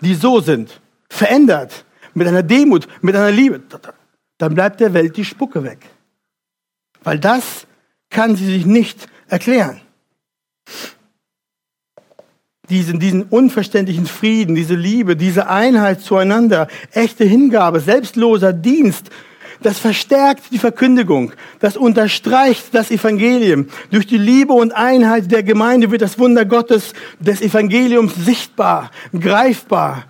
die 0.00 0.14
so 0.14 0.40
sind, 0.40 0.80
verändert, 1.10 1.84
mit 2.14 2.26
einer 2.26 2.42
Demut, 2.42 2.88
mit 3.02 3.14
einer 3.14 3.30
Liebe, 3.30 3.60
dann 4.38 4.54
bleibt 4.54 4.80
der 4.80 4.94
Welt 4.94 5.16
die 5.16 5.24
Spucke 5.24 5.62
weg. 5.62 5.86
Weil 7.02 7.18
das 7.18 7.66
kann 8.10 8.36
sie 8.36 8.46
sich 8.46 8.66
nicht 8.66 9.08
erklären. 9.28 9.80
Diesen, 12.70 13.00
diesen 13.00 13.22
unverständlichen 13.22 14.06
Frieden, 14.06 14.54
diese 14.54 14.74
Liebe, 14.74 15.16
diese 15.16 15.48
Einheit 15.48 16.02
zueinander, 16.02 16.68
echte 16.92 17.24
Hingabe, 17.24 17.80
selbstloser 17.80 18.52
Dienst, 18.52 19.10
das 19.62 19.78
verstärkt 19.78 20.52
die 20.52 20.58
Verkündigung, 20.58 21.32
das 21.58 21.76
unterstreicht 21.76 22.74
das 22.74 22.90
Evangelium. 22.90 23.66
Durch 23.90 24.06
die 24.06 24.18
Liebe 24.18 24.52
und 24.52 24.72
Einheit 24.72 25.30
der 25.32 25.42
Gemeinde 25.42 25.90
wird 25.90 26.02
das 26.02 26.18
Wunder 26.18 26.44
Gottes 26.44 26.92
des 27.18 27.40
Evangeliums 27.40 28.14
sichtbar, 28.14 28.90
greifbar. 29.18 30.04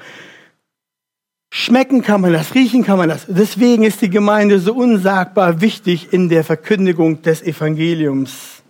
Schmecken 1.50 2.02
kann 2.02 2.20
man 2.20 2.34
das, 2.34 2.54
riechen 2.54 2.84
kann 2.84 2.98
man 2.98 3.09
das. 3.09 3.24
Deswegen 3.26 3.84
ist 3.84 4.02
die 4.02 4.11
Gemeinde 4.11 4.59
so 4.59 4.74
unsagbar 4.74 5.62
wichtig 5.62 6.12
in 6.12 6.28
der 6.28 6.44
Verkündigung 6.44 7.22
des 7.22 7.42
Evangeliums. 7.42 8.62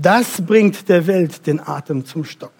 Das 0.00 0.44
bringt 0.44 0.88
der 0.88 1.06
Welt 1.06 1.46
den 1.46 1.60
Atem 1.60 2.04
zum 2.04 2.24
Stocken, 2.24 2.59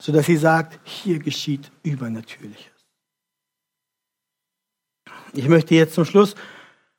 sodass 0.00 0.26
sie 0.26 0.36
sagt, 0.36 0.80
hier 0.82 1.20
geschieht 1.20 1.70
Übernatürliches. 1.84 2.72
Ich 5.32 5.46
möchte 5.46 5.76
jetzt 5.76 5.94
zum 5.94 6.04
Schluss 6.04 6.34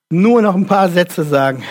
nur 0.10 0.42
noch 0.42 0.56
ein 0.56 0.66
paar 0.66 0.88
Sätze 0.88 1.26
sagen 1.26 1.66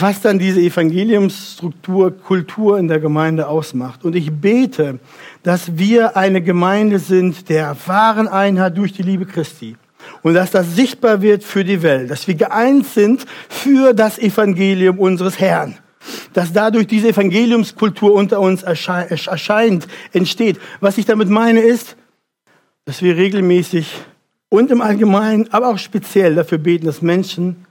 was 0.00 0.20
dann 0.20 0.38
diese 0.38 0.60
Evangeliumsstruktur, 0.60 2.16
Kultur 2.16 2.78
in 2.78 2.88
der 2.88 3.00
Gemeinde 3.00 3.46
ausmacht. 3.46 4.04
Und 4.04 4.16
ich 4.16 4.32
bete, 4.32 4.98
dass 5.42 5.76
wir 5.76 6.16
eine 6.16 6.42
Gemeinde 6.42 6.98
sind 6.98 7.48
der 7.48 7.76
wahren 7.86 8.28
Einheit 8.28 8.76
durch 8.76 8.92
die 8.92 9.02
Liebe 9.02 9.26
Christi. 9.26 9.76
Und 10.22 10.34
dass 10.34 10.50
das 10.50 10.74
sichtbar 10.74 11.22
wird 11.22 11.44
für 11.44 11.64
die 11.64 11.82
Welt, 11.82 12.10
dass 12.10 12.28
wir 12.28 12.34
geeint 12.34 12.86
sind 12.86 13.24
für 13.48 13.94
das 13.94 14.18
Evangelium 14.18 14.98
unseres 14.98 15.38
Herrn. 15.38 15.78
Dass 16.32 16.52
dadurch 16.52 16.86
diese 16.86 17.08
Evangeliumskultur 17.08 18.12
unter 18.12 18.40
uns 18.40 18.62
erscheint, 18.62 19.88
entsteht. 20.12 20.60
Was 20.80 20.98
ich 20.98 21.06
damit 21.06 21.28
meine 21.28 21.60
ist, 21.60 21.96
dass 22.84 23.02
wir 23.02 23.16
regelmäßig 23.16 23.94
und 24.48 24.70
im 24.70 24.80
Allgemeinen, 24.80 25.52
aber 25.52 25.68
auch 25.68 25.78
speziell 25.78 26.34
dafür 26.34 26.58
beten, 26.58 26.86
dass 26.86 27.02
Menschen 27.02 27.66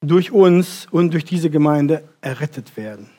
durch 0.00 0.30
uns 0.30 0.86
und 0.90 1.12
durch 1.12 1.24
diese 1.24 1.50
Gemeinde 1.50 2.04
errettet 2.20 2.76
werden. 2.76 3.10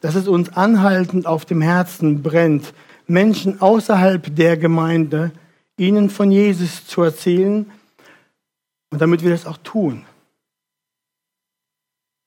Dass 0.00 0.14
es 0.14 0.28
uns 0.28 0.50
anhaltend 0.50 1.26
auf 1.26 1.44
dem 1.44 1.62
Herzen 1.62 2.22
brennt, 2.22 2.72
Menschen 3.06 3.60
außerhalb 3.60 4.34
der 4.34 4.56
Gemeinde 4.56 5.32
ihnen 5.76 6.10
von 6.10 6.30
Jesus 6.30 6.86
zu 6.86 7.02
erzählen 7.02 7.70
und 8.90 9.00
damit 9.00 9.22
wir 9.22 9.30
das 9.30 9.46
auch 9.46 9.58
tun. 9.58 10.04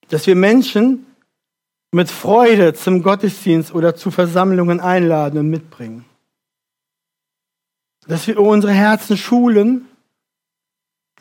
Dass 0.10 0.28
wir 0.28 0.36
Menschen 0.36 1.06
mit 1.92 2.12
Freude 2.12 2.74
zum 2.74 3.02
Gottesdienst 3.02 3.74
oder 3.74 3.96
zu 3.96 4.12
Versammlungen 4.12 4.80
einladen 4.80 5.40
und 5.40 5.50
mitbringen. 5.50 6.06
Dass 8.08 8.28
wir 8.28 8.40
unsere 8.40 8.74
Herzen 8.74 9.18
schulen, 9.18 9.88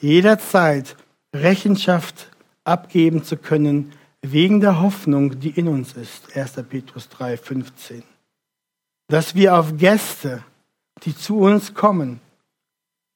jederzeit 0.00 0.96
Rechenschaft 1.34 2.30
abgeben 2.64 3.24
zu 3.24 3.36
können 3.36 3.92
wegen 4.22 4.60
der 4.60 4.80
Hoffnung, 4.80 5.38
die 5.40 5.50
in 5.50 5.68
uns 5.68 5.94
ist. 5.94 6.36
1. 6.36 6.54
Petrus 6.68 7.08
3, 7.08 7.36
15. 7.36 8.02
Dass 9.08 9.34
wir 9.34 9.56
auf 9.56 9.76
Gäste, 9.76 10.44
die 11.02 11.16
zu 11.16 11.38
uns 11.38 11.74
kommen, 11.74 12.20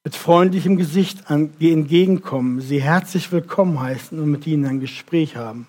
mit 0.05 0.17
freundlichem 0.17 0.77
Gesicht 0.77 1.31
entgegenkommen, 1.31 2.61
sie 2.61 2.83
herzlich 2.83 3.31
willkommen 3.31 3.81
heißen 3.81 4.19
und 4.19 4.31
mit 4.31 4.47
ihnen 4.47 4.67
ein 4.67 4.81
Gespräch 4.81 5.37
haben. 5.37 5.69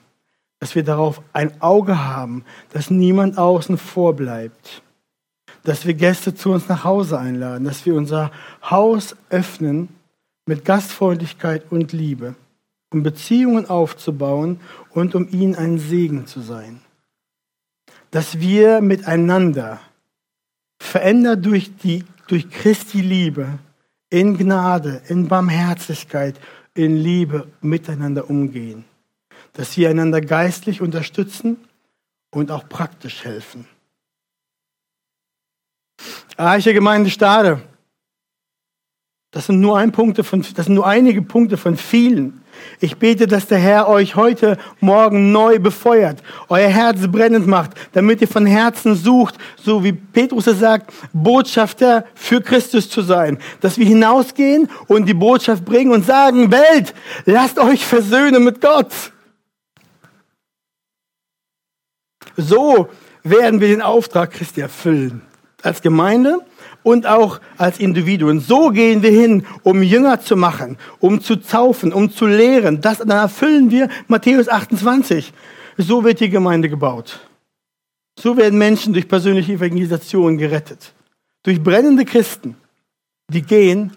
Dass 0.59 0.75
wir 0.75 0.84
darauf 0.84 1.21
ein 1.34 1.61
Auge 1.61 2.05
haben, 2.05 2.43
dass 2.71 2.89
niemand 2.89 3.38
außen 3.38 3.77
vor 3.77 4.15
bleibt. 4.15 4.81
Dass 5.63 5.86
wir 5.86 5.93
Gäste 5.93 6.34
zu 6.34 6.51
uns 6.51 6.67
nach 6.67 6.84
Hause 6.84 7.19
einladen, 7.19 7.65
dass 7.65 7.86
wir 7.86 7.95
unser 7.95 8.31
Haus 8.67 9.15
öffnen 9.29 9.89
mit 10.45 10.65
Gastfreundlichkeit 10.65 11.71
und 11.71 11.91
Liebe, 11.91 12.36
um 12.91 13.03
Beziehungen 13.03 13.69
aufzubauen 13.69 14.59
und 14.89 15.15
um 15.15 15.27
ihnen 15.29 15.55
ein 15.55 15.77
Segen 15.77 16.25
zu 16.25 16.41
sein. 16.41 16.81
Dass 18.09 18.39
wir 18.39 18.81
miteinander, 18.81 19.79
verändert 20.79 21.45
durch, 21.45 21.75
die, 21.77 22.03
durch 22.27 22.49
Christi 22.49 23.01
Liebe, 23.01 23.59
in 24.14 24.38
Gnade, 24.38 25.01
in 25.07 25.28
Barmherzigkeit, 25.28 26.39
in 26.74 26.95
Liebe 26.97 27.47
miteinander 27.61 28.30
umgehen. 28.30 28.86
Dass 29.53 29.76
wir 29.78 29.89
einander 29.89 30.22
geistlich 30.22 30.82
unterstützen 30.82 31.57
und 32.32 32.51
auch 32.51 32.70
praktisch 32.70 33.24
helfen. 33.24 33.68
Arche 36.38 36.74
Gemeinde 36.74 37.09
Stade 37.09 37.61
das 39.34 39.47
sind 39.47 39.59
nur 39.59 39.80
ein 39.80 39.91
Punkte 39.91 40.24
von, 40.24 40.45
das 40.55 40.68
sind 40.68 40.76
nur 40.76 40.86
einige 40.86 41.24
Punkte 41.24 41.57
von 41.57 41.76
vielen. 41.76 42.42
Ich 42.79 42.97
bete, 42.97 43.27
dass 43.27 43.47
der 43.47 43.57
Herr 43.57 43.87
euch 43.87 44.15
heute 44.15 44.57
Morgen 44.79 45.31
neu 45.31 45.59
befeuert, 45.59 46.21
euer 46.49 46.69
Herz 46.69 46.99
brennend 47.07 47.47
macht, 47.47 47.71
damit 47.93 48.21
ihr 48.21 48.27
von 48.27 48.45
Herzen 48.45 48.95
sucht, 48.95 49.35
so 49.55 49.83
wie 49.83 49.93
Petrus 49.93 50.47
es 50.47 50.59
sagt, 50.59 50.91
Botschafter 51.13 52.05
für 52.15 52.41
Christus 52.41 52.89
zu 52.89 53.01
sein. 53.01 53.37
Dass 53.61 53.77
wir 53.77 53.85
hinausgehen 53.85 54.69
und 54.87 55.05
die 55.05 55.13
Botschaft 55.13 55.65
bringen 55.65 55.91
und 55.91 56.05
sagen, 56.05 56.51
Welt, 56.51 56.93
lasst 57.25 57.59
euch 57.59 57.85
versöhnen 57.85 58.43
mit 58.43 58.61
Gott. 58.61 58.91
So 62.37 62.89
werden 63.23 63.61
wir 63.61 63.67
den 63.67 63.81
Auftrag 63.81 64.31
Christi 64.31 64.61
erfüllen. 64.61 65.21
Als 65.61 65.81
Gemeinde 65.81 66.39
und 66.84 67.07
auch 67.07 67.39
als 67.57 67.79
Individuen. 67.79 68.39
So 68.39 68.69
gehen 68.69 69.01
wir 69.01 69.11
hin, 69.11 69.45
um 69.63 69.81
Jünger 69.81 70.19
zu 70.19 70.36
machen, 70.36 70.77
um 70.99 71.21
zu 71.21 71.38
zaufen, 71.38 71.91
um 71.91 72.11
zu 72.11 72.25
lehren. 72.25 72.81
Das, 72.81 72.99
dann 72.99 73.09
erfüllen 73.09 73.71
wir 73.71 73.89
Matthäus 74.07 74.47
28. 74.47 75.34
So 75.77 76.03
wird 76.03 76.19
die 76.19 76.29
Gemeinde 76.29 76.69
gebaut. 76.69 77.19
So 78.19 78.38
werden 78.38 78.59
Menschen 78.59 78.93
durch 78.93 79.07
persönliche 79.07 79.53
Evangelisation 79.53 80.38
gerettet. 80.38 80.93
Durch 81.43 81.61
brennende 81.61 82.05
Christen, 82.05 82.55
die 83.29 83.41
gehen 83.41 83.91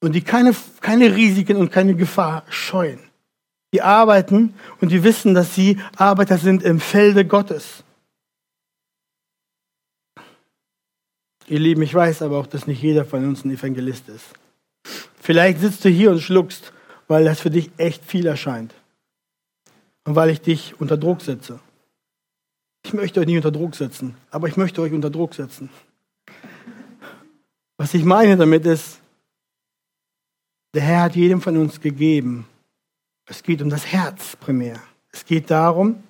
und 0.00 0.14
die 0.14 0.20
keine, 0.20 0.54
keine 0.80 1.14
Risiken 1.14 1.56
und 1.56 1.72
keine 1.72 1.94
Gefahr 1.94 2.44
scheuen. 2.48 2.98
Die 3.72 3.82
arbeiten 3.82 4.54
und 4.80 4.90
die 4.90 5.04
wissen, 5.04 5.34
dass 5.34 5.54
sie 5.54 5.78
Arbeiter 5.96 6.38
sind 6.38 6.62
im 6.62 6.80
Felde 6.80 7.24
Gottes. 7.24 7.84
Ihr 11.50 11.58
Lieben, 11.58 11.82
ich 11.82 11.92
weiß 11.92 12.22
aber 12.22 12.38
auch, 12.38 12.46
dass 12.46 12.68
nicht 12.68 12.80
jeder 12.80 13.04
von 13.04 13.26
uns 13.26 13.44
ein 13.44 13.50
Evangelist 13.50 14.08
ist. 14.08 14.26
Vielleicht 15.20 15.58
sitzt 15.58 15.84
du 15.84 15.88
hier 15.88 16.12
und 16.12 16.20
schluckst, 16.20 16.72
weil 17.08 17.24
das 17.24 17.40
für 17.40 17.50
dich 17.50 17.72
echt 17.76 18.04
viel 18.04 18.26
erscheint. 18.26 18.72
Und 20.04 20.14
weil 20.14 20.30
ich 20.30 20.40
dich 20.40 20.80
unter 20.80 20.96
Druck 20.96 21.22
setze. 21.22 21.58
Ich 22.84 22.92
möchte 22.92 23.18
euch 23.18 23.26
nicht 23.26 23.34
unter 23.34 23.50
Druck 23.50 23.74
setzen, 23.74 24.14
aber 24.30 24.46
ich 24.46 24.56
möchte 24.56 24.80
euch 24.80 24.92
unter 24.92 25.10
Druck 25.10 25.34
setzen. 25.34 25.70
Was 27.76 27.94
ich 27.94 28.04
meine 28.04 28.36
damit 28.36 28.64
ist, 28.64 29.00
der 30.72 30.82
Herr 30.82 31.02
hat 31.02 31.16
jedem 31.16 31.40
von 31.40 31.56
uns 31.56 31.80
gegeben. 31.80 32.46
Es 33.26 33.42
geht 33.42 33.60
um 33.60 33.70
das 33.70 33.86
Herz 33.86 34.36
primär. 34.36 34.80
Es 35.10 35.24
geht 35.24 35.50
darum, 35.50 36.04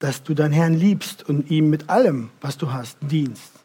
dass 0.00 0.22
du 0.22 0.34
deinen 0.34 0.52
Herrn 0.52 0.74
liebst 0.74 1.26
und 1.26 1.50
ihm 1.50 1.70
mit 1.70 1.88
allem, 1.88 2.28
was 2.42 2.58
du 2.58 2.70
hast, 2.70 2.98
dienst. 3.00 3.59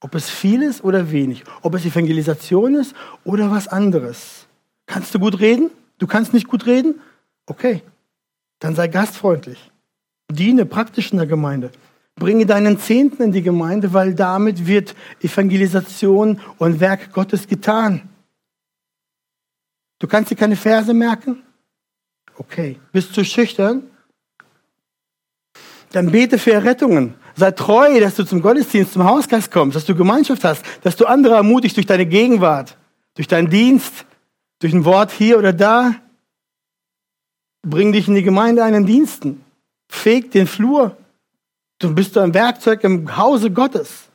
Ob 0.00 0.14
es 0.14 0.30
viel 0.30 0.62
ist 0.62 0.82
oder 0.82 1.10
wenig. 1.10 1.44
Ob 1.62 1.74
es 1.74 1.84
Evangelisation 1.84 2.74
ist 2.74 2.94
oder 3.24 3.50
was 3.50 3.68
anderes. 3.68 4.46
Kannst 4.86 5.14
du 5.14 5.18
gut 5.18 5.40
reden? 5.40 5.70
Du 5.98 6.06
kannst 6.06 6.32
nicht 6.32 6.48
gut 6.48 6.66
reden? 6.66 7.00
Okay. 7.46 7.82
Dann 8.58 8.74
sei 8.74 8.88
gastfreundlich. 8.88 9.70
Diene 10.30 10.64
praktisch 10.64 11.12
in 11.12 11.18
der 11.18 11.26
Gemeinde. 11.26 11.70
Bringe 12.16 12.46
deinen 12.46 12.78
Zehnten 12.78 13.22
in 13.22 13.32
die 13.32 13.42
Gemeinde, 13.42 13.92
weil 13.92 14.14
damit 14.14 14.66
wird 14.66 14.94
Evangelisation 15.22 16.40
und 16.58 16.80
Werk 16.80 17.12
Gottes 17.12 17.46
getan. 17.46 18.08
Du 19.98 20.06
kannst 20.06 20.30
dir 20.30 20.36
keine 20.36 20.56
Verse 20.56 20.92
merken? 20.92 21.42
Okay. 22.36 22.78
Bist 22.92 23.16
du 23.16 23.24
schüchtern? 23.24 23.82
Dann 25.92 26.10
bete 26.10 26.38
für 26.38 26.52
Errettungen. 26.52 27.14
Sei 27.40 27.52
treu, 27.52 27.98
dass 28.00 28.16
du 28.16 28.24
zum 28.24 28.42
Gottesdienst, 28.42 28.92
zum 28.92 29.04
Hauskreis 29.04 29.50
kommst, 29.50 29.74
dass 29.74 29.86
du 29.86 29.94
Gemeinschaft 29.94 30.44
hast, 30.44 30.62
dass 30.82 30.94
du 30.96 31.06
andere 31.06 31.36
ermutigst 31.36 31.74
durch 31.74 31.86
deine 31.86 32.04
Gegenwart, 32.04 32.76
durch 33.14 33.28
deinen 33.28 33.48
Dienst, 33.48 34.04
durch 34.58 34.74
ein 34.74 34.84
Wort 34.84 35.10
hier 35.10 35.38
oder 35.38 35.54
da. 35.54 35.94
Bring 37.62 37.92
dich 37.92 38.08
in 38.08 38.14
die 38.14 38.22
Gemeinde 38.22 38.62
einen 38.62 38.84
Diensten. 38.84 39.42
Feg 39.88 40.30
den 40.32 40.46
Flur. 40.46 40.98
Du 41.78 41.94
bist 41.94 42.18
ein 42.18 42.34
Werkzeug 42.34 42.84
im 42.84 43.16
Hause 43.16 43.50
Gottes. 43.50 44.10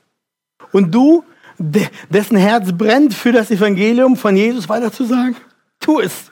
Und 0.71 0.93
du, 0.93 1.23
dessen 1.57 2.37
Herz 2.37 2.73
brennt 2.73 3.15
für 3.15 3.31
das 3.31 3.49
Evangelium 3.49 4.17
von 4.17 4.37
Jesus 4.37 4.69
weiter 4.69 4.93
zu 4.93 5.03
sagen, 5.03 5.35
tu 5.79 5.99
es. 5.99 6.29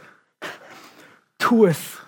Tu 1.39 1.65
es. 1.65 2.02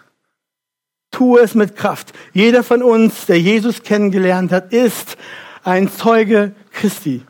Tu 1.15 1.37
es 1.37 1.55
mit 1.55 1.77
Kraft. 1.77 2.11
Jeder 2.33 2.61
von 2.61 2.83
uns, 2.83 3.25
der 3.25 3.39
Jesus 3.39 3.83
kennengelernt 3.83 4.51
hat, 4.51 4.73
ist 4.73 5.15
ein 5.63 5.89
Zeuge 5.89 6.53
Christi. 6.71 7.23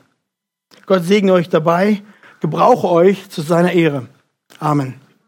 Gott 0.88 1.04
segne 1.04 1.34
euch 1.34 1.50
dabei, 1.50 2.02
gebrauche 2.40 2.90
euch 2.90 3.30
zu 3.30 3.44
seiner 3.44 3.74
Ehre. 3.74 4.08
Amen. 4.58 5.05